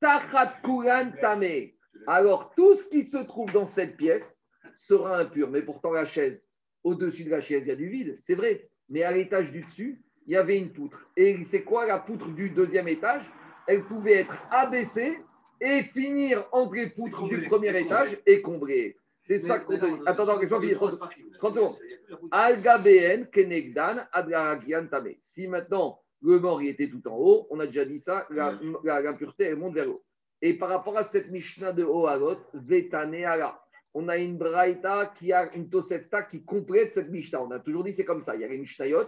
Tachat 0.00 0.54
Kuran 0.62 1.12
Tame. 1.20 1.70
Alors, 2.06 2.52
tout 2.54 2.74
ce 2.74 2.90
qui 2.90 3.06
se 3.06 3.16
trouve 3.18 3.50
dans 3.52 3.66
cette 3.66 3.96
pièce 3.96 4.41
sera 4.74 5.18
impur. 5.18 5.50
Mais 5.50 5.62
pourtant, 5.62 5.92
la 5.92 6.06
chaise, 6.06 6.42
au-dessus 6.84 7.24
de 7.24 7.30
la 7.30 7.40
chaise, 7.40 7.62
il 7.64 7.68
y 7.68 7.72
a 7.72 7.76
du 7.76 7.88
vide, 7.88 8.16
c'est 8.20 8.34
vrai. 8.34 8.68
Mais 8.88 9.02
à 9.02 9.12
l'étage 9.12 9.50
du 9.52 9.62
dessus, 9.62 10.02
il 10.26 10.32
y 10.32 10.36
avait 10.36 10.58
une 10.58 10.72
poutre. 10.72 11.08
Et 11.16 11.42
c'est 11.44 11.62
quoi 11.62 11.86
la 11.86 11.98
poutre 11.98 12.28
du 12.30 12.50
deuxième 12.50 12.88
étage? 12.88 13.24
Elle 13.66 13.84
pouvait 13.84 14.14
être 14.14 14.46
abaissée 14.50 15.18
et 15.60 15.82
finir 15.84 16.46
entre 16.52 16.74
les 16.74 16.90
poutres 16.90 17.28
du 17.28 17.42
premier 17.42 17.78
étage 17.78 18.18
et 18.26 18.42
comblée. 18.42 18.96
C'est 19.24 19.38
ça 19.38 19.60
qu'on. 19.60 20.02
Attends, 20.04 20.28
attends, 20.28 20.60
finir. 20.60 20.76
30 20.76 20.98
30 21.38 21.54
secondes. 21.54 23.30
Kenegdan, 23.32 24.06
Tame. 24.90 25.14
Si 25.20 25.46
maintenant 25.46 26.00
le 26.20 26.38
mort 26.38 26.62
il 26.62 26.68
était 26.68 26.88
tout 26.88 27.06
en 27.08 27.16
haut, 27.16 27.46
on 27.50 27.60
a 27.60 27.66
déjà 27.66 27.84
dit 27.84 27.98
ça, 28.00 28.26
l'impureté 28.30 29.44
elle 29.44 29.56
monte 29.56 29.74
vers 29.74 29.86
le 29.86 29.92
haut. 29.92 30.04
Et 30.40 30.54
par 30.54 30.68
rapport 30.68 30.98
à 30.98 31.04
cette 31.04 31.30
Mishnah 31.30 31.72
de 31.72 31.84
Ohalot, 31.84 32.38
Vetane 32.54 33.14
Ala, 33.14 33.61
on 33.94 34.08
a 34.08 34.16
une 34.16 34.38
Braïta 34.38 35.12
qui 35.18 35.32
a 35.32 35.52
une 35.54 35.68
Tosefta 35.68 36.22
qui 36.22 36.44
complète 36.44 36.94
cette 36.94 37.10
Mishnah. 37.10 37.42
On 37.42 37.50
a 37.50 37.58
toujours 37.58 37.84
dit 37.84 37.92
c'est 37.92 38.04
comme 38.04 38.22
ça. 38.22 38.34
Il 38.34 38.40
y 38.40 38.44
a 38.44 38.48
les 38.48 38.58
Mishnayot, 38.58 39.06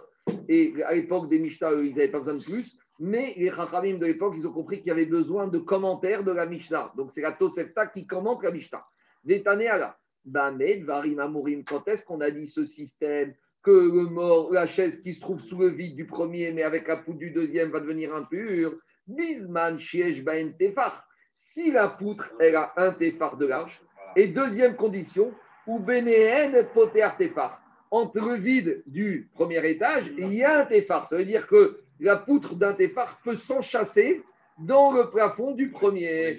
et 0.48 0.74
à 0.84 0.94
l'époque 0.94 1.28
des 1.28 1.38
Mishnah, 1.38 1.72
ils 1.72 1.94
n'avaient 1.94 2.10
pas 2.10 2.20
besoin 2.20 2.34
de 2.34 2.44
plus. 2.44 2.76
Mais 3.00 3.34
les 3.36 3.50
Chachamim 3.50 3.98
de 3.98 4.06
l'époque, 4.06 4.34
ils 4.36 4.46
ont 4.46 4.52
compris 4.52 4.78
qu'il 4.78 4.88
y 4.88 4.92
avait 4.92 5.06
besoin 5.06 5.48
de 5.48 5.58
commentaires 5.58 6.22
de 6.22 6.30
la 6.30 6.46
Mishnah. 6.46 6.92
Donc 6.96 7.10
c'est 7.12 7.22
la 7.22 7.32
Tosefta 7.32 7.86
qui 7.88 8.06
commente 8.06 8.42
la 8.42 8.50
Mishnah. 8.50 8.84
Vetane 9.24 9.62
Ala. 9.62 9.96
Bamed, 10.24 10.84
Varim 10.84 11.18
Amorim, 11.18 11.64
quand 11.64 11.86
est-ce 11.86 12.02
qu'on 12.02 12.22
a 12.22 12.30
dit 12.30 12.46
ce 12.46 12.64
système 12.64 13.34
que 13.62 14.52
la 14.52 14.66
chaise 14.66 15.02
qui 15.02 15.12
se 15.12 15.20
trouve 15.20 15.40
sous 15.40 15.58
le 15.58 15.68
vide 15.68 15.96
du 15.96 16.06
premier, 16.06 16.50
mais 16.52 16.62
avec 16.62 16.88
la 16.88 16.96
poutre 16.96 17.18
du 17.18 17.30
deuxième, 17.30 17.70
va 17.70 17.80
devenir 17.80 18.14
impure? 18.14 18.74
Bisman, 19.06 19.78
Shiesh, 19.78 20.24
Baen, 20.24 20.54
Tefar. 20.58 21.06
Si 21.34 21.72
la 21.72 21.88
poutre, 21.88 22.32
elle 22.40 22.56
a 22.56 22.72
un 22.76 22.92
Tefar 22.92 23.36
de 23.36 23.46
large, 23.46 23.82
et 24.16 24.28
deuxième 24.28 24.76
condition, 24.76 25.32
ou 25.66 25.78
Bénéen, 25.78 26.52
Poter, 26.72 27.08
Tefar. 27.18 27.60
Entre 27.90 28.20
le 28.20 28.34
vide 28.34 28.82
du 28.86 29.30
premier 29.34 29.66
étage, 29.68 30.10
il 30.18 30.34
y 30.34 30.42
a 30.42 30.60
un 30.60 30.64
Tefar. 30.66 31.06
Ça 31.06 31.16
veut 31.16 31.24
dire 31.24 31.46
que 31.46 31.80
la 32.00 32.16
poutre 32.16 32.54
d'un 32.54 32.74
Tefar 32.74 33.20
peut 33.24 33.36
s'enchasser 33.36 34.22
dans 34.58 34.92
le 34.92 35.10
plafond 35.10 35.52
du 35.52 35.70
premier. 35.70 36.36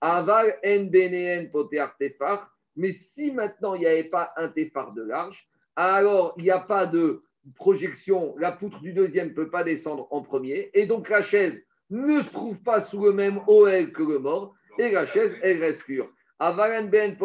Aval 0.00 0.54
en 0.64 0.84
bénéen 0.84 1.46
poter 1.50 1.84
tefar. 1.98 2.50
Mais 2.76 2.92
si 2.92 3.32
maintenant 3.32 3.74
il 3.74 3.80
n'y 3.80 3.86
avait 3.86 4.04
pas 4.04 4.32
un 4.36 4.48
tefar 4.48 4.92
de 4.92 5.02
large, 5.02 5.48
alors 5.76 6.34
il 6.38 6.44
n'y 6.44 6.50
a 6.50 6.60
pas 6.60 6.86
de 6.86 7.22
projection, 7.56 8.34
la 8.38 8.52
poutre 8.52 8.80
du 8.80 8.92
deuxième 8.92 9.28
ne 9.28 9.34
peut 9.34 9.50
pas 9.50 9.64
descendre 9.64 10.06
en 10.10 10.22
premier, 10.22 10.70
et 10.74 10.86
donc 10.86 11.08
la 11.08 11.22
chaise 11.22 11.64
ne 11.90 12.22
se 12.22 12.30
trouve 12.30 12.58
pas 12.58 12.80
sous 12.80 13.02
le 13.02 13.12
même 13.12 13.40
OL 13.46 13.92
que 13.92 14.02
le 14.02 14.18
mort, 14.18 14.54
et 14.78 14.90
la 14.90 15.06
chaise, 15.06 15.36
elle 15.42 15.60
reste 15.60 15.82
pure. 15.82 16.10
Avalan 16.38 16.88
ben. 16.88 17.16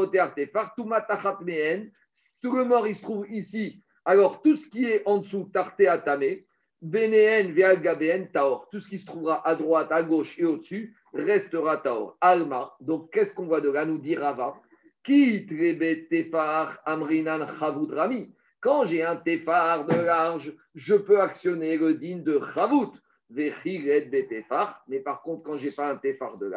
Tout 2.42 2.56
le 2.56 2.66
mort, 2.66 2.88
il 2.88 2.96
se 2.96 3.02
trouve 3.02 3.30
ici. 3.30 3.82
Alors, 4.06 4.42
tout 4.42 4.58
ce 4.58 4.70
qui 4.70 4.86
est 4.86 5.02
en 5.06 5.20
dessous, 5.20 5.50
tarte 5.54 5.82
atame, 5.82 6.42
benehen 6.82 7.54
veal 7.54 7.82
gabehen 7.82 8.30
taor. 8.32 8.68
Tout 8.70 8.82
ce 8.82 8.90
qui 8.90 8.98
se 8.98 9.06
trouvera 9.06 9.48
à 9.48 9.56
droite, 9.56 9.92
à 9.92 10.04
gauche 10.04 10.38
et 10.38 10.46
au-dessus 10.46 10.96
restera 11.14 11.78
taor. 11.78 12.18
Alma. 12.22 12.76
Donc, 12.82 13.12
qu'est-ce 13.12 13.34
qu'on 13.34 13.46
voit 13.46 13.62
de 13.62 13.70
là 13.70 13.86
Nous 13.86 14.00
dit 14.00 14.16
Rava? 14.16 14.56
Qui 15.04 15.46
tefar 15.46 16.80
amrinan 16.86 17.46
chavut 17.60 17.94
rami. 17.94 18.34
Quand 18.62 18.86
j'ai 18.86 19.04
un 19.04 19.18
tefar 19.18 19.86
de 19.86 19.96
large, 19.96 20.54
je 20.76 20.96
peux 20.96 21.20
actionner 21.20 21.78
le 21.78 21.96
din 21.96 22.20
de 22.20 22.40
chavut. 22.54 22.94
Mais 23.36 25.00
par 25.00 25.22
contre, 25.22 25.44
quand 25.44 25.58
j'ai 25.58 25.72
pas 25.72 25.92
un 25.92 25.98
tefar 25.98 26.38
de 26.38 26.54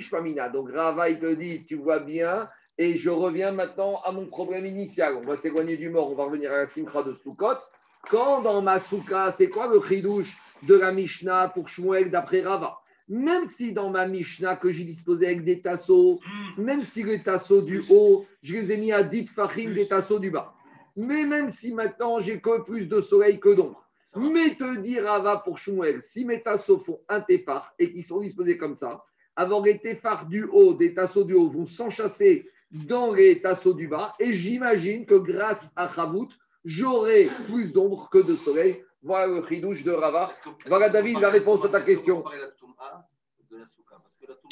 shfamina. 0.00 0.48
Donc, 0.48 0.70
Rava, 0.72 1.10
il 1.10 1.18
te 1.18 1.34
dit, 1.34 1.66
tu 1.66 1.76
vois 1.76 1.98
bien, 2.00 2.48
et 2.78 2.96
je 2.96 3.10
reviens 3.10 3.52
maintenant 3.52 4.00
à 4.04 4.12
mon 4.12 4.26
problème 4.26 4.66
initial. 4.66 5.16
On 5.16 5.26
va 5.26 5.36
s'éloigner 5.36 5.76
du 5.76 5.90
mort, 5.90 6.10
on 6.10 6.14
va 6.14 6.24
revenir 6.24 6.52
à 6.52 6.58
la 6.58 6.66
simcha 6.66 7.02
de 7.02 7.12
Sukkot. 7.14 7.58
Quand 8.10 8.42
dans 8.42 8.62
ma 8.62 8.78
soukha, 8.78 9.32
c'est 9.32 9.48
quoi 9.48 9.66
le 9.66 9.80
chidouche 9.82 10.36
de 10.62 10.74
la 10.76 10.92
Mishnah 10.92 11.48
pour 11.48 11.68
Shmuel 11.68 12.10
d'après 12.10 12.42
Rava? 12.42 12.78
Même 13.08 13.46
si 13.46 13.72
dans 13.72 13.90
ma 13.90 14.06
Mishnah 14.06 14.56
que 14.56 14.70
j'ai 14.70 14.84
disposé 14.84 15.26
avec 15.26 15.44
des 15.44 15.60
tasseaux, 15.60 16.20
même 16.56 16.82
si 16.82 17.02
les 17.02 17.20
tasseaux 17.20 17.62
du 17.62 17.82
haut, 17.90 18.26
je 18.42 18.54
les 18.54 18.72
ai 18.72 18.76
mis 18.76 18.92
à 18.92 19.02
10 19.02 19.26
fachim 19.26 19.72
des 19.74 19.86
tasseaux 19.86 20.18
du 20.18 20.30
bas, 20.30 20.54
mais 20.96 21.24
même 21.24 21.48
si 21.50 21.72
maintenant 21.72 22.20
j'ai 22.20 22.40
que 22.40 22.62
plus 22.62 22.86
de 22.88 23.00
soleil 23.00 23.38
que 23.38 23.54
d'ombre, 23.54 23.85
mais 24.14 24.54
te 24.54 24.76
dire 24.78 25.04
Rava 25.04 25.42
pour 25.44 25.58
Shmuel, 25.58 26.00
si 26.00 26.24
mes 26.24 26.42
tasseaux 26.42 26.78
font 26.78 27.00
un 27.08 27.20
tefar 27.20 27.74
et 27.78 27.92
qu'ils 27.92 28.04
sont 28.04 28.20
disposés 28.20 28.56
comme 28.56 28.76
ça, 28.76 29.04
avant 29.34 29.62
les 29.62 29.78
tefars 29.80 30.26
du 30.26 30.44
haut, 30.44 30.74
des 30.74 30.94
tasseaux 30.94 31.24
du 31.24 31.34
haut 31.34 31.50
vont 31.50 31.66
s'enchasser 31.66 32.48
dans 32.70 33.12
les 33.12 33.40
tasseaux 33.42 33.74
du 33.74 33.88
bas. 33.88 34.12
Et 34.18 34.32
j'imagine 34.32 35.04
que 35.06 35.14
grâce 35.14 35.72
à 35.76 35.88
Chavout, 35.88 36.28
j'aurai 36.64 37.28
plus 37.46 37.72
d'ombre 37.72 38.08
que 38.10 38.18
de 38.18 38.34
soleil. 38.36 38.82
Voilà 39.02 39.26
le 39.26 39.42
chidouche 39.46 39.84
de 39.84 39.92
Rava. 39.92 40.32
Voilà, 40.66 40.88
David, 40.88 41.20
la 41.20 41.30
réponse 41.30 41.64
à 41.64 41.68
ta 41.68 41.80
question. 41.80 42.24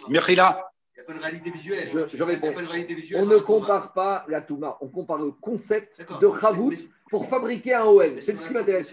Mechila, 0.08 0.70
Il 0.96 1.00
n'y 1.00 1.02
a 1.02 1.04
pas 1.06 1.12
de 1.14 1.18
réalité 1.20 1.50
visuelle. 1.50 1.88
Je, 1.88 1.98
je 2.08 2.16
Il 2.16 2.20
n'y 2.20 2.22
réponds. 2.22 2.50
a 2.50 2.52
pas 2.52 2.62
de 2.62 2.66
réalité 2.68 2.94
visuelle. 2.94 3.22
On 3.22 3.26
ne 3.26 3.38
compare 3.38 3.92
pas 3.92 4.24
la 4.28 4.42
Touma, 4.42 4.76
on 4.80 4.88
compare 4.88 5.18
le 5.18 5.30
concept 5.32 6.00
de 6.20 6.30
Chavout 6.40 6.72
pour 7.14 7.26
fabriquer 7.26 7.74
un 7.74 7.84
OL. 7.84 8.14
mais 8.16 8.20
C'est 8.20 8.36
ce 8.40 8.48
qui 8.48 8.52
m'intéresse. 8.52 8.92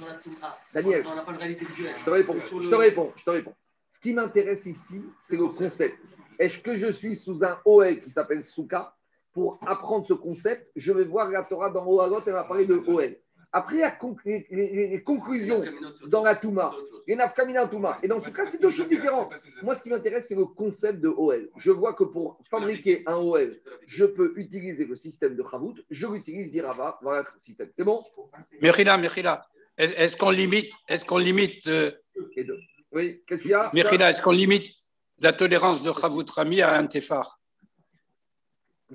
Daniel. 0.75 1.03
Je 1.03 2.05
te 2.05 2.09
réponds, 2.11 2.35
je 2.39 2.69
te 2.69 2.75
réponds, 2.75 3.11
je 3.15 3.25
te 3.25 3.29
réponds. 3.31 3.55
Ce 3.87 3.99
qui 3.99 4.13
m'intéresse 4.13 4.67
ici, 4.67 5.01
c'est 5.23 5.37
le 5.37 5.47
concept. 5.47 5.97
Est-ce 6.37 6.59
que 6.59 6.77
je 6.77 6.91
suis 6.91 7.15
sous 7.15 7.43
un 7.43 7.57
OL 7.65 7.99
qui 7.99 8.11
s'appelle 8.11 8.43
Souka? 8.43 8.93
Pour 9.33 9.57
apprendre 9.65 10.05
ce 10.05 10.13
concept, 10.13 10.69
je 10.75 10.91
vais 10.91 11.05
voir 11.05 11.31
la 11.31 11.41
Torah 11.41 11.71
dans 11.71 11.83
droite, 11.83 12.23
elle 12.27 12.33
va 12.33 12.43
parler 12.43 12.67
de 12.67 12.75
OL. 12.75 13.15
Après, 13.53 13.79
la 13.79 13.91
conc- 13.91 14.21
les, 14.23 14.47
les- 14.49 14.87
les 14.87 15.03
conclusions 15.03 15.61
dans 16.07 16.23
la 16.23 16.35
Touma, 16.37 16.73
les 17.05 17.15
Nafkamina 17.17 17.65
en 17.65 17.67
Touma, 17.67 17.99
et 18.01 18.07
dans 18.07 18.21
ce 18.21 18.29
cas, 18.29 18.45
c'est 18.45 18.61
deux 18.61 18.69
choses 18.69 18.87
différentes. 18.87 19.33
Moi, 19.61 19.75
ce 19.75 19.83
qui 19.83 19.89
m'intéresse, 19.89 20.27
c'est 20.29 20.35
le 20.35 20.45
concept 20.45 21.01
de 21.01 21.09
OL. 21.09 21.49
Je 21.57 21.71
vois 21.71 21.93
que 21.93 22.05
pour 22.05 22.39
fabriquer 22.49 23.03
un 23.07 23.15
OL, 23.17 23.59
je 23.87 24.05
peux 24.05 24.31
utiliser 24.37 24.85
le 24.85 24.95
système 24.95 25.35
de 25.35 25.43
Chavout, 25.49 25.75
je 25.89 26.07
l'utilise 26.07 26.49
d'Irava, 26.49 26.97
voilà 27.01 27.23
le 27.23 27.41
système. 27.41 27.69
C'est 27.75 27.83
bon? 27.83 28.05
Mechila, 28.61 28.97
Mechila. 28.97 29.45
Est- 29.77 29.95
Est-ce 29.99 30.15
qu'on 30.15 30.29
limite, 30.29 30.71
est-ce 30.87 31.03
qu'on 31.03 31.17
limite, 31.17 31.67
euh, 31.67 31.91
Et 32.37 32.45
deux. 32.45 32.59
Oui, 32.93 33.21
qu'est-ce 33.27 33.41
qu'il 33.41 33.51
y 33.51 33.53
a? 33.53 33.69
Mechila, 33.73 34.11
est-ce 34.11 34.21
qu'on 34.21 34.31
limite 34.31 34.71
la 35.19 35.33
tolérance 35.33 35.81
de 35.83 35.91
Chavut 35.91 36.23
Rami 36.29 36.61
à 36.61 36.77
un 36.77 36.87
tefar? 36.87 37.37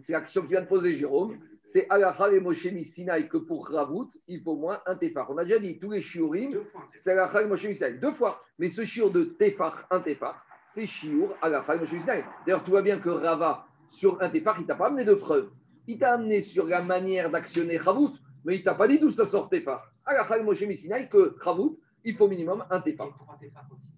C'est 0.00 0.12
la 0.12 0.20
question 0.22 0.42
que 0.42 0.48
vient 0.48 0.60
de 0.62 0.66
poser 0.66 0.96
Jérôme. 0.96 1.38
C'est 1.68 1.84
Alachal 1.90 2.32
et 2.34 2.38
Moshe 2.40 2.64
Missinaï 2.66 3.28
que 3.28 3.38
pour 3.38 3.66
Ravout, 3.68 4.08
il 4.28 4.40
faut 4.40 4.52
au 4.52 4.56
moins 4.56 4.80
un 4.86 4.94
Tefar. 4.94 5.28
On 5.30 5.36
a 5.36 5.42
déjà 5.44 5.58
dit 5.58 5.78
tous 5.80 5.90
les 5.90 6.00
shiurim, 6.00 6.52
c'est 6.94 7.10
Alachal 7.10 7.46
et 7.46 7.48
Moshe 7.48 7.64
Missinaï. 7.66 7.98
Deux 7.98 8.12
fois. 8.12 8.40
Mais 8.60 8.68
ce 8.68 8.84
shiur 8.84 9.10
de 9.10 9.24
Tefar, 9.24 9.84
un 9.90 9.98
Tefar, 9.98 10.46
c'est 10.68 10.86
shiur 10.86 11.34
Alachal 11.42 11.78
et 11.78 11.80
Moshe 11.80 11.92
Missinaï. 11.92 12.24
D'ailleurs, 12.46 12.62
tu 12.62 12.70
vois 12.70 12.82
bien 12.82 13.00
que 13.00 13.10
Rava, 13.10 13.66
sur 13.90 14.22
un 14.22 14.30
Tefar, 14.30 14.58
il 14.60 14.66
t'a 14.66 14.76
pas 14.76 14.86
amené 14.86 15.04
de 15.04 15.14
preuves. 15.14 15.50
Il 15.88 15.98
t'a 15.98 16.14
amené 16.14 16.40
sur 16.40 16.66
la 16.66 16.82
manière 16.82 17.32
d'actionner 17.32 17.78
Ravout, 17.78 18.14
mais 18.44 18.54
il 18.56 18.62
t'a 18.62 18.76
pas 18.76 18.86
dit 18.86 19.00
d'où 19.00 19.10
ça 19.10 19.26
sort 19.26 19.48
Tefar. 19.50 19.90
Alachal 20.04 20.42
et 20.42 20.44
Moshe 20.44 20.62
Missinaï 20.62 21.08
que 21.08 21.36
Ravout, 21.40 21.80
il 22.04 22.14
faut 22.16 22.28
minimum 22.28 22.64
un 22.70 22.80
Tefar. 22.80 23.08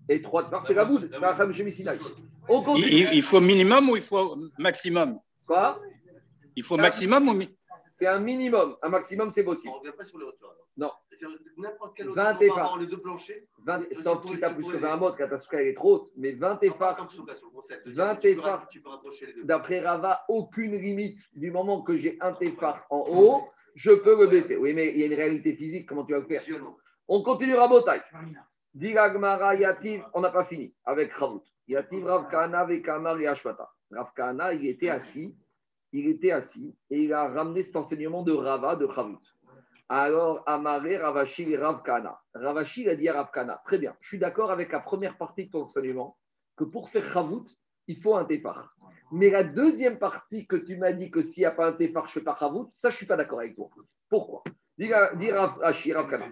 Et 0.09 0.23
trois 0.23 0.45
Tefar, 0.45 0.65
c'est 0.65 0.73
Ravout. 0.73 1.01
Alachal 1.13 1.45
et 1.45 1.47
Moshe 1.49 1.61
Missinaï. 1.61 1.99
Il, 3.13 3.23
faut 3.23 3.43
minimum 3.43 3.91
ou 3.91 3.97
il 3.97 4.03
faut 4.03 4.37
maximum? 4.57 5.19
Quoi? 5.47 5.79
Il 6.57 6.65
faut 6.65 6.79
maximum 6.79 7.29
ou 7.29 7.35
mi- 7.35 7.58
C'est 7.99 8.07
un 8.07 8.21
minimum. 8.21 8.77
Un 8.81 8.91
maximum, 8.91 9.33
c'est 9.33 9.43
On 9.43 9.47
possible. 9.47 9.75
ne 9.75 9.79
revient 9.81 9.97
pas 9.97 10.05
sur 10.05 10.19
le 10.19 10.27
retour. 10.27 10.51
alors. 10.53 10.69
Non. 10.77 10.93
N'importe 11.57 11.97
quel 11.97 12.07
autre 12.11 12.15
20 12.17 12.37
on 12.41 12.55
va 12.55 12.61
avoir 12.63 12.79
les 12.79 12.87
deux 12.87 13.01
planchers. 13.01 13.43
20, 13.67 13.81
Tu 13.81 13.95
sauf 13.97 14.21
pourrais- 14.21 14.35
si 14.35 14.39
tu 14.39 14.45
as 14.45 14.51
plus 14.51 14.57
que 14.63 14.71
pourrais- 14.71 14.79
20 14.79 14.97
modes, 14.99 15.15
quand 15.19 15.29
ta 15.29 15.39
souka 15.39 15.61
elle 15.61 15.67
est 15.67 15.75
trop 15.75 15.95
haute, 15.97 16.11
mais 16.17 16.31
20 16.31 16.51
Non, 16.51 16.57
pas 16.59 16.67
effards, 16.67 16.97
comme 16.97 17.11
sur 17.11 17.27
le 17.27 17.35
sur 17.35 17.47
le 17.49 17.53
concept. 17.53 17.89
de 17.89 17.93
20 17.93 18.13
dire, 18.15 18.21
tu 18.21 18.23
peux 18.23 18.29
effards. 18.41 18.61
ra- 18.61 18.69
Tu 18.71 18.81
peux 18.81 18.89
rapprocher 18.89 19.27
les 19.27 19.33
deux. 19.33 19.43
d'après 19.43 19.81
Rava, 19.81 20.21
aucune 20.29 20.77
limite. 20.77 21.19
Du 21.35 21.51
moment 21.51 21.83
que 21.83 21.97
j'ai 21.97 22.17
un 22.21 22.35
tefar 22.35 22.87
en 22.89 22.99
haut, 23.09 23.49
je 23.75 23.91
peux 23.91 24.17
le 24.17 24.29
baisser. 24.29 24.57
Oui, 24.57 24.75
mais 24.75 24.93
il 24.93 25.01
y 25.01 25.03
a 25.03 25.07
une 25.07 25.15
réalité 25.15 25.55
physique, 25.57 25.89
comment 25.89 26.05
tu 26.05 26.13
vas 26.13 26.21
le 26.21 26.27
faire? 26.27 26.43
On 27.09 27.25
continue 27.25 27.57
Rabotai. 27.57 28.01
Diragmara 28.75 29.57
Yativ, 29.57 30.05
on 30.15 30.21
n'a 30.21 30.31
pas 30.31 30.45
fini 30.45 30.73
avec 30.85 31.13
Ravut. 31.15 31.41
Yativ 31.67 32.05
Rav 32.07 32.29
Kahana 32.31 32.65
Vekamar 32.65 33.19
et 33.19 33.27
Ashwata. 33.27 33.69
Rav 33.91 34.13
il 34.55 34.67
était 34.69 34.91
assis, 34.91 35.37
il 35.93 36.09
était 36.09 36.31
assis 36.31 36.77
et 36.91 37.05
il 37.05 37.13
a 37.13 37.29
ramené 37.29 37.63
cet 37.63 37.77
enseignement 37.77 38.23
de 38.23 38.33
Rava, 38.33 38.77
de 38.77 38.85
Ravut. 38.85 39.17
Alors, 39.89 40.43
Amaré, 40.47 40.99
Ravashi 40.99 41.51
et 41.51 41.57
Rav 41.57 41.83
Kahana. 41.83 42.21
Ravashi 42.35 42.83
il 42.83 42.91
a 42.91 42.97
dit 42.97 43.09
à 43.09 43.15
Rav 43.15 43.31
Kahana, 43.33 43.63
très 43.65 43.79
bien, 43.79 43.97
je 44.01 44.09
suis 44.09 44.19
d'accord 44.19 44.51
avec 44.51 44.71
la 44.71 44.81
première 44.81 45.17
partie 45.17 45.47
de 45.47 45.51
ton 45.51 45.63
enseignement, 45.63 46.19
que 46.57 46.65
pour 46.65 46.91
faire 46.91 47.11
Ravut, 47.13 47.49
il 47.87 47.97
faut 47.97 48.15
un 48.15 48.27
tefar. 48.27 48.75
Mais 49.13 49.31
la 49.31 49.45
deuxième 49.45 49.99
partie 49.99 50.47
que 50.47 50.57
tu 50.57 50.77
m'as 50.77 50.93
dit 50.93 51.11
que 51.11 51.23
s'il 51.23 51.41
n'y 51.43 51.47
a 51.47 51.53
pas 51.53 51.69
un 51.69 51.73
tefar, 51.73 52.07
je 52.07 52.11
ne 52.11 52.15
fais 52.15 52.25
pas 52.25 52.35
Ravut, 52.35 52.67
ça, 52.71 52.91
je 52.91 52.95
ne 52.95 52.99
suis 52.99 53.07
pas 53.07 53.17
d'accord 53.17 53.41
avec 53.41 53.57
toi. 53.57 53.71
Pourquoi? 54.11 54.43
Dis 54.77 54.91
dis 55.17 55.33
Rav 55.33 55.59
Ashi, 55.63 55.95
Rav 55.95 56.11
Kahana. 56.11 56.27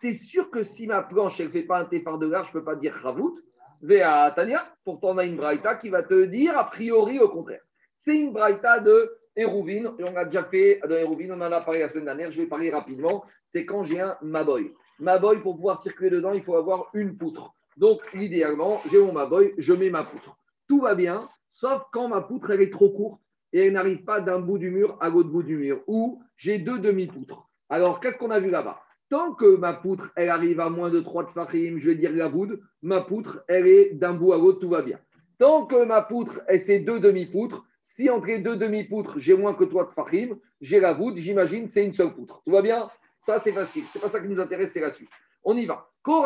T'es 0.00 0.14
sûr 0.14 0.50
que 0.50 0.64
si 0.64 0.86
ma 0.86 1.02
planche, 1.02 1.38
ne 1.40 1.48
fait 1.48 1.64
pas 1.64 1.80
un 1.80 1.84
tefar 1.84 2.18
de 2.18 2.26
large, 2.26 2.50
je 2.52 2.56
ne 2.56 2.60
peux 2.60 2.64
pas 2.64 2.76
dire 2.76 2.94
Ravut 3.02 3.34
Vea 3.82 4.32
Tania, 4.36 4.66
pourtant 4.84 5.10
on 5.10 5.18
a 5.18 5.24
une 5.24 5.36
braïta 5.36 5.76
qui 5.76 5.88
va 5.88 6.02
te 6.02 6.24
dire 6.24 6.56
a 6.56 6.68
priori 6.68 7.18
au 7.18 7.28
contraire. 7.28 7.62
C'est 7.96 8.16
une 8.16 8.32
braïta 8.32 8.80
de 8.80 9.16
Hérouvine, 9.36 9.92
et 9.98 10.04
on 10.04 10.16
a 10.16 10.24
déjà 10.24 10.44
fait 10.44 10.80
de 10.86 10.94
Hérouvine, 10.94 11.32
on 11.32 11.40
en 11.40 11.52
a 11.52 11.60
parlé 11.60 11.80
la 11.80 11.88
semaine 11.88 12.04
dernière, 12.04 12.32
je 12.32 12.40
vais 12.40 12.46
parler 12.46 12.70
rapidement. 12.70 13.24
C'est 13.46 13.64
quand 13.64 13.84
j'ai 13.84 14.00
un 14.00 14.16
Maboy. 14.22 14.72
Maboy, 14.98 15.40
pour 15.40 15.54
pouvoir 15.54 15.80
circuler 15.80 16.10
dedans, 16.10 16.32
il 16.32 16.42
faut 16.42 16.56
avoir 16.56 16.90
une 16.94 17.16
poutre. 17.16 17.54
Donc, 17.76 18.00
idéalement, 18.12 18.80
j'ai 18.90 18.98
mon 18.98 19.12
Maboy, 19.12 19.54
je 19.56 19.72
mets 19.72 19.88
ma 19.88 20.04
poutre. 20.04 20.36
Tout 20.68 20.80
va 20.80 20.94
bien, 20.94 21.20
sauf 21.52 21.82
quand 21.92 22.08
ma 22.08 22.20
poutre, 22.20 22.50
elle 22.50 22.60
est 22.60 22.72
trop 22.72 22.90
courte 22.90 23.20
et 23.52 23.66
elle 23.66 23.72
n'arrive 23.72 24.04
pas 24.04 24.20
d'un 24.20 24.40
bout 24.40 24.58
du 24.58 24.70
mur 24.70 24.98
à 25.00 25.08
l'autre 25.08 25.30
bout 25.30 25.42
du 25.42 25.56
mur, 25.56 25.82
ou 25.86 26.22
j'ai 26.36 26.58
deux 26.58 26.78
demi-poutres. 26.78 27.48
Alors, 27.68 28.00
qu'est-ce 28.00 28.18
qu'on 28.18 28.30
a 28.30 28.40
vu 28.40 28.50
là-bas? 28.50 28.80
Tant 29.10 29.34
que 29.34 29.56
ma 29.56 29.74
poutre, 29.74 30.12
elle 30.14 30.30
arrive 30.30 30.60
à 30.60 30.70
moins 30.70 30.88
de 30.88 31.00
3 31.00 31.24
de 31.24 31.78
je 31.78 31.90
vais 31.90 31.96
dire 31.96 32.12
la 32.12 32.28
voûte, 32.28 32.60
ma 32.80 33.00
poutre, 33.00 33.42
elle 33.48 33.66
est 33.66 33.94
d'un 33.94 34.14
bout 34.14 34.32
à 34.32 34.38
l'autre, 34.38 34.60
tout 34.60 34.68
va 34.68 34.82
bien. 34.82 35.00
Tant 35.38 35.66
que 35.66 35.84
ma 35.84 36.00
poutre, 36.00 36.40
elle 36.46 36.60
c'est 36.60 36.78
deux 36.78 37.00
demi-poutres, 37.00 37.64
si 37.82 38.08
entre 38.08 38.28
les 38.28 38.38
deux 38.38 38.56
demi-poutres, 38.56 39.18
j'ai 39.18 39.36
moins 39.36 39.54
que 39.54 39.64
3 39.64 39.92
de 39.96 40.36
j'ai 40.60 40.78
la 40.78 40.92
voûte, 40.92 41.16
j'imagine, 41.16 41.68
c'est 41.68 41.84
une 41.84 41.92
seule 41.92 42.14
poutre. 42.14 42.40
Tout 42.44 42.52
va 42.52 42.62
bien? 42.62 42.86
Ça, 43.18 43.40
c'est 43.40 43.52
facile. 43.52 43.82
C'est 43.88 44.00
pas 44.00 44.08
ça 44.08 44.20
qui 44.20 44.28
nous 44.28 44.40
intéresse, 44.40 44.72
c'est 44.72 44.80
la 44.80 44.92
suite. 44.92 45.10
On 45.42 45.56
y 45.56 45.66
va. 45.66 45.90
Quand 46.02 46.24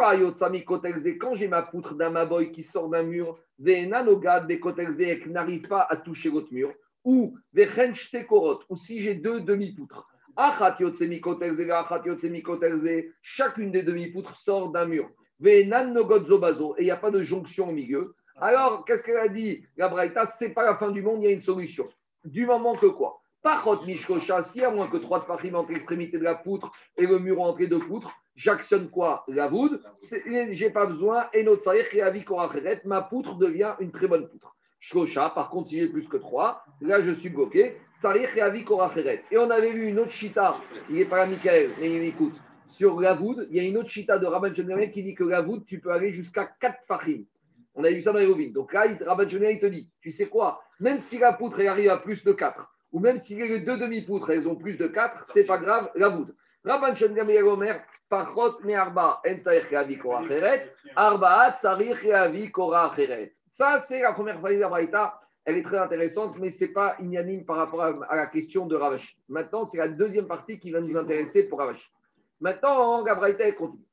j'ai 1.34 1.48
ma 1.48 1.62
poutre 1.62 1.94
d'un 1.94 2.10
maboy 2.10 2.52
qui 2.52 2.62
sort 2.62 2.90
d'un 2.90 3.04
mur, 3.04 3.34
venanogad 3.58 4.46
de 4.46 4.56
kotelze 4.56 5.00
et 5.00 5.20
qui 5.20 5.30
n'arrive 5.30 5.66
pas 5.66 5.86
à 5.88 5.96
toucher 5.96 6.30
l'autre 6.30 6.52
mur, 6.52 6.70
ou 7.02 7.36
vechen 7.54 7.94
korot, 8.28 8.60
ou 8.68 8.76
si 8.76 9.00
j'ai 9.00 9.14
deux 9.14 9.40
demi-poutres. 9.40 10.06
Chacune 13.22 13.70
des 13.70 13.82
demi-poutres 13.82 14.36
sort 14.36 14.72
d'un 14.72 14.86
mur. 14.86 15.10
Et 15.44 15.62
il 15.62 15.68
n'y 15.68 16.90
a 16.90 16.96
pas 16.96 17.10
de 17.10 17.22
jonction 17.22 17.68
au 17.68 17.72
milieu. 17.72 18.14
Alors, 18.40 18.84
qu'est-ce 18.84 19.04
qu'elle 19.04 19.18
a 19.18 19.28
dit 19.28 19.64
La 19.76 19.88
Braïta, 19.88 20.26
c'est 20.26 20.48
pas 20.50 20.64
la 20.64 20.76
fin 20.76 20.90
du 20.90 21.02
monde, 21.02 21.22
il 21.22 21.26
y 21.26 21.28
a 21.28 21.32
une 21.32 21.42
solution. 21.42 21.88
Du 22.24 22.46
moment 22.46 22.74
que 22.74 22.86
quoi? 22.86 23.20
Parot 23.42 23.84
mishkosha, 23.84 24.42
s'il 24.42 24.62
y 24.62 24.64
a 24.64 24.70
moins 24.70 24.88
que 24.88 24.96
trois 24.96 25.20
de 25.20 25.24
farim 25.24 25.54
entre 25.54 25.72
l'extrémité 25.72 26.18
de 26.18 26.24
la 26.24 26.34
poutre 26.34 26.72
et 26.96 27.06
le 27.06 27.18
mur 27.18 27.42
entre 27.42 27.60
les 27.60 27.66
deux 27.66 27.78
poutres, 27.78 28.10
j'actionne 28.34 28.88
quoi? 28.88 29.24
La 29.28 29.48
voûte. 29.48 29.80
J'ai 30.50 30.70
pas 30.70 30.86
besoin. 30.86 31.26
Et 31.32 31.42
notre 31.44 31.62
saïr, 31.62 31.84
et 31.92 32.00
avi 32.00 32.24
koracheret, 32.24 32.80
ma 32.86 33.02
poutre 33.02 33.36
devient 33.36 33.74
une 33.80 33.92
très 33.92 34.08
bonne 34.08 34.26
poutre. 34.28 34.56
Shkosha, 34.80 35.30
par 35.30 35.50
contre, 35.50 35.68
si 35.68 35.78
j'ai 35.78 35.88
plus 35.88 36.08
que 36.08 36.16
trois, 36.16 36.64
là, 36.80 37.02
je 37.02 37.12
suis 37.12 37.28
bloqué. 37.28 37.76
Et 39.30 39.38
on 39.38 39.50
avait 39.50 39.70
vu 39.72 39.88
une 39.88 39.98
autre 39.98 40.10
chita, 40.10 40.56
il 40.90 40.96
n'est 40.96 41.04
pas 41.04 41.18
là, 41.18 41.26
Michael, 41.26 41.70
mais 41.80 42.08
il. 42.08 42.14
Sur 42.68 43.00
la 43.00 43.14
voûte, 43.14 43.38
il 43.50 43.56
y 43.56 43.60
a 43.60 43.68
une 43.68 43.76
autre 43.76 43.88
chita 43.88 44.18
de 44.18 44.26
Rabban 44.26 44.52
Shemel 44.52 44.90
qui 44.90 45.04
dit 45.04 45.14
que 45.14 45.22
la 45.22 45.42
voûte, 45.42 45.64
tu 45.64 45.78
peux 45.78 45.92
aller 45.92 46.12
jusqu'à 46.12 46.44
4 46.60 46.80
fachim. 46.88 47.22
On 47.74 47.84
a 47.84 47.90
vu 47.90 48.02
ça 48.02 48.12
dans 48.12 48.18
les 48.18 48.26
rovines. 48.26 48.52
Donc 48.52 48.72
là, 48.72 48.86
Rabban 49.06 49.28
Shemel, 49.28 49.54
il 49.54 49.60
te 49.60 49.66
dit, 49.66 49.88
tu 50.00 50.10
sais 50.10 50.26
quoi? 50.26 50.60
Même 50.80 50.98
si 50.98 51.18
la 51.18 51.32
poutre, 51.32 51.60
elle 51.60 51.68
arrive 51.68 51.90
à 51.90 51.98
plus 51.98 52.24
de 52.24 52.32
4, 52.32 52.68
ou 52.92 52.98
même 52.98 53.20
si 53.20 53.36
les 53.36 53.60
deux 53.60 53.76
demi-poutres, 53.76 54.30
elles 54.30 54.48
ont 54.48 54.56
plus 54.56 54.76
de 54.76 54.88
4, 54.88 55.24
c'est 55.26 55.44
pas 55.44 55.58
grave, 55.58 55.90
la 55.94 56.08
voûte. 56.08 56.34
Rabban 56.64 56.96
Shemel 56.96 57.44
Omer. 57.44 57.80
Ça, 63.50 63.80
c'est 63.80 64.02
la 64.02 64.12
première 64.12 64.40
phase 64.40 64.56
de 64.56 64.92
la. 64.92 65.20
Elle 65.44 65.58
est 65.58 65.62
très 65.62 65.78
intéressante, 65.78 66.38
mais 66.38 66.50
ce 66.50 66.64
n'est 66.64 66.72
pas 66.72 66.96
unanime 67.00 67.44
par 67.44 67.56
rapport 67.56 67.82
à, 67.82 68.16
la 68.16 68.26
question 68.26 68.66
de 68.66 68.76
Ravashi. 68.76 69.16
Maintenant, 69.28 69.66
c'est 69.66 69.78
la 69.78 69.88
deuxième 69.88 70.26
partie 70.26 70.58
qui 70.58 70.70
va 70.70 70.80
nous 70.80 70.96
intéresser 70.96 71.44
pour 71.44 71.58
Ravashi. 71.58 71.86
Maintenant, 72.40 73.04
la 73.04 73.14
Braïta, 73.14 73.46
elle 73.46 73.54
continue. 73.54 73.84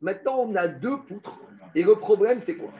Maintenant, 0.00 0.38
on 0.38 0.54
a 0.54 0.68
deux 0.68 0.98
poutres. 0.98 1.40
Et 1.74 1.82
le 1.82 1.96
problème, 1.96 2.40
c'est 2.40 2.56
quoi? 2.56 2.70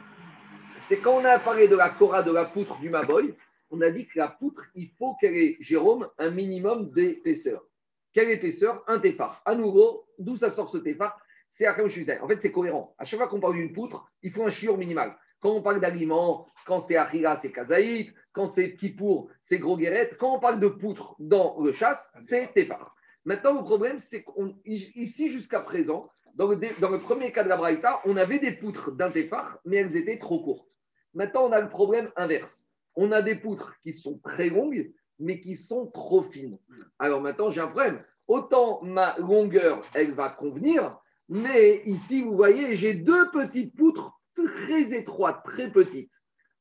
C'est 0.88 0.98
quand 0.98 1.16
on 1.16 1.24
a 1.24 1.38
parlé 1.38 1.66
de 1.66 1.76
la 1.76 1.90
Korah, 1.90 2.22
de 2.22 2.30
la 2.30 2.44
poutre 2.44 2.78
du 2.78 2.88
Maboy, 2.88 3.34
on 3.70 3.80
a 3.80 3.90
dit 3.90 4.06
que 4.06 4.18
la 4.18 4.28
poutre, 4.28 4.66
il 4.76 4.88
faut 4.90 5.16
qu'elle 5.20 5.34
ait, 5.34 5.56
Jérôme, 5.60 6.08
un 6.18 6.30
minimum 6.30 6.92
d'épaisseur. 6.92 7.64
Quelle 8.12 8.30
épaisseur? 8.30 8.84
Un 8.86 9.00
téphar. 9.00 9.42
À 9.44 9.56
nouveau, 9.56 10.06
d'où 10.18 10.36
ça 10.36 10.50
sort 10.50 10.70
ce 10.70 10.78
téphar 10.78 11.18
C'est 11.50 11.66
Shusay. 11.88 12.20
En 12.20 12.28
fait, 12.28 12.40
c'est 12.40 12.52
cohérent. 12.52 12.94
À 12.98 13.04
chaque 13.04 13.18
fois 13.18 13.28
qu'on 13.28 13.40
parle 13.40 13.54
d'une 13.54 13.72
poutre, 13.72 14.10
il 14.22 14.30
faut 14.30 14.44
un 14.44 14.50
chiot 14.50 14.76
minimal. 14.76 15.16
Quand 15.40 15.50
on 15.50 15.62
parle 15.62 15.80
d'aliments, 15.80 16.46
quand 16.66 16.80
c'est 16.80 16.96
Achila, 16.96 17.36
c'est 17.36 17.52
Kazaït. 17.52 18.12
Quand 18.32 18.46
c'est 18.46 18.76
Kippour, 18.76 19.30
c'est 19.40 19.58
Gros 19.58 19.76
Guérette. 19.76 20.16
Quand 20.18 20.36
on 20.36 20.40
parle 20.40 20.60
de 20.60 20.68
poutre 20.68 21.14
dans 21.18 21.58
le 21.60 21.72
chasse, 21.72 22.12
c'est 22.22 22.52
téphar. 22.52 22.94
Maintenant, 23.24 23.54
le 23.54 23.62
problème, 23.62 23.98
c'est 23.98 24.24
qu'ici, 24.64 25.30
jusqu'à 25.30 25.60
présent, 25.60 26.10
dans 26.34 26.46
le, 26.48 26.56
dé- 26.56 26.74
dans 26.80 26.90
le 26.90 27.00
premier 27.00 27.32
cas 27.32 27.44
de 27.44 27.48
la 27.48 27.56
Braïta, 27.56 28.00
on 28.04 28.16
avait 28.16 28.38
des 28.38 28.52
poutres 28.52 28.92
d'un 28.92 29.10
téphar, 29.10 29.58
mais 29.64 29.76
elles 29.76 29.96
étaient 29.96 30.18
trop 30.18 30.42
courtes. 30.42 30.68
Maintenant, 31.14 31.46
on 31.48 31.52
a 31.52 31.60
le 31.60 31.70
problème 31.70 32.10
inverse. 32.16 32.66
On 32.94 33.10
a 33.10 33.22
des 33.22 33.36
poutres 33.36 33.74
qui 33.82 33.92
sont 33.92 34.18
très 34.18 34.50
longues, 34.50 34.92
mais 35.18 35.40
qui 35.40 35.56
sont 35.56 35.86
trop 35.86 36.22
fines. 36.22 36.58
Alors 36.98 37.22
maintenant, 37.22 37.50
j'ai 37.50 37.62
un 37.62 37.68
problème. 37.68 38.02
Autant 38.28 38.82
ma 38.82 39.16
longueur, 39.18 39.82
elle 39.94 40.12
va 40.12 40.28
convenir, 40.28 40.98
mais 41.28 41.80
ici, 41.86 42.22
vous 42.22 42.36
voyez, 42.36 42.76
j'ai 42.76 42.92
deux 42.94 43.30
petites 43.30 43.74
poutres 43.74 44.15
très 44.44 44.92
étroites, 44.92 45.42
très 45.44 45.70
petites. 45.70 46.10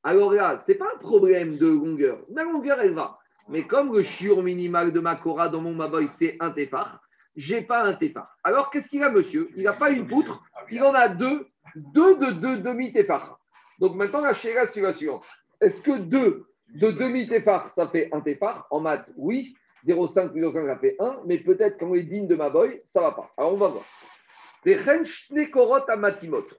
Alors 0.03 0.33
là, 0.33 0.59
ce 0.59 0.71
n'est 0.71 0.77
pas 0.77 0.87
un 0.93 0.99
problème 0.99 1.57
de 1.57 1.67
longueur. 1.67 2.19
Ma 2.31 2.43
longueur, 2.43 2.79
elle 2.79 2.93
va. 2.93 3.17
Mais 3.49 3.63
comme 3.63 3.93
le 3.93 4.03
chiur 4.03 4.41
minimal 4.41 4.91
de 4.91 4.99
ma 4.99 5.15
Cora 5.15 5.49
dans 5.49 5.61
mon 5.61 5.73
Maboy, 5.73 6.07
c'est 6.07 6.37
un 6.39 6.51
téphar, 6.51 7.01
j'ai 7.35 7.61
pas 7.61 7.83
un 7.83 7.93
téphar. 7.93 8.35
Alors, 8.43 8.71
qu'est-ce 8.71 8.89
qu'il 8.89 9.03
a, 9.03 9.09
monsieur? 9.09 9.49
Il 9.55 9.63
n'a 9.63 9.73
pas 9.73 9.91
une 9.91 10.07
poutre, 10.07 10.43
il 10.71 10.81
en 10.83 10.93
a 10.93 11.09
deux, 11.09 11.47
deux 11.75 12.17
de 12.17 12.31
deux 12.31 12.57
demi-téphars. 12.57 13.39
Donc 13.79 13.95
maintenant, 13.95 14.21
la 14.21 14.33
chéra, 14.33 14.65
c'est 14.65 14.81
la 14.81 14.93
suivante. 14.93 15.25
Est-ce 15.61 15.81
que 15.81 15.99
deux 15.99 16.45
de 16.69 16.91
demi-téphar, 16.91 17.69
ça 17.69 17.87
fait 17.87 18.09
un 18.11 18.21
téphar 18.21 18.67
En 18.71 18.79
maths, 18.79 19.11
oui. 19.17 19.55
0,5 19.85 20.31
plus 20.31 20.41
0,5, 20.41 20.65
ça 20.65 20.79
fait 20.79 20.95
1. 20.99 21.21
Mais 21.25 21.37
peut-être 21.37 21.77
quand 21.77 21.93
est 21.93 22.03
digne 22.03 22.27
de 22.27 22.35
ma 22.35 22.49
boy, 22.49 22.81
ça 22.85 23.01
va 23.01 23.11
pas. 23.11 23.29
Alors, 23.37 23.53
on 23.53 23.57
va 23.57 23.67
voir. 23.67 23.85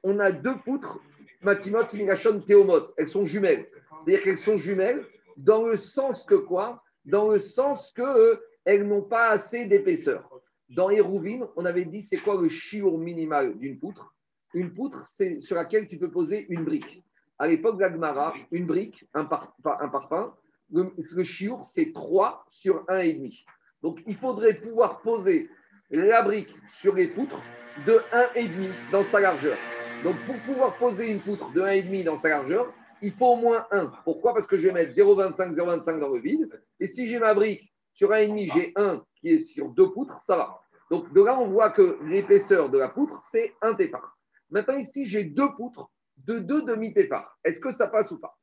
On 0.05 0.21
a 0.21 0.31
deux 0.31 0.57
poutres. 0.59 1.01
Matimot, 1.43 1.81
c'est 1.89 1.99
Migashon 1.99 2.41
Théomot. 2.41 2.95
Elles 2.97 3.09
sont 3.09 3.25
jumelles. 3.25 3.67
C'est-à-dire 4.05 4.23
qu'elles 4.23 4.39
sont 4.39 4.59
jumelles 4.59 5.05
dans 5.37 5.67
le 5.67 5.77
sens 5.77 6.25
que 6.25 6.37
quoi? 6.37 6.85
Dans 7.05 7.31
le 7.33 7.41
sens 7.41 7.91
que 7.91 8.03
euh, 8.03 8.37
elles 8.65 8.87
n'ont 8.87 9.03
pas 9.03 9.31
assez 9.31 9.67
d'épaisseur. 9.67 10.31
Dans 10.71 10.89
Hérouvine, 10.89 11.47
on 11.57 11.65
avait 11.65 11.85
dit 11.85 12.01
c'est 12.01 12.19
quoi 12.19 12.41
le 12.41 12.49
chiour 12.49 12.97
minimal 12.97 13.59
d'une 13.59 13.79
poutre? 13.81 14.15
Une 14.55 14.73
poutre, 14.73 15.05
c'est 15.05 15.41
sur 15.41 15.57
laquelle 15.57 15.89
tu 15.89 15.99
peux 15.99 16.11
poser 16.11 16.47
une 16.49 16.65
brique. 16.65 17.05
À 17.41 17.49
l'époque 17.49 17.79
d'Agmara, 17.79 18.35
une 18.53 18.67
brique, 18.67 19.05
un, 19.15 19.25
par, 19.25 19.53
un 19.65 19.89
parpaing, 19.89 20.33
le, 20.73 20.93
le 20.97 21.25
chiour, 21.25 21.65
c'est 21.65 21.93
3 21.93 22.45
sur 22.49 22.85
1,5. 22.85 23.45
Donc, 23.83 24.01
il 24.07 24.15
faudrait 24.15 24.55
pouvoir 24.55 25.01
poser 25.01 25.51
la 25.91 26.23
brique 26.23 26.55
sur 26.81 26.95
les 26.95 27.09
poutres 27.09 27.41
de 27.87 28.01
1,5 28.13 28.91
dans 28.91 29.03
sa 29.03 29.21
largeur. 29.21 29.57
Donc, 30.03 30.17
pour 30.27 30.37
pouvoir 30.37 30.75
poser 30.77 31.11
une 31.11 31.21
poutre 31.21 31.53
de 31.53 31.63
1,5 31.63 32.05
dans 32.05 32.17
sa 32.17 32.29
largeur, 32.29 32.73
il 33.03 33.13
faut 33.13 33.33
au 33.33 33.37
moins 33.37 33.67
1. 33.71 33.93
Pourquoi? 34.05 34.35
Parce 34.35 34.47
que 34.47 34.59
je 34.59 34.69
vais 34.69 34.73
mettre 34.73 34.93
0,25, 34.93 35.55
0,25 35.55 36.01
dans 36.01 36.13
le 36.13 36.21
vide. 36.21 36.49
Et 36.81 36.87
si 36.87 37.09
j'ai 37.09 37.19
ma 37.19 37.35
brique 37.35 37.73
sur 37.93 38.11
1,5, 38.11 38.53
j'ai 38.55 38.73
1 38.77 39.03
qui 39.21 39.31
est 39.31 39.39
sur 39.39 39.69
deux 39.71 39.91
poutres, 39.91 40.21
ça 40.21 40.37
va. 40.37 40.61
Donc, 40.91 41.13
de 41.13 41.23
là, 41.23 41.39
on 41.39 41.49
voit 41.49 41.71
que 41.71 41.99
l'épaisseur 42.05 42.71
de 42.71 42.79
la 42.79 42.89
poutre, 42.89 43.21
c'est 43.23 43.55
un 43.63 43.75
téphar. 43.75 44.17
Maintenant, 44.51 44.77
ici, 44.77 45.07
j'ai 45.07 45.25
deux 45.25 45.53
poutres 45.57 45.91
de 46.19 46.39
deux 46.39 46.63
demi-téphars. 46.63 47.37
Est-ce 47.45 47.61
que 47.61 47.73
ça 47.73 47.89
passe 47.89 48.11
ou 48.13 48.19
pas? 48.19 48.37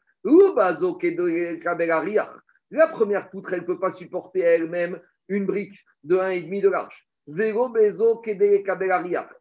La 2.72 2.88
première 2.88 3.30
poutre, 3.30 3.54
elle 3.54 3.62
ne 3.62 3.66
peut 3.66 3.80
pas 3.80 3.92
supporter 3.92 4.40
elle-même 4.42 5.00
une 5.28 5.46
brique 5.46 5.78
de 6.04 6.18
1,5 6.18 6.62
de 6.62 6.70
large. 6.70 7.08
Et 7.26 7.54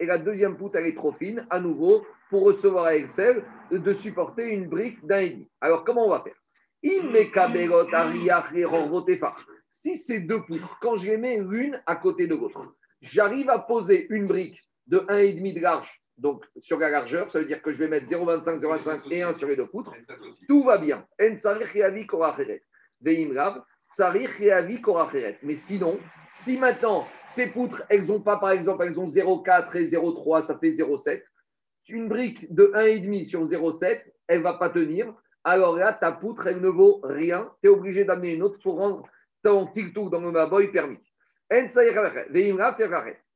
la 0.07 0.19
deuxième 0.19 0.57
poutre, 0.57 0.77
elle 0.77 0.87
est 0.87 0.95
trop 0.95 1.13
fine, 1.13 1.47
à 1.51 1.59
nouveau, 1.59 2.07
pour 2.31 2.45
recevoir 2.45 2.85
à 2.85 2.95
Excel, 2.95 3.45
de 3.71 3.93
supporter 3.93 4.49
une 4.49 4.69
brique 4.69 5.05
d'un 5.05 5.19
et 5.19 5.31
demi. 5.31 5.49
Alors, 5.61 5.85
comment 5.85 6.07
on 6.07 6.11
va 6.11 6.23
faire? 6.23 6.37
Si 9.71 9.97
ces 9.97 10.21
deux 10.21 10.43
poutres, 10.43 10.79
quand 10.81 10.97
je 10.97 11.07
les 11.07 11.17
mets 11.17 11.43
l'une 11.43 11.81
à 11.87 11.97
côté 11.97 12.27
de 12.27 12.35
l'autre, 12.35 12.75
j'arrive 13.01 13.51
à 13.51 13.59
poser 13.59 14.07
une 14.11 14.27
brique 14.27 14.61
de 14.87 14.99
1,5 14.99 15.55
de 15.55 15.61
large, 15.61 16.03
donc 16.19 16.45
sur 16.61 16.79
la 16.79 16.91
largeur, 16.91 17.31
ça 17.31 17.41
veut 17.41 17.47
dire 17.47 17.63
que 17.63 17.73
je 17.73 17.79
vais 17.79 17.89
mettre 17.89 18.07
0,25, 18.07 18.61
0,25 18.61 19.01
et 19.11 19.23
1 19.23 19.39
sur 19.39 19.49
les 19.49 19.57
deux 19.57 19.67
poutres, 19.67 19.95
tout 20.49 20.65
va 20.65 20.79
bien. 20.79 21.07
Mais 25.43 25.55
sinon, 25.57 25.99
si 26.31 26.59
maintenant 26.59 27.07
ces 27.25 27.47
poutres, 27.49 27.83
elles 27.89 28.07
n'ont 28.07 28.21
pas, 28.21 28.39
par 28.39 28.51
exemple, 28.51 28.85
elles 28.85 28.99
ont 28.99 29.07
0,4 29.07 29.77
et 29.77 29.87
0,3, 29.87 30.43
ça 30.43 30.59
fait 30.59 30.71
0,7. 30.71 31.23
Une 31.89 32.09
brique 32.09 32.53
de 32.55 32.73
1,5 32.75 33.25
sur 33.25 33.45
0,7, 33.45 34.03
elle 34.29 34.39
ne 34.39 34.45
va 34.45 34.55
pas 34.55 34.71
tenir. 34.71 35.13
Alors 35.45 35.77
là, 35.77 35.93
ta 35.93 36.13
poutre, 36.13 36.47
elle 36.47 36.61
ne 36.61 36.69
vaut 36.69 37.01
rien. 37.03 37.51
Tu 37.61 37.69
es 37.69 37.71
obligé 37.71 38.05
d'amener 38.05 38.35
une 38.35 38.43
autre 38.43 38.61
pour 38.63 38.77
rendre 38.77 39.09
ton 39.43 39.67
tic-toc 39.67 40.11
dans 40.11 40.21
le 40.21 40.31
maboy 40.31 40.71
permis. 40.71 40.99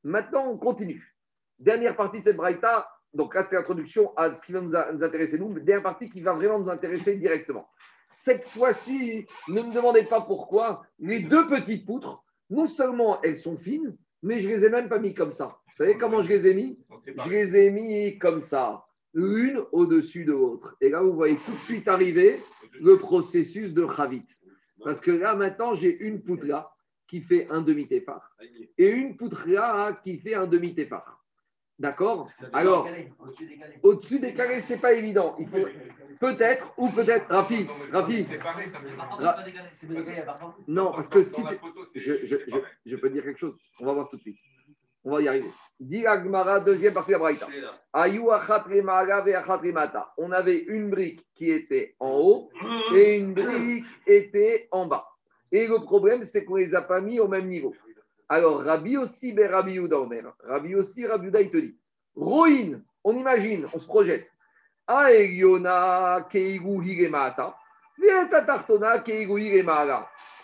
Maintenant, 0.04 0.46
on 0.46 0.56
continue. 0.56 1.16
Dernière 1.58 1.96
partie 1.96 2.20
de 2.20 2.24
cette 2.24 2.36
braïta, 2.36 2.88
donc 3.12 3.34
là 3.34 3.42
c'est 3.42 3.56
l'introduction 3.56 4.16
à 4.16 4.36
ce 4.36 4.44
qui 4.46 4.52
va 4.52 4.60
nous, 4.60 4.76
intéresser 4.76 5.38
nous, 5.38 5.48
mais 5.48 5.60
dernière 5.60 5.82
partie 5.82 6.08
qui 6.08 6.20
va 6.20 6.32
vraiment 6.32 6.58
nous 6.58 6.70
intéresser 6.70 7.16
directement. 7.16 7.68
Cette 8.08 8.44
fois-ci, 8.44 9.26
ne 9.48 9.62
me 9.62 9.74
demandez 9.74 10.04
pas 10.04 10.20
pourquoi, 10.20 10.82
les 10.98 11.20
deux 11.20 11.48
petites 11.48 11.84
poutres, 11.86 12.22
non 12.50 12.66
seulement 12.66 13.20
elles 13.22 13.36
sont 13.36 13.56
fines, 13.56 13.96
mais 14.22 14.40
je 14.40 14.48
les 14.48 14.64
ai 14.64 14.68
même 14.68 14.88
pas 14.88 14.98
mis 14.98 15.14
comme 15.14 15.32
ça. 15.32 15.58
Vous 15.66 15.76
savez 15.76 15.98
comment 15.98 16.22
je 16.22 16.28
les 16.28 16.46
ai 16.46 16.54
mis 16.54 16.78
Je 17.24 17.30
les 17.30 17.56
ai 17.56 17.70
mis 17.70 18.18
comme 18.18 18.40
ça, 18.40 18.84
une 19.14 19.62
au-dessus 19.72 20.24
de 20.24 20.32
l'autre. 20.32 20.76
Et 20.80 20.88
là, 20.88 21.02
vous 21.02 21.14
voyez 21.14 21.36
tout 21.36 21.52
de 21.52 21.56
suite 21.58 21.88
arriver 21.88 22.38
le 22.80 22.98
processus 22.98 23.72
de 23.72 23.86
Chavit. 23.96 24.26
Parce 24.84 25.00
que 25.00 25.10
là, 25.10 25.34
maintenant, 25.34 25.74
j'ai 25.74 25.96
une 25.98 26.22
poutre 26.22 26.44
là 26.46 26.70
qui 27.06 27.20
fait 27.20 27.50
un 27.50 27.60
demi-téphar 27.60 28.36
et 28.78 28.88
une 28.88 29.16
poutre 29.16 29.48
là 29.48 29.98
qui 30.04 30.18
fait 30.18 30.34
un 30.34 30.46
demi-téphar. 30.46 31.24
D'accord 31.78 32.26
Alors, 32.54 32.88
au-dessus 33.82 34.18
des 34.18 34.32
carrés, 34.32 34.62
ce 34.62 34.72
n'est 34.74 34.78
pas 34.80 34.94
évident. 34.94 35.36
Il 35.38 35.46
faut 35.46 35.66
peut-être, 36.18 36.72
ou 36.78 36.88
peut-être, 36.90 37.26
Rafi, 37.28 37.66
Rafi, 37.92 38.24
Ra- 39.20 39.36
non, 40.68 40.92
parce 40.92 41.08
que 41.08 41.22
si 41.22 41.42
je, 41.94 42.00
je, 42.24 42.36
je, 42.48 42.56
je 42.86 42.96
peux 42.96 43.10
dire 43.10 43.22
quelque 43.24 43.38
chose, 43.38 43.54
on 43.80 43.86
va 43.86 43.92
voir 43.92 44.08
tout 44.08 44.16
de 44.16 44.22
suite. 44.22 44.38
On 45.04 45.12
va 45.12 45.20
y 45.22 45.28
arriver. 45.28 45.46
Dit 45.78 46.04
Agmara, 46.06 46.60
deuxième 46.60 46.94
partie 46.94 47.10
de 47.10 47.12
la 47.12 47.18
Braïta. 47.20 47.46
On 50.16 50.32
avait 50.32 50.58
une 50.64 50.90
brique 50.90 51.24
qui 51.34 51.50
était 51.50 51.94
en 52.00 52.10
haut 52.16 52.50
et 52.94 53.16
une 53.18 53.34
brique 53.34 53.84
était 54.06 54.66
en 54.72 54.86
bas. 54.86 55.06
Et 55.52 55.68
le 55.68 55.78
problème, 55.84 56.24
c'est 56.24 56.44
qu'on 56.44 56.56
ne 56.56 56.62
les 56.64 56.74
a 56.74 56.82
pas 56.82 57.00
mis 57.00 57.20
au 57.20 57.28
même 57.28 57.46
niveau. 57.46 57.72
Alors, 58.28 58.62
Rabbi 58.62 58.96
aussi, 58.96 59.32
ben 59.32 59.50
Rabbi 59.50 59.74
Yehuda 59.74 60.00
Omer. 60.00 60.32
Rabbi 60.44 60.74
aussi, 60.74 61.06
Rabbi 61.06 61.26
Yehuda, 61.26 61.40
il 61.42 61.50
te 61.50 61.56
dit 61.58 61.78
Roïne, 62.14 62.84
on 63.04 63.14
imagine, 63.14 63.66
on 63.72 63.78
se 63.78 63.86
projette. 63.86 64.28
Aeliona 64.88 66.26
keigu 66.30 66.82
hiremara. 66.84 67.54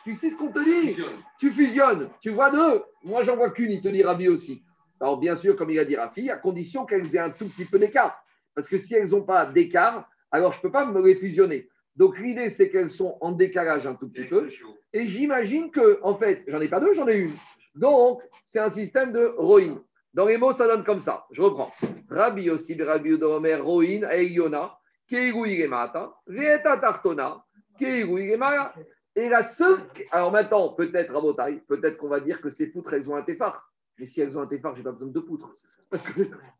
Tu 0.04 0.14
sais 0.14 0.30
ce 0.30 0.36
qu'on 0.36 0.50
te 0.50 0.58
dit? 0.58 0.96
Tu 1.38 1.50
fusionnes. 1.50 2.10
Tu 2.20 2.30
vois 2.30 2.50
deux? 2.50 2.82
Moi, 3.04 3.22
j'en 3.24 3.36
vois 3.36 3.50
qu'une, 3.50 3.70
il 3.70 3.80
te 3.80 3.88
dit 3.88 4.02
Rabbi 4.02 4.28
aussi. 4.28 4.62
Alors, 5.00 5.18
bien 5.18 5.34
sûr, 5.34 5.56
comme 5.56 5.70
il 5.70 5.78
a 5.80 5.84
dit 5.84 5.96
Rafi, 5.96 6.30
à 6.30 6.36
condition 6.36 6.86
qu'elles 6.86 7.14
aient 7.14 7.18
un 7.20 7.30
tout 7.30 7.48
petit 7.48 7.64
peu 7.64 7.78
d'écart. 7.78 8.22
Parce 8.54 8.68
que 8.68 8.78
si 8.78 8.94
elles 8.94 9.10
n'ont 9.10 9.22
pas 9.22 9.46
d'écart, 9.46 10.08
alors 10.30 10.52
je 10.52 10.58
ne 10.58 10.62
peux 10.62 10.70
pas 10.70 10.86
me 10.86 11.04
les 11.04 11.16
fusionner. 11.16 11.68
Donc 11.96 12.18
l'idée, 12.18 12.50
c'est 12.50 12.70
qu'elles 12.70 12.90
sont 12.90 13.18
en 13.20 13.32
décalage 13.32 13.86
un 13.86 13.96
tout 13.96 14.08
petit 14.08 14.24
peu. 14.24 14.48
Et 14.92 15.06
j'imagine 15.06 15.70
que, 15.70 15.98
en 16.02 16.14
fait, 16.14 16.44
j'en 16.46 16.60
ai 16.60 16.68
pas 16.68 16.80
deux, 16.80 16.94
j'en 16.94 17.08
ai 17.08 17.16
une. 17.16 17.34
Donc, 17.74 18.22
c'est 18.46 18.58
un 18.58 18.70
système 18.70 19.12
de 19.12 19.34
roïn. 19.36 19.82
Dans 20.14 20.26
les 20.26 20.36
mots, 20.36 20.52
ça 20.52 20.66
donne 20.66 20.84
comme 20.84 21.00
ça. 21.00 21.24
Je 21.30 21.42
reprends. 21.42 21.72
Rabbi 22.10 22.42
Yossi, 22.42 22.80
Rabbi 22.82 23.10
Yodomer, 23.10 23.56
roïn, 23.56 24.02
Eyona, 24.02 24.76
Keiru 25.08 25.48
Igemata, 25.48 26.12
Vieta 26.26 26.78
Tartona, 26.78 27.44
Keiru 27.78 28.22
Igemara. 28.22 28.74
Et 29.14 29.28
la 29.28 29.42
seule. 29.42 29.80
Alors 30.10 30.32
maintenant, 30.32 30.70
peut-être 30.70 31.14
à 31.14 31.34
tailles, 31.34 31.62
peut-être 31.68 31.98
qu'on 31.98 32.08
va 32.08 32.20
dire 32.20 32.40
que 32.40 32.50
ces 32.50 32.68
poutres, 32.68 32.94
elles 32.94 33.08
ont 33.10 33.16
un 33.16 33.22
téphare. 33.22 33.70
Mais 33.98 34.06
si 34.06 34.20
elles 34.20 34.36
ont 34.36 34.40
un 34.40 34.46
téphare, 34.46 34.74
j'ai 34.74 34.82
pas 34.82 34.92
besoin 34.92 35.08
de 35.08 35.12
deux 35.12 35.24
poutres. 35.24 35.54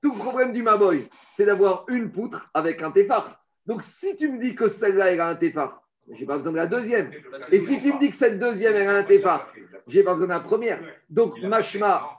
Tout 0.03 0.13
le 0.13 0.19
problème 0.19 0.53
du 0.53 0.63
Maboy, 0.63 1.09
c'est 1.35 1.47
d'avoir 1.47 1.87
une 1.89 2.13
poutre 2.13 2.51
avec 2.53 2.83
un 2.83 2.91
téphare. 2.91 3.43
Donc 3.65 3.85
si 3.85 4.17
tu 4.17 4.31
me 4.31 4.39
dis 4.39 4.55
que 4.55 4.69
celle-là, 4.69 5.13
elle 5.13 5.21
a 5.21 5.29
un 5.29 5.37
téphare, 5.37 5.82
j'ai 6.11 6.27
pas 6.27 6.37
besoin 6.37 6.53
de 6.53 6.57
la 6.57 6.67
deuxième. 6.67 7.11
Et 7.51 7.59
si 7.61 7.81
tu 7.81 7.93
me 7.93 8.01
dis 8.01 8.11
que 8.11 8.17
cette 8.17 8.39
deuxième, 8.39 8.75
elle 8.75 8.89
a 8.89 8.97
un 8.99 9.05
téphare, 9.05 9.53
j'ai 9.87 10.03
pas 10.03 10.15
besoin 10.15 10.29
de 10.29 10.33
la 10.33 10.41
première. 10.41 10.81
Donc, 11.09 11.41
machma, 11.43 12.19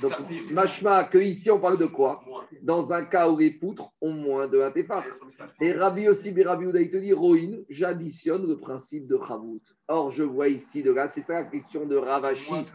donc, 0.00 0.12
machma, 0.52 1.04
que 1.04 1.18
ici 1.18 1.50
on 1.50 1.58
parle 1.58 1.78
de 1.78 1.86
quoi 1.86 2.22
Dans 2.62 2.92
un 2.92 3.04
cas 3.04 3.28
où 3.28 3.38
les 3.38 3.50
poutres 3.50 3.90
ont 4.00 4.12
moins 4.12 4.46
de 4.46 4.60
un 4.60 4.70
téphare. 4.70 5.04
Et 5.60 5.72
Rabbi 5.72 6.08
aussi, 6.08 6.30
Rabbi 6.40 6.66
Ouda, 6.66 6.80
il 6.80 6.90
te 6.90 6.96
dit, 6.96 7.12
Roïn, 7.12 7.58
j'additionne 7.68 8.46
le 8.46 8.58
principe 8.58 9.06
de 9.06 9.18
Chavout. 9.26 9.60
Or, 9.88 10.10
je 10.10 10.22
vois 10.22 10.48
ici 10.48 10.82
de 10.82 10.92
là, 10.92 11.08
c'est 11.08 11.22
ça 11.22 11.34
la 11.34 11.44
question 11.44 11.86
de 11.86 11.96
Ravashi 11.96 12.66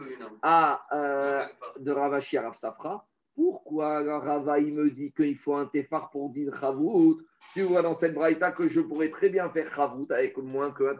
à, 0.42 0.82
euh, 0.92 1.46
de 1.78 1.92
Ravashi 1.92 2.36
à 2.36 2.42
Rav 2.42 2.54
Safra. 2.54 3.06
Pourquoi 3.34 3.98
alors 3.98 4.22
Rava, 4.22 4.58
il 4.60 4.72
me 4.74 4.90
dit 4.90 5.12
qu'il 5.12 5.36
faut 5.38 5.54
un 5.54 5.66
téphar 5.66 6.10
pour 6.10 6.30
dire 6.30 6.56
Chavout 6.58 7.20
Tu 7.52 7.62
vois 7.62 7.82
dans 7.82 7.96
cette 7.96 8.14
braïta 8.14 8.52
que 8.52 8.68
je 8.68 8.80
pourrais 8.80 9.10
très 9.10 9.28
bien 9.28 9.50
faire 9.50 9.72
Chavout 9.74 10.10
avec 10.10 10.36
moins 10.38 10.70
qu'un. 10.72 10.94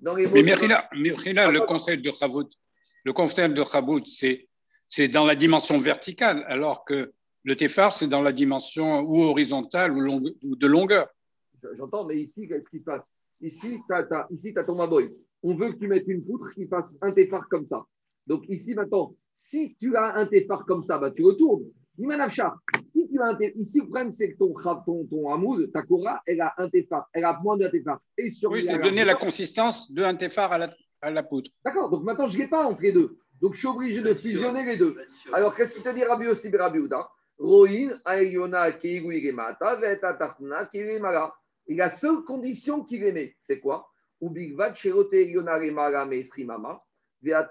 Dans 0.00 0.14
les 0.14 0.26
Mais 0.26 0.42
Mérila, 0.42 0.88
Mérila, 0.96 1.50
le 1.50 1.60
concept 1.60 2.04
de 2.04 2.10
Chavout, 2.12 2.48
le 3.04 3.12
concept 3.12 3.54
de 3.54 3.64
Chavout, 3.64 4.04
c'est 4.06 4.48
c'est 4.88 5.06
dans 5.06 5.24
la 5.24 5.36
dimension 5.36 5.78
verticale, 5.78 6.44
alors 6.48 6.84
que 6.84 7.12
le 7.44 7.56
Tefar, 7.56 7.92
c'est 7.92 8.08
dans 8.08 8.22
la 8.22 8.32
dimension 8.32 9.02
ou 9.02 9.22
horizontale 9.22 9.92
ou, 9.92 10.00
longue- 10.00 10.34
ou 10.42 10.56
de 10.56 10.66
longueur. 10.66 11.06
J'entends, 11.74 12.04
mais 12.04 12.20
ici, 12.20 12.48
qu'est-ce 12.48 12.68
qui 12.68 12.80
se 12.80 12.84
passe? 12.84 13.02
Ici, 13.40 13.78
tu 13.86 13.94
as, 13.94 14.26
ici, 14.30 14.52
t'as 14.52 14.64
ton 14.64 14.74
maboy. 14.74 15.08
On 15.42 15.54
veut 15.54 15.72
que 15.72 15.78
tu 15.78 15.86
mettes 15.86 16.08
une 16.08 16.24
poutre 16.24 16.50
qui 16.52 16.66
fasse 16.66 16.96
un 17.02 17.12
téphar 17.12 17.48
comme 17.48 17.66
ça. 17.66 17.84
Donc 18.26 18.48
ici, 18.48 18.74
maintenant, 18.74 19.14
si 19.40 19.74
tu 19.80 19.96
as 19.96 20.16
un 20.16 20.26
téphar 20.26 20.66
comme 20.66 20.82
ça, 20.82 20.98
bah, 20.98 21.10
tu 21.10 21.24
retournes. 21.24 21.64
Si 21.96 23.08
tu 23.08 23.20
as 23.20 23.24
un 23.24 23.34
téphar, 23.34 23.56
ici, 23.56 23.78
le 23.78 23.84
problème, 23.84 24.10
c'est 24.10 24.32
que 24.32 24.38
ton, 24.38 24.52
ton, 24.84 25.06
ton 25.06 25.32
hamoud, 25.32 25.72
ta 25.72 25.82
kora, 25.82 26.20
elle 26.26 26.42
a 26.42 26.52
un 26.58 26.68
téphar. 26.68 27.08
Elle 27.14 27.24
a 27.24 27.40
moins 27.42 27.56
d'un 27.56 27.70
téphar. 27.70 28.00
Et 28.18 28.28
sur 28.28 28.50
Oui, 28.50 28.64
c'est 28.64 28.78
donner 28.78 29.04
la 29.04 29.14
consistance 29.14 29.90
d'un 29.90 30.14
Tefar 30.14 30.52
à 30.52 30.58
la, 30.58 30.70
à 31.00 31.10
la 31.10 31.22
poutre. 31.22 31.50
D'accord, 31.64 31.88
donc 31.88 32.04
maintenant, 32.04 32.28
je 32.28 32.36
ne 32.36 32.42
l'ai 32.42 32.48
pas 32.48 32.64
entre 32.64 32.82
les 32.82 32.92
deux. 32.92 33.16
Donc, 33.40 33.54
je 33.54 33.60
suis 33.60 33.68
obligé 33.68 34.02
de 34.02 34.12
fusionner 34.12 34.64
les 34.64 34.76
deux. 34.76 34.94
Alors, 35.32 35.56
qu'est-ce 35.56 35.72
qu'il 35.72 35.82
te 35.82 35.94
dit 35.94 36.04
Rabbi 36.04 36.26
Yossi 36.26 36.50
ben 36.50 36.60
Rabbi 36.60 36.78
Uda 36.78 37.08
Roïn, 37.38 37.98
Ayona, 38.04 38.72
Keiru, 38.72 39.16
Igemata, 39.16 39.76
Veta, 39.76 40.12
Tartna, 40.12 40.66
Kirimara. 40.66 41.34
Et 41.66 41.76
la 41.76 41.88
seule 41.88 42.24
condition 42.24 42.84
qu'il 42.84 43.02
aimait, 43.04 43.34
c'est 43.40 43.60
quoi? 43.60 43.88
Ubigvat, 44.20 44.74
Sherote, 44.74 45.14
Mesrimama, 46.08 46.82
Là, 47.22 47.50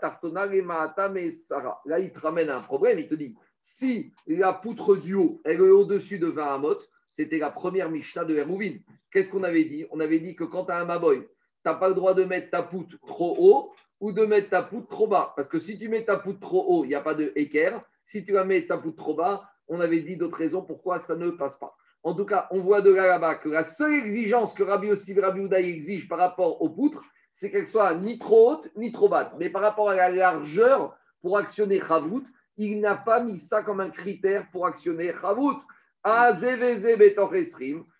il 1.99 2.11
te 2.11 2.19
ramène 2.19 2.49
un 2.49 2.61
problème. 2.61 2.99
Il 2.99 3.07
te 3.07 3.15
dit 3.15 3.35
si 3.61 4.11
la 4.27 4.53
poutre 4.53 4.95
du 4.95 5.15
haut, 5.15 5.41
est 5.45 5.57
au-dessus 5.57 6.19
de 6.19 6.27
20 6.27 6.55
amot, 6.55 6.79
c'était 7.09 7.37
la 7.37 7.51
première 7.51 7.89
Mishnah 7.89 8.25
de 8.25 8.35
Hermouvin. 8.35 8.77
Qu'est-ce 9.11 9.31
qu'on 9.31 9.43
avait 9.43 9.65
dit? 9.65 9.85
On 9.91 9.99
avait 9.99 10.19
dit 10.19 10.35
que 10.35 10.43
quand 10.43 10.65
tu 10.65 10.71
as 10.71 10.77
un 10.77 10.85
Maboy, 10.85 11.21
tu 11.21 11.27
n'as 11.65 11.75
pas 11.75 11.89
le 11.89 11.95
droit 11.95 12.13
de 12.13 12.23
mettre 12.23 12.51
ta 12.51 12.63
poutre 12.63 12.97
trop 13.05 13.35
haut 13.37 13.73
ou 13.99 14.11
de 14.11 14.25
mettre 14.25 14.49
ta 14.49 14.63
poutre 14.63 14.87
trop 14.87 15.07
bas. 15.07 15.33
Parce 15.35 15.49
que 15.49 15.59
si 15.59 15.77
tu 15.77 15.89
mets 15.89 16.05
ta 16.05 16.17
poutre 16.17 16.39
trop 16.39 16.65
haut, 16.67 16.85
il 16.85 16.89
n'y 16.89 16.95
a 16.95 17.01
pas 17.01 17.15
de 17.15 17.31
équerre. 17.35 17.83
Si 18.05 18.23
tu 18.23 18.31
la 18.31 18.45
mets 18.45 18.65
ta 18.65 18.77
poutre 18.77 18.97
trop 18.97 19.13
bas, 19.13 19.43
on 19.67 19.79
avait 19.81 20.01
dit 20.01 20.15
d'autres 20.15 20.37
raisons 20.37 20.61
pourquoi 20.61 20.99
ça 20.99 21.15
ne 21.15 21.29
passe 21.31 21.57
pas. 21.57 21.75
En 22.03 22.13
tout 22.15 22.25
cas, 22.25 22.47
on 22.51 22.61
voit 22.61 22.81
de 22.81 22.91
là 22.91 23.07
là-bas 23.07 23.35
que 23.35 23.49
la 23.49 23.63
seule 23.63 23.93
exigence 23.93 24.53
que 24.53 24.63
Rabbi 24.63 24.89
aussi 24.89 25.19
Rabbi 25.19 25.41
Udaï 25.41 25.69
exige 25.69 26.07
par 26.07 26.17
rapport 26.17 26.61
aux 26.61 26.69
poutres, 26.69 27.03
c'est 27.31 27.51
qu'elles 27.51 27.67
soient 27.67 27.95
ni 27.95 28.17
trop 28.19 28.51
hautes 28.51 28.69
ni 28.75 28.91
trop 28.91 29.09
basses. 29.09 29.31
Mais 29.37 29.49
par 29.49 29.61
rapport 29.61 29.89
à 29.89 29.95
la 29.95 30.09
largeur, 30.09 30.97
pour 31.21 31.37
actionner 31.37 31.79
Chavout, 31.79 32.25
il 32.57 32.81
n'a 32.81 32.95
pas 32.95 33.21
mis 33.21 33.39
ça 33.39 33.61
comme 33.63 33.79
un 33.79 33.89
critère 33.89 34.49
pour 34.51 34.65
actionner 34.65 35.13
Chavout. 35.21 35.59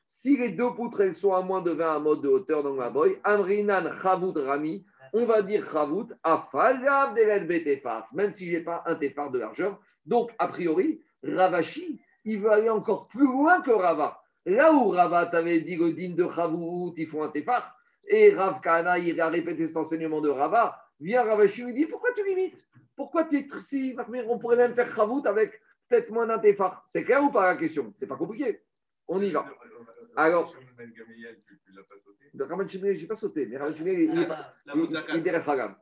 Si 0.08 0.38
les 0.38 0.50
deux 0.50 0.74
poutres 0.74 1.02
elles 1.02 1.16
sont 1.16 1.34
à 1.34 1.42
moins 1.42 1.62
de 1.62 1.72
20 1.72 2.00
mode 2.00 2.22
de 2.22 2.28
hauteur 2.28 2.64
dans 2.64 2.74
ma 2.74 2.90
boy, 2.90 3.20
Amrinan 3.24 3.92
Chavout 4.02 4.34
Rami, 4.36 4.86
on 5.14 5.26
va 5.26 5.42
dire 5.42 5.66
Chavout, 5.72 6.08
Afagav 6.24 7.16
Delel 7.16 7.48
Betefar, 7.48 8.08
même 8.14 8.34
si 8.34 8.48
je 8.48 8.58
n'ai 8.58 8.64
pas 8.64 8.84
un 8.86 8.96
Tefar 8.96 9.32
de 9.32 9.40
largeur. 9.40 9.80
Donc, 10.06 10.32
a 10.40 10.48
priori, 10.48 11.02
Ravashi, 11.24 12.02
il 12.26 12.40
veut 12.40 12.52
aller 12.52 12.70
encore 12.70 13.08
plus 13.08 13.26
loin 13.26 13.62
que 13.62 13.72
Rava. 13.72 14.22
Là 14.46 14.74
où 14.74 14.90
Rava 14.90 15.28
t'avait 15.28 15.62
dit 15.62 15.76
le 15.76 15.92
de 15.92 16.30
Chavout, 16.30 16.94
il 16.98 17.08
faut 17.08 17.22
un 17.22 17.30
Tefar, 17.30 17.76
et 18.10 18.34
Rav 18.34 18.60
Kahana, 18.62 18.98
il 19.00 19.22
a 19.22 19.30
répété 19.30 19.68
cet 19.68 19.78
enseignement 19.78 20.20
de 20.20 20.30
Rava, 20.30 20.78
vient 21.00 21.24
Ravashi 21.24 21.64
lui 21.64 21.74
dit 21.74 21.86
Pourquoi 21.86 22.12
tu 22.14 22.26
limites? 22.28 22.68
Pourquoi 22.96 23.26
tu 23.26 23.38
es 23.38 23.48
si 23.62 23.96
On 24.28 24.40
pourrait 24.40 24.58
même 24.58 24.74
faire 24.74 24.94
Chavout 24.96 25.26
avec 25.26 25.54
peut-être 25.88 26.10
moins 26.10 26.28
d'un 26.28 26.40
Tefar? 26.40 26.84
C'est 26.88 27.04
clair 27.06 27.24
ou 27.24 27.32
pas 27.32 27.46
la 27.46 27.58
question? 27.58 27.94
C'est 28.00 28.08
pas 28.08 28.18
compliqué. 28.18 28.62
On 29.08 29.22
y 29.22 29.32
va. 29.32 29.46
Alors- 30.16 30.54
De 32.34 32.44
Raman 32.44 32.68
je 32.68 32.78
n'ai 32.78 33.06
pas 33.08 33.16
sauté, 33.16 33.46
mais 33.46 33.58
Raman 33.58 33.74
il, 33.80 33.88
il, 33.88 34.28
il, 34.76 34.84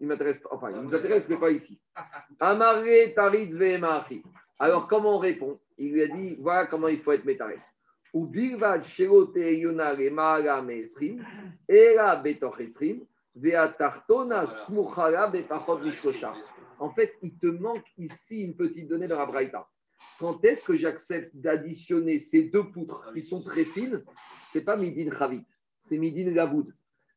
il 0.02 0.08
m'intéresse 0.08 0.40
pas. 0.40 0.50
Enfin, 0.52 0.72
il 0.72 0.82
nous 0.82 0.94
intéresse, 0.94 1.28
mais 1.30 1.38
pas 1.38 1.50
ici. 1.52 1.80
Amaré 2.40 3.14
Taritz 3.16 3.56
Vehemachi. 3.56 4.24
Alors, 4.60 4.88
comment 4.88 5.16
on 5.16 5.20
répond? 5.20 5.60
Il 5.78 5.94
lui 5.94 6.04
a 6.04 6.08
dit 6.08 6.36
voilà 6.40 6.68
comment 6.68 6.88
il 6.88 7.02
faut 7.02 7.12
être 7.12 7.26
métaretz. 7.26 7.62
En 8.14 8.28
fait, 16.90 17.14
il 17.22 17.38
te 17.38 17.48
manque 17.48 17.86
ici 17.98 18.46
une 18.46 18.56
petite 18.56 18.88
donnée 18.88 19.08
dans 19.08 19.18
la. 19.18 19.68
Quand 20.20 20.44
est-ce 20.44 20.64
que 20.64 20.76
j'accepte 20.76 21.36
d'additionner 21.36 22.20
ces 22.20 22.44
deux 22.44 22.70
poutres 22.72 23.12
qui 23.14 23.22
sont 23.22 23.44
très 23.44 23.66
fines? 23.66 24.04
C'est 24.52 24.64
pas 24.64 24.78
Midin 24.78 25.16
Chavit, 25.18 25.46
c'est 25.80 25.98
Midin 25.98 26.32
Gavoud. 26.32 26.74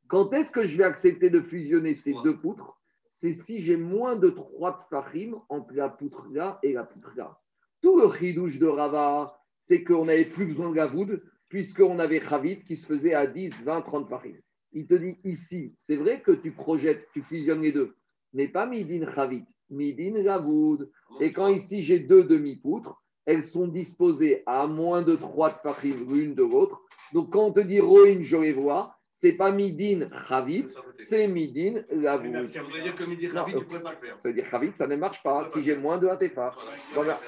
Quand 0.09 0.33
est-ce 0.33 0.51
que 0.51 0.67
je 0.67 0.77
vais 0.77 0.85
accepter 0.85 1.31
de 1.31 1.41
fusionner 1.41 1.95
ces 1.95 2.15
deux 2.25 2.37
poutres? 2.39 2.77
C'est 3.11 3.35
si 3.35 3.63
j'ai 3.63 3.77
moins 3.77 4.17
de 4.17 4.31
3 4.31 4.79
tfachim 4.79 5.41
entre 5.49 5.75
la 5.75 5.89
poutre 5.89 6.27
là 6.31 6.59
et 6.63 6.73
la 6.73 6.85
poutre 6.85 7.13
là. 7.17 7.39
Tout 7.83 7.99
le 7.99 8.13
chidouche 8.13 8.59
de 8.59 8.67
Rava, 8.67 9.40
c'est 9.61 9.85
qu'on 9.85 10.07
n'avait 10.07 10.25
plus 10.25 10.47
besoin 10.47 10.71
de 10.71 10.75
Gavoud, 10.75 11.23
puisqu'on 11.49 11.99
avait 11.99 12.21
Chavit 12.21 12.63
qui 12.65 12.77
se 12.77 12.87
faisait 12.87 13.15
à 13.15 13.27
10, 13.27 13.63
20, 13.65 13.83
30 13.83 14.07
tfachim. 14.07 14.37
Il 14.73 14.87
te 14.87 14.95
dit 14.95 15.19
ici, 15.25 15.75
c'est 15.79 15.97
vrai 15.97 16.21
que 16.21 16.33
tu 16.33 16.53
projettes, 16.53 17.09
tu 17.13 17.23
fusionnes 17.23 17.63
les 17.63 17.73
deux, 17.73 17.95
mais 18.33 18.49
pas 18.49 18.67
Midin 18.67 19.13
Chavit, 19.13 19.45
Midin 19.69 20.23
Gavoud. 20.23 20.91
Et 21.21 21.33
quand 21.33 21.49
ici 21.49 21.83
j'ai 21.83 21.99
deux 21.99 22.23
demi-poutres, 22.23 23.03
elles 23.27 23.43
sont 23.43 23.67
disposées 23.67 24.43
à 24.47 24.67
moins 24.67 25.03
de 25.03 25.17
3 25.17 25.51
tfachim 25.51 25.97
l'une 26.09 26.35
de 26.35 26.43
l'autre. 26.43 26.81
Donc 27.13 27.33
quand 27.33 27.47
on 27.47 27.53
te 27.53 27.61
dit 27.61 27.81
Roïn, 27.81 28.23
je 28.23 28.37
les 28.37 28.53
vois, 28.53 28.97
c'est 29.11 29.33
pas 29.33 29.51
Midin 29.51 30.09
Chavit, 30.29 30.67
c'est 31.01 31.27
Midin 31.27 31.83
Gavoud. 31.93 32.49
Ça 32.49 32.63
voudrait 32.63 32.83
dire 32.83 32.95
que 32.95 33.05
midi 33.05 33.27
Non, 33.27 33.35
ravi, 33.35 33.53
tu 33.53 33.59
ne 33.59 33.65
pourrais 33.65 33.83
pas 33.83 33.93
le 33.93 33.99
faire. 33.99 34.19
Ça 34.21 34.29
veut 34.29 34.35
dire 34.35 34.77
ça 34.77 34.87
ne 34.87 34.97
marche 34.97 35.23
pas 35.23 35.49
si 35.53 35.65
j'ai 35.65 35.77
moins 35.77 35.99
de 35.99 36.07
un 36.07 36.17
tefar. 36.17 36.57
Voilà. 36.95 37.19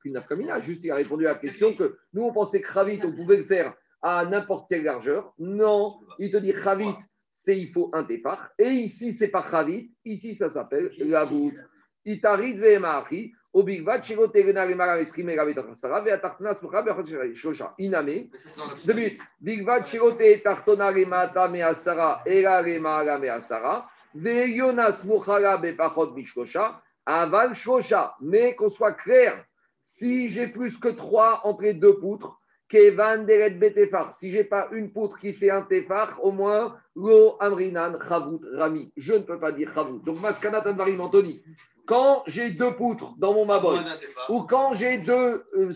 Aucune 0.00 0.14
nafkamina. 0.14 0.60
Juste, 0.60 0.84
il 0.84 0.90
a 0.90 0.96
répondu 0.96 1.26
à 1.26 1.34
la 1.34 1.38
question 1.38 1.74
que 1.74 1.98
nous, 2.12 2.22
on 2.22 2.32
pensait 2.32 2.60
que 2.60 2.72
Chavit, 2.72 3.00
on 3.04 3.12
pouvait 3.12 3.36
le 3.36 3.44
faire 3.44 3.74
à 4.02 4.24
n'importe 4.24 4.68
quelle 4.68 4.82
largeur. 4.82 5.34
Non, 5.38 6.00
il 6.18 6.30
te 6.30 6.38
dit 6.38 6.54
Chavit, 6.64 6.94
c'est 7.30 7.58
il 7.58 7.70
faut 7.70 7.90
un 7.92 8.04
tefar. 8.04 8.50
Et 8.58 8.70
ici, 8.70 9.12
c'est 9.12 9.28
pas 9.28 9.46
Chavit. 9.50 9.92
Ici, 10.04 10.34
ça 10.34 10.48
s'appelle. 10.48 10.90
Itarit 12.04 12.54
ve'emachi. 12.54 13.32
Obigvat, 13.52 14.00
Shirote, 14.04 14.36
Genare, 14.36 14.76
Mara, 14.76 15.00
Esrim, 15.00 15.28
Eravet, 15.28 15.58
Achasara, 15.58 16.00
Ve'atartna, 16.02 16.54
Smucha, 16.54 16.82
Ve'achot, 16.82 17.34
Shosha. 17.34 17.74
Iname. 17.78 18.30
La 18.56 18.64
Deux 18.86 18.94
minutes. 18.94 19.20
Bigvat 19.40 19.86
shirote 19.86 20.42
tartona 20.42 20.90
remata 20.90 21.48
measara, 21.48 22.22
era 22.26 22.60
remara 22.62 23.18
measara, 23.18 23.86
veyonas 24.14 25.02
muchala 25.04 25.56
bepachot 25.56 26.14
mishkosha, 26.14 26.80
aval 27.06 27.54
shosha. 27.54 28.14
Mais 28.20 28.54
qu'on 28.54 28.68
soit 28.68 28.92
clair, 28.92 29.42
si 29.82 30.30
j'ai 30.30 30.46
plus 30.46 30.78
que 30.78 30.88
trois 30.88 31.40
entre 31.44 31.62
les 31.62 31.74
deux 31.74 31.98
poutres, 31.98 32.40
kevan 32.68 33.26
deret 33.26 33.58
betefar, 33.58 34.14
si 34.14 34.30
j'ai 34.30 34.44
pas 34.44 34.68
une 34.72 34.92
poutre 34.92 35.18
qui 35.18 35.32
fait 35.32 35.50
un 35.50 35.62
tefar, 35.62 36.18
au 36.22 36.30
moins, 36.30 36.76
lo 36.94 37.36
amrinan 37.40 37.98
chavut 38.08 38.40
rami. 38.56 38.92
Je 38.96 39.14
ne 39.14 39.18
peux 39.18 39.40
pas 39.40 39.52
dire 39.52 39.72
chavut. 39.74 40.00
Donc, 40.04 40.20
maskanat 40.20 40.68
anvarim 40.70 41.00
Anthony. 41.00 41.42
Quand 41.86 42.22
j'ai 42.26 42.52
deux 42.52 42.72
poutres 42.76 43.14
dans 43.18 43.34
mon 43.34 43.44
départ. 43.44 44.30
ou 44.30 44.42
quand 44.42 44.74
j'ai 44.74 44.98
deux 44.98 45.44
euh, 45.56 45.72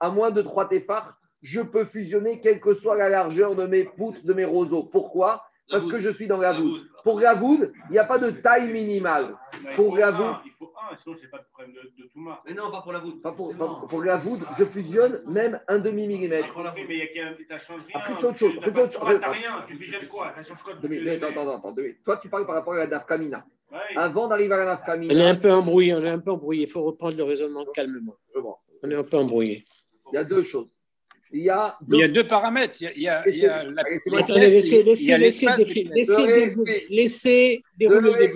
à 0.00 0.10
moins 0.10 0.32
de 0.32 0.42
trois 0.42 0.68
téphars, 0.68 1.16
je 1.42 1.60
peux 1.60 1.84
fusionner 1.84 2.40
quelle 2.40 2.60
que 2.60 2.74
soit 2.74 2.96
la 2.96 3.08
largeur 3.08 3.54
de 3.54 3.66
mes 3.66 3.84
poutres, 3.84 4.24
de 4.24 4.32
mes 4.32 4.44
roseaux. 4.44 4.82
Pourquoi? 4.82 5.44
Parce 5.72 5.86
que 5.86 5.98
je 5.98 6.10
suis 6.10 6.26
dans 6.26 6.38
la 6.38 6.52
voûte. 6.52 6.82
Pour 7.02 7.18
la 7.18 7.34
voûte, 7.34 7.72
il 7.88 7.92
n'y 7.92 7.98
a 7.98 8.04
pas 8.04 8.18
de 8.18 8.30
taille 8.30 8.70
minimale. 8.70 9.34
Mais 9.64 9.74
Pour 9.74 9.96
voûte, 9.96 10.36
Il 10.44 10.52
faut 10.58 10.72
un, 10.78 10.96
sinon 10.96 11.16
j'ai 11.20 11.28
pas 11.28 11.38
de 11.38 11.44
problème 11.52 11.74
de, 11.74 12.02
tout 12.04 12.20
marre. 12.20 12.42
Mais 12.46 12.54
non, 12.54 12.70
pas 12.70 12.82
pour 12.82 12.92
la 12.92 13.00
voûte. 13.00 13.22
pas 13.22 13.32
pour, 13.32 13.54
pour 13.88 14.04
la 14.04 14.16
voûte, 14.16 14.40
je 14.58 14.64
fusionne 14.64 15.18
même 15.26 15.60
un 15.66 15.78
demi-millimètre. 15.78 16.54
Oui, 16.56 16.84
mais 16.88 17.44
ça 17.48 17.58
change 17.58 17.80
rien. 17.86 17.94
Après, 17.94 18.14
c'est 18.14 18.26
autre 18.26 18.38
chose. 18.38 18.52
Après, 18.58 18.70
c'est 18.70 18.82
autre 18.82 18.92
chose. 18.92 19.20
T'as 19.20 19.30
rien, 19.30 19.64
tu 19.66 19.76
fusionnes 19.76 20.08
quoi? 20.08 20.32
Ça 20.36 20.42
change 20.44 20.62
quoi 20.62 20.74
fusionner 20.80 21.22
Attends, 21.22 21.56
attends. 21.56 21.74
Toi, 22.04 22.18
tu 22.22 22.28
parles 22.28 22.46
par 22.46 22.56
rapport 22.56 22.74
à 22.74 22.78
la 22.78 22.86
Nafkamina. 22.86 23.44
Ouais. 23.72 23.78
Avant 23.96 24.28
d'arriver 24.28 24.54
à 24.54 24.58
la 24.58 24.64
On 24.64 24.66
est 24.66 25.14
Nafkamina, 25.14 25.28
un 25.30 25.34
peu 25.34 25.52
embrouillé, 25.52 25.94
on 25.94 26.04
est 26.04 26.10
un 26.10 26.18
peu 26.18 26.30
embrouillé. 26.30 26.64
Il 26.64 26.70
faut 26.70 26.82
reprendre 26.82 27.16
le 27.16 27.24
raisonnement 27.24 27.64
calmement. 27.74 28.16
On 28.82 28.90
est 28.90 28.94
un 28.94 29.04
peu 29.04 29.16
embrouillé. 29.16 29.64
il 30.12 30.16
y 30.16 30.18
a 30.18 30.24
deux 30.24 30.42
choses. 30.44 30.68
Il 31.32 31.42
y 31.44 31.50
a 31.50 31.78
Il 31.88 31.94
y 31.94 31.98
deux 31.98 32.04
a 32.04 32.08
deux 32.08 32.26
paramètres. 32.26 32.80
Il 32.80 32.84
y 32.84 32.88
a, 32.88 32.92
il 32.94 33.02
y 33.02 33.08
a- 33.08 33.28
il 33.28 33.36
y 33.36 33.46
a 33.46 33.64
la, 33.64 33.82
laissez, 36.90 37.64
dérouler. 37.76 38.30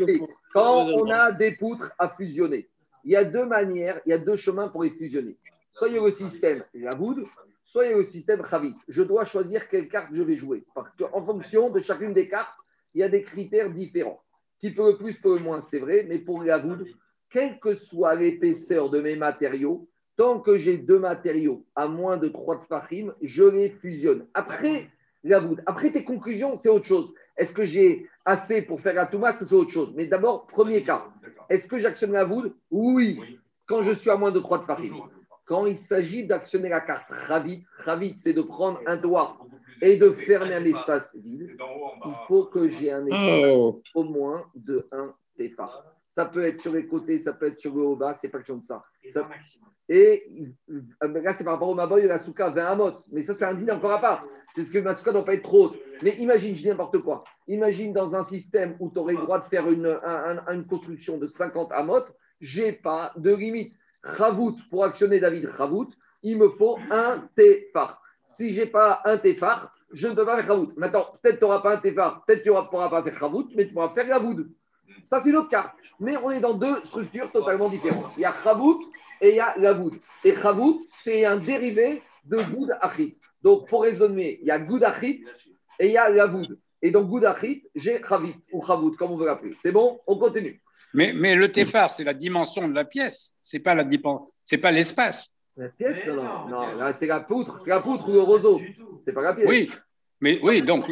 Quand 0.53 0.87
on 0.87 1.09
a 1.11 1.33
des 1.33 1.53
poutres 1.53 1.93
à 1.99 2.09
fusionner, 2.09 2.69
il 3.05 3.11
y 3.13 3.17
a 3.17 3.25
deux 3.25 3.45
manières, 3.45 4.01
il 4.07 4.11
y 4.11 4.13
a 4.13 4.19
deux 4.19 4.37
chemins 4.37 4.69
pour 4.69 4.83
les 4.83 4.91
fusionner. 4.91 5.37
Soit 5.73 5.89
il 5.89 5.95
y 5.95 5.99
a 5.99 6.03
le 6.03 6.11
système 6.11 6.65
Yavoud, 6.75 7.23
soit 7.65 7.85
il 7.85 7.91
y 7.91 7.95
a 7.95 7.99
le 7.99 8.05
système 8.05 8.43
Khavit. 8.43 8.75
Je 8.89 9.03
dois 9.03 9.25
choisir 9.27 9.69
quelle 9.69 9.89
carte 9.89 10.09
je 10.13 10.23
vais 10.23 10.37
jouer. 10.39 10.65
Parce 10.75 10.89
qu'en 10.99 11.25
fonction 11.25 11.69
de 11.71 11.81
chacune 11.83 12.15
des 12.15 12.29
cartes, 12.29 12.57
il 12.95 13.01
y 13.01 13.03
a 13.03 13.09
des 13.09 13.23
critères 13.23 13.71
différents. 13.71 14.23
Qui 14.59 14.71
peut 14.71 14.93
le 14.93 14.97
plus, 14.97 15.19
peut 15.19 15.35
le 15.35 15.41
moins, 15.43 15.61
c'est 15.61 15.79
vrai, 15.79 16.07
mais 16.09 16.19
pour 16.19 16.43
Yavoud, 16.43 16.87
quelle 17.29 17.59
que 17.61 17.75
soit 17.75 18.15
l'épaisseur 18.15 18.89
de 18.89 19.01
mes 19.03 19.17
matériaux, 19.17 19.87
tant 20.17 20.41
que 20.41 20.59
j'ai 20.59 20.79
deux 20.79 20.99
matériaux 20.99 21.65
à 21.75 21.89
moins 21.89 22.17
de 22.17 22.29
3 22.29 22.59
tfachim, 22.61 23.13
je 23.23 23.45
les 23.45 23.71
fusionne. 23.71 24.27
Après, 24.35 24.91
Yavoud, 25.25 25.63
après 25.67 25.91
tes 25.93 26.05
conclusions, 26.05 26.57
c'est 26.57 26.69
autre 26.69 26.87
chose. 26.87 27.13
Est-ce 27.37 27.53
que 27.53 27.65
j'ai 27.65 28.09
assez 28.25 28.63
pour 28.63 28.81
faire 28.81 28.95
la 28.95 29.07
Touma? 29.07 29.33
C'est 29.33 29.53
autre 29.53 29.71
chose. 29.71 29.93
Mais 29.95 30.07
d'abord, 30.07 30.47
premier 30.47 30.83
cas. 30.83 31.07
Est-ce 31.49 31.69
que 31.69 31.79
j'actionne 31.79 32.13
la 32.13 32.25
voûte 32.25 32.55
oui. 32.71 33.21
Quand 33.67 33.83
je 33.83 33.93
suis 33.93 34.11
à 34.11 34.17
moins 34.17 34.31
de 34.31 34.41
3 34.41 34.59
de 34.61 34.65
farine. 34.65 34.95
Quand 35.45 35.67
il 35.67 35.77
s'agit 35.77 36.27
d'actionner 36.27 36.69
la 36.69 36.81
carte 36.81 37.07
Ravit, 37.09 37.65
Ravit, 37.85 38.17
c'est 38.19 38.33
de 38.33 38.43
prendre 38.43 38.81
un 38.87 38.97
doigt 38.97 39.39
et 39.83 39.97
de 39.97 40.11
fermer 40.11 40.55
un 40.55 40.65
espace 40.65 41.17
vide. 41.17 41.57
Il 42.05 42.15
faut 42.27 42.45
que 42.45 42.69
j'ai 42.69 42.91
un 42.91 43.07
espace 43.07 43.53
Oh, 43.53 43.83
au 43.95 44.05
moins 44.05 44.45
de 44.55 44.89
1 44.91 45.15
tefar. 45.37 45.85
Ça 46.09 46.25
peut 46.27 46.45
être 46.45 46.61
sur 46.61 46.73
les 46.73 46.87
côtés, 46.87 47.19
ça 47.19 47.33
peut 47.33 47.47
être 47.49 47.61
sur 47.61 47.75
le 47.75 47.83
haut 47.83 47.97
bas, 47.97 48.15
c'est 48.15 48.29
pas 48.29 48.39
question 48.39 48.57
de 48.59 48.65
ça. 48.65 48.83
Ça- 49.13 49.23
Et 49.89 50.25
euh, 50.71 50.83
là, 51.23 51.33
c'est 51.35 51.45
par 51.45 51.55
rapport 51.55 51.69
au 51.69 51.75
Maboy 51.75 52.03
et 52.03 52.07
la 52.09 52.19
Souka 52.19 52.51
20 52.51 52.65
amot. 52.67 52.93
Mais 53.13 53.23
ça, 53.23 53.35
c'est 53.35 53.45
un 53.45 53.55
dîner 53.55 53.73
encore 53.73 53.93
à 53.93 54.01
part. 54.01 54.25
C'est 54.55 54.65
ce 54.65 54.73
que 54.73 54.79
ma 54.79 54.95
Souka 54.95 55.11
ne 55.11 55.17
doit 55.17 55.25
pas 55.25 55.35
être 55.35 55.43
trop 55.45 55.67
haute. 55.67 55.77
Mais 56.03 56.11
imagine, 56.17 56.55
je 56.55 56.63
dis 56.63 56.69
n'importe 56.69 56.99
quoi. 56.99 57.25
Imagine 57.47 57.93
dans 57.93 58.17
un 58.17 58.25
système 58.25 58.77
où 58.81 58.91
tu 58.91 58.99
aurais 58.99 59.15
le 59.15 59.21
droit 59.21 59.39
de 59.39 59.45
faire 59.45 59.69
une, 59.71 59.87
un- 59.87 60.39
un- 60.47 60.55
une 60.55 60.67
construction 60.67 61.19
de 61.19 61.27
50 61.27 61.71
amot, 61.73 62.05
j'ai 62.41 62.73
pas 62.73 63.13
de 63.17 63.33
limite. 63.35 63.73
Ravout, 64.03 64.57
pour 64.71 64.85
actionner 64.85 65.21
David 65.21 65.47
Ravout, 65.47 65.89
il 66.23 66.39
me 66.39 66.49
faut 66.49 66.79
un 66.91 67.29
tefar. 67.37 68.01
Si 68.25 68.53
j'ai 68.55 68.67
pas 68.67 69.01
un 69.05 69.19
tefar, 69.19 69.73
je 69.93 70.09
ne 70.09 70.15
peux 70.15 70.25
pas 70.25 70.37
faire 70.37 70.49
Ravout. 70.49 70.73
Maintenant, 70.77 71.07
peut-être 71.23 71.39
tu 71.39 71.45
n'auras 71.45 71.61
pas 71.61 71.77
un 71.77 71.81
tefar, 71.81 72.25
peut-être 72.25 72.43
tu 72.43 72.51
ne 72.51 72.61
pourras 72.69 72.89
pas 72.91 73.03
faire 73.03 73.21
Ravout, 73.21 73.49
mais 73.55 73.67
tu 73.67 73.73
pourras 73.73 73.91
faire 73.91 74.09
Ravoud. 74.09 74.49
Ça, 75.05 75.21
c'est 75.21 75.31
l'autre 75.31 75.49
carte. 75.49 75.75
Mais 76.01 76.17
on 76.17 76.31
est 76.31 76.41
dans 76.41 76.55
deux 76.55 76.83
structures 76.85 77.31
totalement 77.33 77.69
différentes. 77.69 78.13
Il 78.17 78.21
y 78.23 78.25
a 78.25 78.35
Chavout 78.43 78.83
et 79.21 79.31
il 79.31 79.37
y 79.37 79.41
a 79.41 79.55
Lavoud. 79.59 79.95
Et 80.25 80.35
Chavout, 80.35 80.81
c'est 80.91 81.25
un 81.25 81.37
dérivé 81.37 82.03
de 82.25 82.43
Goud 82.43 82.71
Achit. 82.81 83.17
Donc, 83.43 83.69
pour 83.69 83.83
raisonner, 83.83 84.39
il 84.43 84.47
y 84.49 84.51
a 84.51 84.59
Goud 84.59 84.83
Achit 84.85 85.25
et 85.79 85.87
il 85.87 85.93
y 85.93 85.97
a 85.97 86.09
Lavoud. 86.11 86.59
Et 86.83 86.91
donc, 86.91 87.09
Goud 87.09 87.25
Achit, 87.25 87.65
j'ai 87.75 88.03
Chavit 88.07 88.35
ou 88.53 88.65
Chavout, 88.67 88.93
comme 88.97 89.13
on 89.13 89.17
veut 89.17 89.27
l'appeler. 89.27 89.55
C'est 89.61 89.73
bon? 89.73 90.01
On 90.07 90.19
continue. 90.19 90.61
Mais, 90.93 91.13
mais 91.15 91.35
le 91.35 91.51
téphar, 91.51 91.91
c'est 91.91 92.05
la 92.05 92.15
dimension 92.15 92.69
de 92.69 92.75
la 92.75 92.85
pièce. 92.85 93.37
C'est 93.41 93.59
pas 93.61 93.75
la 93.75 93.85
dimen- 93.85 94.29
c'est 94.45 94.59
pas 94.59 94.71
l'espace. 94.71 95.31
La 95.57 95.69
pièce 95.71 96.07
Non, 96.07 96.49
non, 96.49 96.91
c'est 96.95 97.07
la 97.07 97.21
poutre. 97.21 97.59
C'est 97.61 97.71
la 97.71 97.81
poutre 97.81 98.09
ou 98.09 98.13
le 98.13 98.21
roseau. 98.21 98.61
C'est 99.05 99.13
pas 99.13 99.23
la 99.23 99.35
pièce. 99.35 99.49
Oui, 99.49 99.71
mais 100.21 100.39
oui, 100.43 100.63
donc 100.63 100.87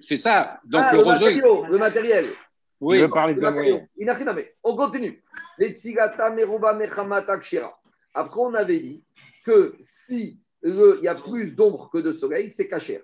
c'est 0.00 0.16
ça. 0.16 0.60
Donc 0.64 0.82
Ah, 0.84 0.92
le 0.92 0.98
le, 0.98 1.04
roseau, 1.04 1.24
matériau, 1.26 1.66
le 1.66 1.78
matériel. 1.78 2.26
Oui, 2.80 2.98
Je 2.98 3.02
veux 3.04 3.10
parler 3.10 3.34
de 3.34 3.40
matériau. 3.40 3.72
moyenne. 3.72 3.88
Inachiname. 3.96 4.42
On 4.64 4.76
continue. 4.76 5.22
Après, 8.14 8.40
on 8.40 8.54
avait 8.54 8.80
dit 8.80 9.04
que 9.44 9.74
si 9.80 10.40
il 10.62 10.98
y 11.02 11.08
a 11.08 11.14
plus 11.14 11.54
d'ombre 11.54 11.90
que 11.90 11.98
de 11.98 12.12
soleil, 12.12 12.50
c'est 12.50 12.68
cachère. 12.68 13.02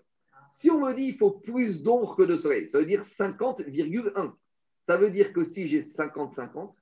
Si 0.50 0.70
on 0.70 0.80
me 0.80 0.92
dit 0.92 1.04
il 1.04 1.16
faut 1.16 1.30
plus 1.32 1.82
d'ombre 1.82 2.14
que 2.16 2.22
de 2.22 2.36
soleil, 2.36 2.68
ça 2.68 2.78
veut 2.78 2.86
dire 2.86 3.02
50,1. 3.02 4.32
Ça 4.80 4.96
veut 4.96 5.10
dire 5.10 5.32
que 5.32 5.42
si 5.44 5.66
j'ai 5.66 5.82
50-50, 5.82 6.72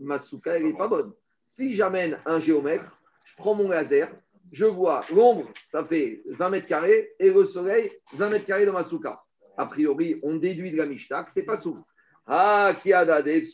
ma 0.00 0.18
souka, 0.18 0.56
elle 0.56 0.64
n'est 0.64 0.76
pas 0.76 0.88
bonne. 0.88 1.12
Si 1.42 1.74
j'amène 1.74 2.18
un 2.24 2.40
géomètre, 2.40 2.98
je 3.24 3.36
prends 3.36 3.54
mon 3.54 3.68
laser, 3.68 4.10
je 4.50 4.64
vois 4.64 5.04
l'ombre, 5.12 5.50
ça 5.66 5.84
fait 5.84 6.22
20 6.26 6.50
mètres 6.50 6.66
carrés, 6.66 7.10
et 7.18 7.30
le 7.30 7.44
soleil, 7.44 7.90
20 8.14 8.30
mètres 8.30 8.46
carrés 8.46 8.66
dans 8.66 8.72
ma 8.72 8.84
souka. 8.84 9.22
A 9.56 9.66
priori, 9.66 10.18
on 10.22 10.36
déduit 10.36 10.72
de 10.72 10.78
la 10.78 10.86
Mishnah 10.86 11.24
que 11.24 11.32
c'est 11.32 11.42
pas 11.44 11.56
sous. 11.56 11.78
Ah, 12.26 12.74
qui 12.80 12.92
a 12.92 13.04
dadé 13.04 13.48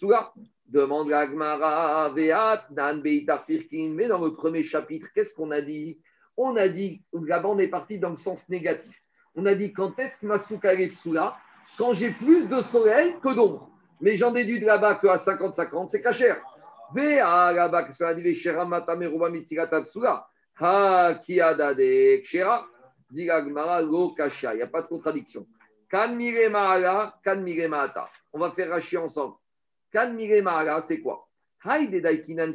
Demande 0.69 1.09
la 1.09 1.27
Gemara, 1.27 2.09
Veat, 2.11 2.65
Nan 2.71 3.01
Beitar 3.01 3.45
Firkin. 3.45 3.93
Mais 3.95 4.09
dans 4.09 4.25
le 4.25 4.35
premier 4.35 4.65
chapitre, 4.65 5.07
qu'est-ce 5.15 5.35
qu'on 5.35 5.51
a 5.53 5.61
dit? 5.61 5.99
On 6.37 6.57
a 6.57 6.69
dit, 6.69 7.03
là-bas, 7.13 7.49
on 7.49 7.59
est 7.59 7.69
parti 7.69 7.99
dans 7.99 8.11
le 8.11 8.17
sens 8.17 8.49
négatif. 8.49 9.01
On 9.37 9.47
a 9.47 9.55
dit, 9.55 9.73
quand 9.73 9.99
est-ce 9.99 10.19
que 10.19 10.27
ma 10.27 10.39
souka 10.39 10.75
est 10.75 10.93
Quand 11.79 11.95
j'ai 11.95 12.11
plus 12.11 12.49
de 12.49 12.61
soleil 12.63 13.15
que 13.23 13.35
d'ombre. 13.35 13.71
Mais 14.01 14.17
j'en 14.17 14.33
déduis 14.33 14.61
de 14.61 14.67
là-bas 14.67 14.97
qu'à 14.97 15.17
50-50, 15.17 15.89
c'est 15.89 16.03
cachère. 16.03 16.41
Vea 16.95 17.53
là-bas, 17.53 17.85
qu'est-ce 17.85 17.99
qu'on 17.99 18.11
a 18.11 18.15
dit? 18.15 18.23
Veshera 18.23 18.65
matameruba 18.65 19.31
mitzigata 19.31 19.83
psoula. 19.83 20.27
Ha, 20.59 21.21
qui 21.25 21.41
a 21.41 21.55
dadé 21.55 22.23
kshera 22.25 22.67
Dit 23.11 23.27
la 23.27 23.45
Gemara, 23.45 23.81
lo 23.81 24.11
kasha. 24.11 24.55
Il 24.55 24.57
n'y 24.57 24.63
a 24.63 24.67
pas 24.67 24.83
de 24.83 24.89
contradiction. 24.89 25.47
Kan 25.89 26.17
ma'ala, 26.17 27.19
kan 27.23 27.37
ma'ata. 27.37 28.09
On 28.33 28.39
va 28.39 28.51
faire 28.51 28.71
Rashi 28.71 28.97
ensemble. 28.97 29.37
Kan 29.93 30.15
ma'ala, 30.15 30.81
c'est 30.83 31.01
quoi? 31.01 31.29
Haïde 31.63 32.01
daikinan. 32.01 32.53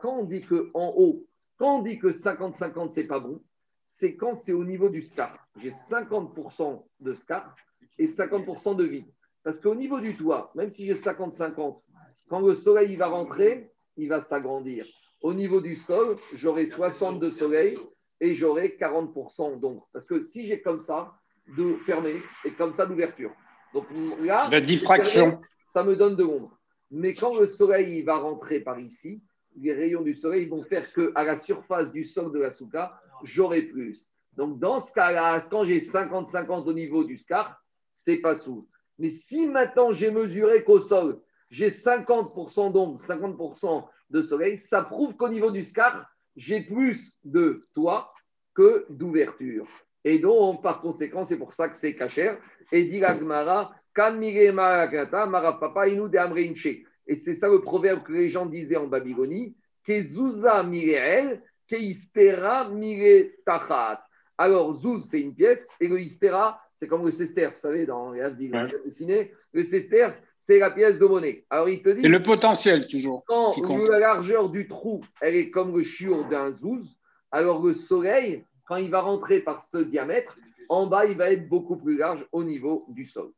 Quand 0.00 0.20
on 0.20 0.24
dit 0.24 0.42
que 0.42 0.70
en 0.74 0.94
haut, 0.96 1.26
quand 1.58 1.78
on 1.78 1.82
dit 1.82 1.98
que 1.98 2.08
50-50, 2.08 2.92
c'est 2.92 3.04
pas 3.04 3.20
bon, 3.20 3.42
c'est 3.84 4.16
quand 4.16 4.34
c'est 4.34 4.52
au 4.52 4.64
niveau 4.64 4.88
du 4.88 5.02
scar. 5.02 5.36
J'ai 5.60 5.70
50% 5.70 6.84
de 7.00 7.14
scar 7.14 7.54
et 7.98 8.06
50% 8.06 8.76
de 8.76 8.84
vide. 8.84 9.06
Parce 9.42 9.60
qu'au 9.60 9.74
niveau 9.74 10.00
du 10.00 10.16
toit, 10.16 10.50
même 10.54 10.72
si 10.72 10.86
j'ai 10.86 10.94
50-50, 10.94 11.80
quand 12.28 12.40
le 12.40 12.54
soleil 12.54 12.92
il 12.92 12.98
va 12.98 13.08
rentrer, 13.08 13.70
il 13.96 14.08
va 14.08 14.20
s'agrandir. 14.20 14.86
Au 15.20 15.34
niveau 15.34 15.60
du 15.60 15.76
sol, 15.76 16.16
j'aurai 16.34 16.66
60 16.66 17.20
de 17.20 17.30
soleil 17.30 17.78
et 18.20 18.34
j'aurai 18.34 18.76
40% 18.80 19.60
d'ombre. 19.60 19.88
Parce 19.92 20.06
que 20.06 20.22
si 20.22 20.46
j'ai 20.46 20.62
comme 20.62 20.80
ça, 20.80 21.14
de 21.56 21.76
fermé 21.84 22.22
et 22.44 22.52
comme 22.52 22.72
ça 22.72 22.86
d'ouverture. 22.86 23.32
Donc 23.72 23.86
là, 24.20 24.48
la 24.50 24.60
diffraction. 24.60 25.40
ça 25.68 25.82
me 25.82 25.96
donne 25.96 26.16
de 26.16 26.22
l'ombre. 26.22 26.58
Mais 26.90 27.12
quand 27.12 27.38
le 27.38 27.46
soleil 27.46 27.98
il 27.98 28.04
va 28.04 28.16
rentrer 28.16 28.60
par 28.60 28.78
ici, 28.78 29.22
les 29.56 29.72
rayons 29.72 30.02
du 30.02 30.14
soleil 30.14 30.46
vont 30.46 30.62
faire 30.62 30.90
que 30.92 31.12
à 31.14 31.24
la 31.24 31.36
surface 31.36 31.92
du 31.92 32.04
sol 32.04 32.32
de 32.32 32.38
la 32.38 32.52
souka, 32.52 33.00
j'aurai 33.22 33.62
plus. 33.62 34.12
Donc 34.36 34.58
dans 34.58 34.80
ce 34.80 34.92
cas-là, 34.92 35.40
quand 35.50 35.64
j'ai 35.64 35.78
50-50 35.78 36.64
au 36.64 36.72
niveau 36.72 37.04
du 37.04 37.18
scar, 37.18 37.60
c'est 37.90 38.18
pas 38.18 38.34
sous. 38.34 38.68
Mais 38.98 39.10
si 39.10 39.46
maintenant 39.46 39.92
j'ai 39.92 40.10
mesuré 40.10 40.64
qu'au 40.64 40.80
sol, 40.80 41.20
j'ai 41.50 41.70
50% 41.70 42.72
d'ombre, 42.72 43.00
50% 43.00 43.84
de 44.10 44.22
soleil, 44.22 44.58
ça 44.58 44.82
prouve 44.82 45.16
qu'au 45.16 45.28
niveau 45.28 45.50
du 45.50 45.62
scar, 45.62 46.06
j'ai 46.36 46.60
plus 46.62 47.18
de 47.24 47.66
toit 47.74 48.12
que 48.54 48.86
d'ouverture. 48.88 49.68
Et 50.04 50.18
donc, 50.18 50.62
par 50.62 50.80
conséquent, 50.80 51.24
c'est 51.24 51.38
pour 51.38 51.54
ça 51.54 51.68
que 51.68 51.78
c'est 51.78 51.94
cachère. 51.94 52.38
Et 52.70 52.84
dit 52.84 53.00
la 53.00 53.16
Gemara, 53.16 53.74
Kan 53.94 54.18
marapapa 54.18 55.88
inu 55.88 56.08
de 56.08 56.18
amreinche. 56.18 56.68
Et 57.06 57.14
c'est 57.14 57.34
ça 57.34 57.48
le 57.48 57.60
proverbe 57.60 58.02
que 58.02 58.12
les 58.12 58.28
gens 58.28 58.46
disaient 58.46 58.76
en 58.76 58.86
Babylonie, 58.86 59.54
Kezuza 59.84 60.62
mireel, 60.62 61.42
keistera 61.66 62.68
mire 62.70 63.30
tachat. 63.44 64.02
Alors, 64.36 64.74
Zouz, 64.74 65.04
c'est 65.08 65.20
une 65.20 65.34
pièce, 65.34 65.66
et 65.80 65.86
le 65.86 66.00
hystera, 66.00 66.60
c'est 66.74 66.88
comme 66.88 67.04
le 67.04 67.12
sester, 67.12 67.46
vous 67.46 67.54
savez, 67.54 67.86
dans 67.86 68.10
les 68.10 68.22
Ouais. 68.22 69.32
Le 69.52 69.62
sester, 69.62 70.08
c'est 70.38 70.58
la 70.58 70.72
pièce 70.72 70.98
de 70.98 71.06
monnaie. 71.06 71.44
Alors, 71.48 71.68
il 71.68 71.82
te 71.82 71.90
dit. 71.90 72.04
Et 72.04 72.08
le 72.08 72.20
potentiel 72.20 72.88
toujours. 72.88 73.24
Quand 73.26 73.54
la 73.88 73.98
largeur 74.00 74.50
du 74.50 74.66
trou, 74.66 75.00
elle 75.20 75.36
est 75.36 75.50
comme 75.50 75.76
le 75.76 75.84
chiot 75.84 76.24
d'un 76.24 76.50
zouz, 76.50 76.96
alors 77.30 77.64
le 77.64 77.74
soleil, 77.74 78.44
quand 78.64 78.76
il 78.76 78.90
va 78.90 79.00
rentrer 79.00 79.40
par 79.40 79.62
ce 79.62 79.78
diamètre, 79.78 80.38
en 80.68 80.86
bas, 80.86 81.04
il 81.06 81.16
va 81.16 81.30
être 81.30 81.48
beaucoup 81.48 81.76
plus 81.76 81.96
large 81.96 82.26
au 82.32 82.44
niveau 82.44 82.86
du 82.88 83.04
sol. 83.04 83.30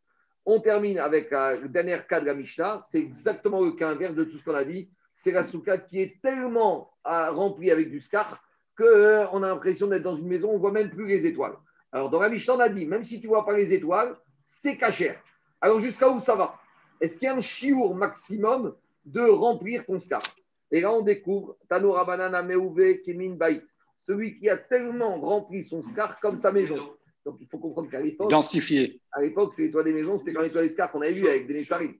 On 0.45 0.61
termine 0.61 0.99
avec 0.99 1.33
euh, 1.33 1.61
le 1.61 1.69
dernier 1.69 1.99
cas 2.09 2.21
de 2.21 2.27
la 2.27 2.35
Mishnah. 2.35 2.83
C'est 2.89 2.99
exactement 2.99 3.61
le 3.65 3.73
cas 3.73 3.91
inverse 3.91 4.15
de 4.15 4.25
tout 4.25 4.39
ce 4.39 4.45
qu'on 4.45 4.55
a 4.55 4.65
dit. 4.65 4.89
C'est 5.15 5.33
la 5.33 5.43
soukha 5.43 5.79
qui 5.79 6.01
est 6.01 6.21
tellement 6.23 6.93
euh, 7.07 7.31
remplie 7.31 7.71
avec 7.71 7.91
du 7.91 8.01
scar 8.01 8.43
qu'on 8.79 9.43
a 9.43 9.49
l'impression 9.49 9.87
d'être 9.89 10.03
dans 10.03 10.17
une 10.17 10.29
maison, 10.29 10.51
on 10.51 10.55
ne 10.55 10.59
voit 10.59 10.71
même 10.71 10.91
plus 10.91 11.07
les 11.07 11.27
étoiles. 11.27 11.57
Alors, 11.91 12.11
dans 12.11 12.21
la 12.21 12.29
Mishnah, 12.29 12.57
on 12.57 12.61
a 12.61 12.69
dit, 12.69 12.85
même 12.85 13.05
si 13.05 13.21
tu 13.21 13.27
vois 13.27 13.45
pas 13.45 13.57
les 13.57 13.73
étoiles, 13.73 14.17
c'est 14.45 14.77
cachère. 14.77 15.19
Alors, 15.61 15.81
jusqu'à 15.81 16.11
où 16.11 16.21
ça 16.21 16.35
va? 16.35 16.55
Est-ce 17.01 17.19
qu'il 17.19 17.27
y 17.27 17.29
a 17.29 17.35
un 17.35 17.41
chiour 17.41 17.95
maximum 17.95 18.75
de 19.05 19.23
remplir 19.23 19.85
ton 19.87 19.99
scar? 19.99 20.23
Et 20.71 20.81
là, 20.81 20.93
on 20.93 21.01
découvre 21.01 21.57
Tanoura 21.69 22.05
Banana 22.05 22.43
Meuve 22.43 23.01
Kemin 23.05 23.35
Bait, 23.35 23.63
celui 24.07 24.39
qui 24.39 24.49
a 24.49 24.57
tellement 24.57 25.21
rempli 25.21 25.65
son 25.65 25.83
scar 25.83 26.21
comme 26.21 26.37
sa 26.37 26.53
maison. 26.53 26.95
Donc, 27.25 27.39
il 27.41 27.49
faut 27.49 27.59
comprendre 27.59 27.91
qu'à 27.91 28.01
l'époque. 28.01 28.31
Densifié. 28.31 29.01
À 29.11 29.21
l'époque, 29.21 29.53
c'est 29.55 29.63
les 29.63 29.71
toits 29.73 29.83
des 29.83 29.93
maisons, 29.93 30.19
c'était 30.19 30.33
quand 30.33 30.43
les 30.43 30.53
toits 30.53 30.63
des 30.63 30.69
scars 30.69 30.93
qu'on 30.93 31.01
avait 31.01 31.13
vu 31.13 31.29
avec 31.29 31.49
des 31.49 31.55
Nessarim. 31.55 31.95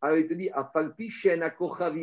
Alors, 0.00 0.18
il 0.18 0.28
te 0.28 0.34
dit, 0.34 0.48
Afalpi, 0.50 1.12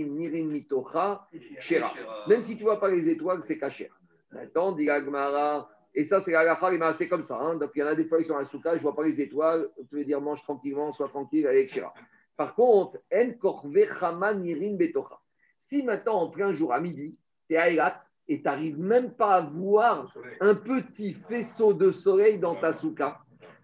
Nirin, 0.10 0.46
Mitocha, 0.48 1.26
Shera. 1.60 1.94
Même 2.28 2.44
si 2.44 2.58
tu 2.58 2.64
ne 2.64 2.68
vois 2.68 2.82
pas 2.82 2.90
les 2.90 3.08
étoiles, 3.08 3.42
c'est 3.46 3.58
caché. 3.58 3.90
Maintenant, 4.34 4.74
dit 4.74 4.90
Agmara, 4.90 5.70
et 5.94 6.04
ça, 6.04 6.20
c'est 6.20 6.34
la 6.34 6.94
c'est 6.94 7.08
comme 7.08 7.24
ça. 7.24 7.40
Hein. 7.40 7.56
Donc, 7.56 7.72
il 7.76 7.80
y 7.80 7.84
en 7.84 7.88
a 7.88 7.96
des 7.96 8.04
fois, 8.04 8.20
ils 8.20 8.26
sont 8.26 8.36
à 8.36 8.46
souka, 8.46 8.72
je 8.72 8.80
ne 8.80 8.82
vois 8.82 8.96
pas 8.96 9.04
les 9.04 9.22
étoiles. 9.22 9.70
Tu 9.90 9.96
veux 9.96 10.04
dire, 10.04 10.20
mange 10.20 10.44
tranquillement, 10.44 10.92
sois 10.92 11.08
tranquille, 11.08 11.48
avec 11.48 11.74
Shera. 11.74 11.94
Par 12.36 12.54
contre, 12.56 13.00
En 13.14 13.32
Korve, 13.40 13.88
Chama, 13.98 14.34
Nirin, 14.34 14.76
Betocha. 14.76 15.18
Si 15.58 15.82
maintenant, 15.82 16.16
en 16.16 16.30
plein 16.30 16.54
jour, 16.54 16.74
à 16.74 16.82
midi, 16.82 17.18
tu 17.48 17.56
es 17.56 17.58
à 17.58 17.70
Elat, 17.70 18.05
et 18.28 18.38
tu 18.38 18.44
n'arrives 18.44 18.80
même 18.80 19.12
pas 19.14 19.36
à 19.36 19.42
voir 19.42 20.14
un 20.40 20.56
petit 20.56 21.14
faisceau 21.14 21.74
de 21.74 21.92
soleil 21.92 22.40
dans 22.40 22.56
ta 22.56 22.74
souka, 22.74 23.20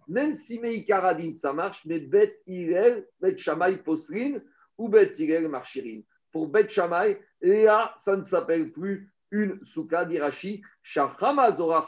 même 0.07 0.33
si 0.33 0.59
Meikaradin 0.59 1.33
ça 1.37 1.53
marche, 1.53 1.85
mais 1.85 1.99
Bet 1.99 2.39
Irel, 2.47 3.07
Bet 3.19 3.37
Shamay 3.37 3.77
Posrin 3.77 4.39
ou 4.77 4.89
Bet 4.89 5.13
Irel 5.17 5.47
Marchirin. 5.47 6.01
Pour 6.31 6.47
Bet 6.47 6.69
Shamay, 6.69 7.19
là, 7.41 7.95
ça 7.99 8.15
ne 8.15 8.23
s'appelle 8.23 8.71
plus 8.71 9.09
une 9.31 9.63
souka 9.63 10.05
d'Irachi. 10.05 10.61
Shachama 10.83 11.55
Zora 11.55 11.85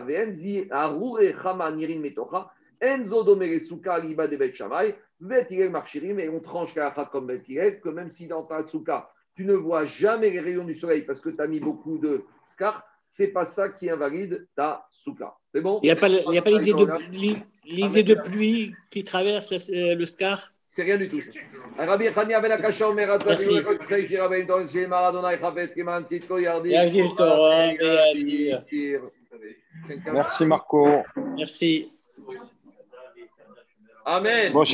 Venzi 0.00 0.66
Arure 0.70 1.34
Chama 1.42 1.70
Nirin 1.72 2.00
Metocha. 2.00 2.50
Enzo 2.80 3.24
Domere 3.24 3.60
Souka 3.60 3.98
Liba 3.98 4.28
de 4.28 4.36
Bet 4.36 4.54
Shamay. 4.54 4.96
Bet 5.20 5.48
Irel 5.50 5.70
Marchirin. 5.70 6.18
Et 6.18 6.28
on 6.28 6.40
tranche 6.40 6.74
la 6.74 6.90
comme 7.10 7.26
Bet 7.26 7.42
Irel, 7.48 7.80
que 7.80 7.88
même 7.88 8.10
si 8.10 8.26
dans 8.26 8.44
ta 8.44 8.64
souka, 8.64 9.10
tu 9.38 9.44
ne 9.44 9.54
vois 9.54 9.86
jamais 9.86 10.30
les 10.30 10.40
rayons 10.40 10.64
du 10.64 10.74
soleil 10.74 11.02
parce 11.02 11.20
que 11.20 11.28
tu 11.28 11.40
as 11.40 11.46
mis 11.46 11.60
beaucoup 11.60 11.96
de 11.96 12.24
scar, 12.48 12.84
c'est 13.08 13.28
pas 13.28 13.44
ça 13.44 13.68
qui 13.68 13.88
invalide 13.88 14.48
ta 14.56 14.84
souka. 14.90 15.32
C'est 15.54 15.60
bon? 15.60 15.78
Il 15.84 15.86
n'y 15.86 15.92
a 15.92 15.94
pas, 15.94 16.08
l'idée 16.08 16.74
de, 18.02 18.14
de 18.14 18.20
pluie 18.20 18.74
qui 18.90 19.04
traverse 19.04 19.52
le, 19.52 19.94
le 19.94 20.06
scar? 20.06 20.52
C'est 20.68 20.82
rien 20.82 20.96
du 20.96 21.08
tout. 21.08 21.20
Rabbi 21.78 22.12
Chania 22.12 22.40
ben 22.40 22.50
Akasha 22.50 22.88
Omer 22.88 23.16
Merci. 23.24 23.62
Merci 30.12 30.46
Marco. 30.46 30.88
Merci. 31.36 31.92
Amen. 34.04 34.52
Bon, 34.52 34.64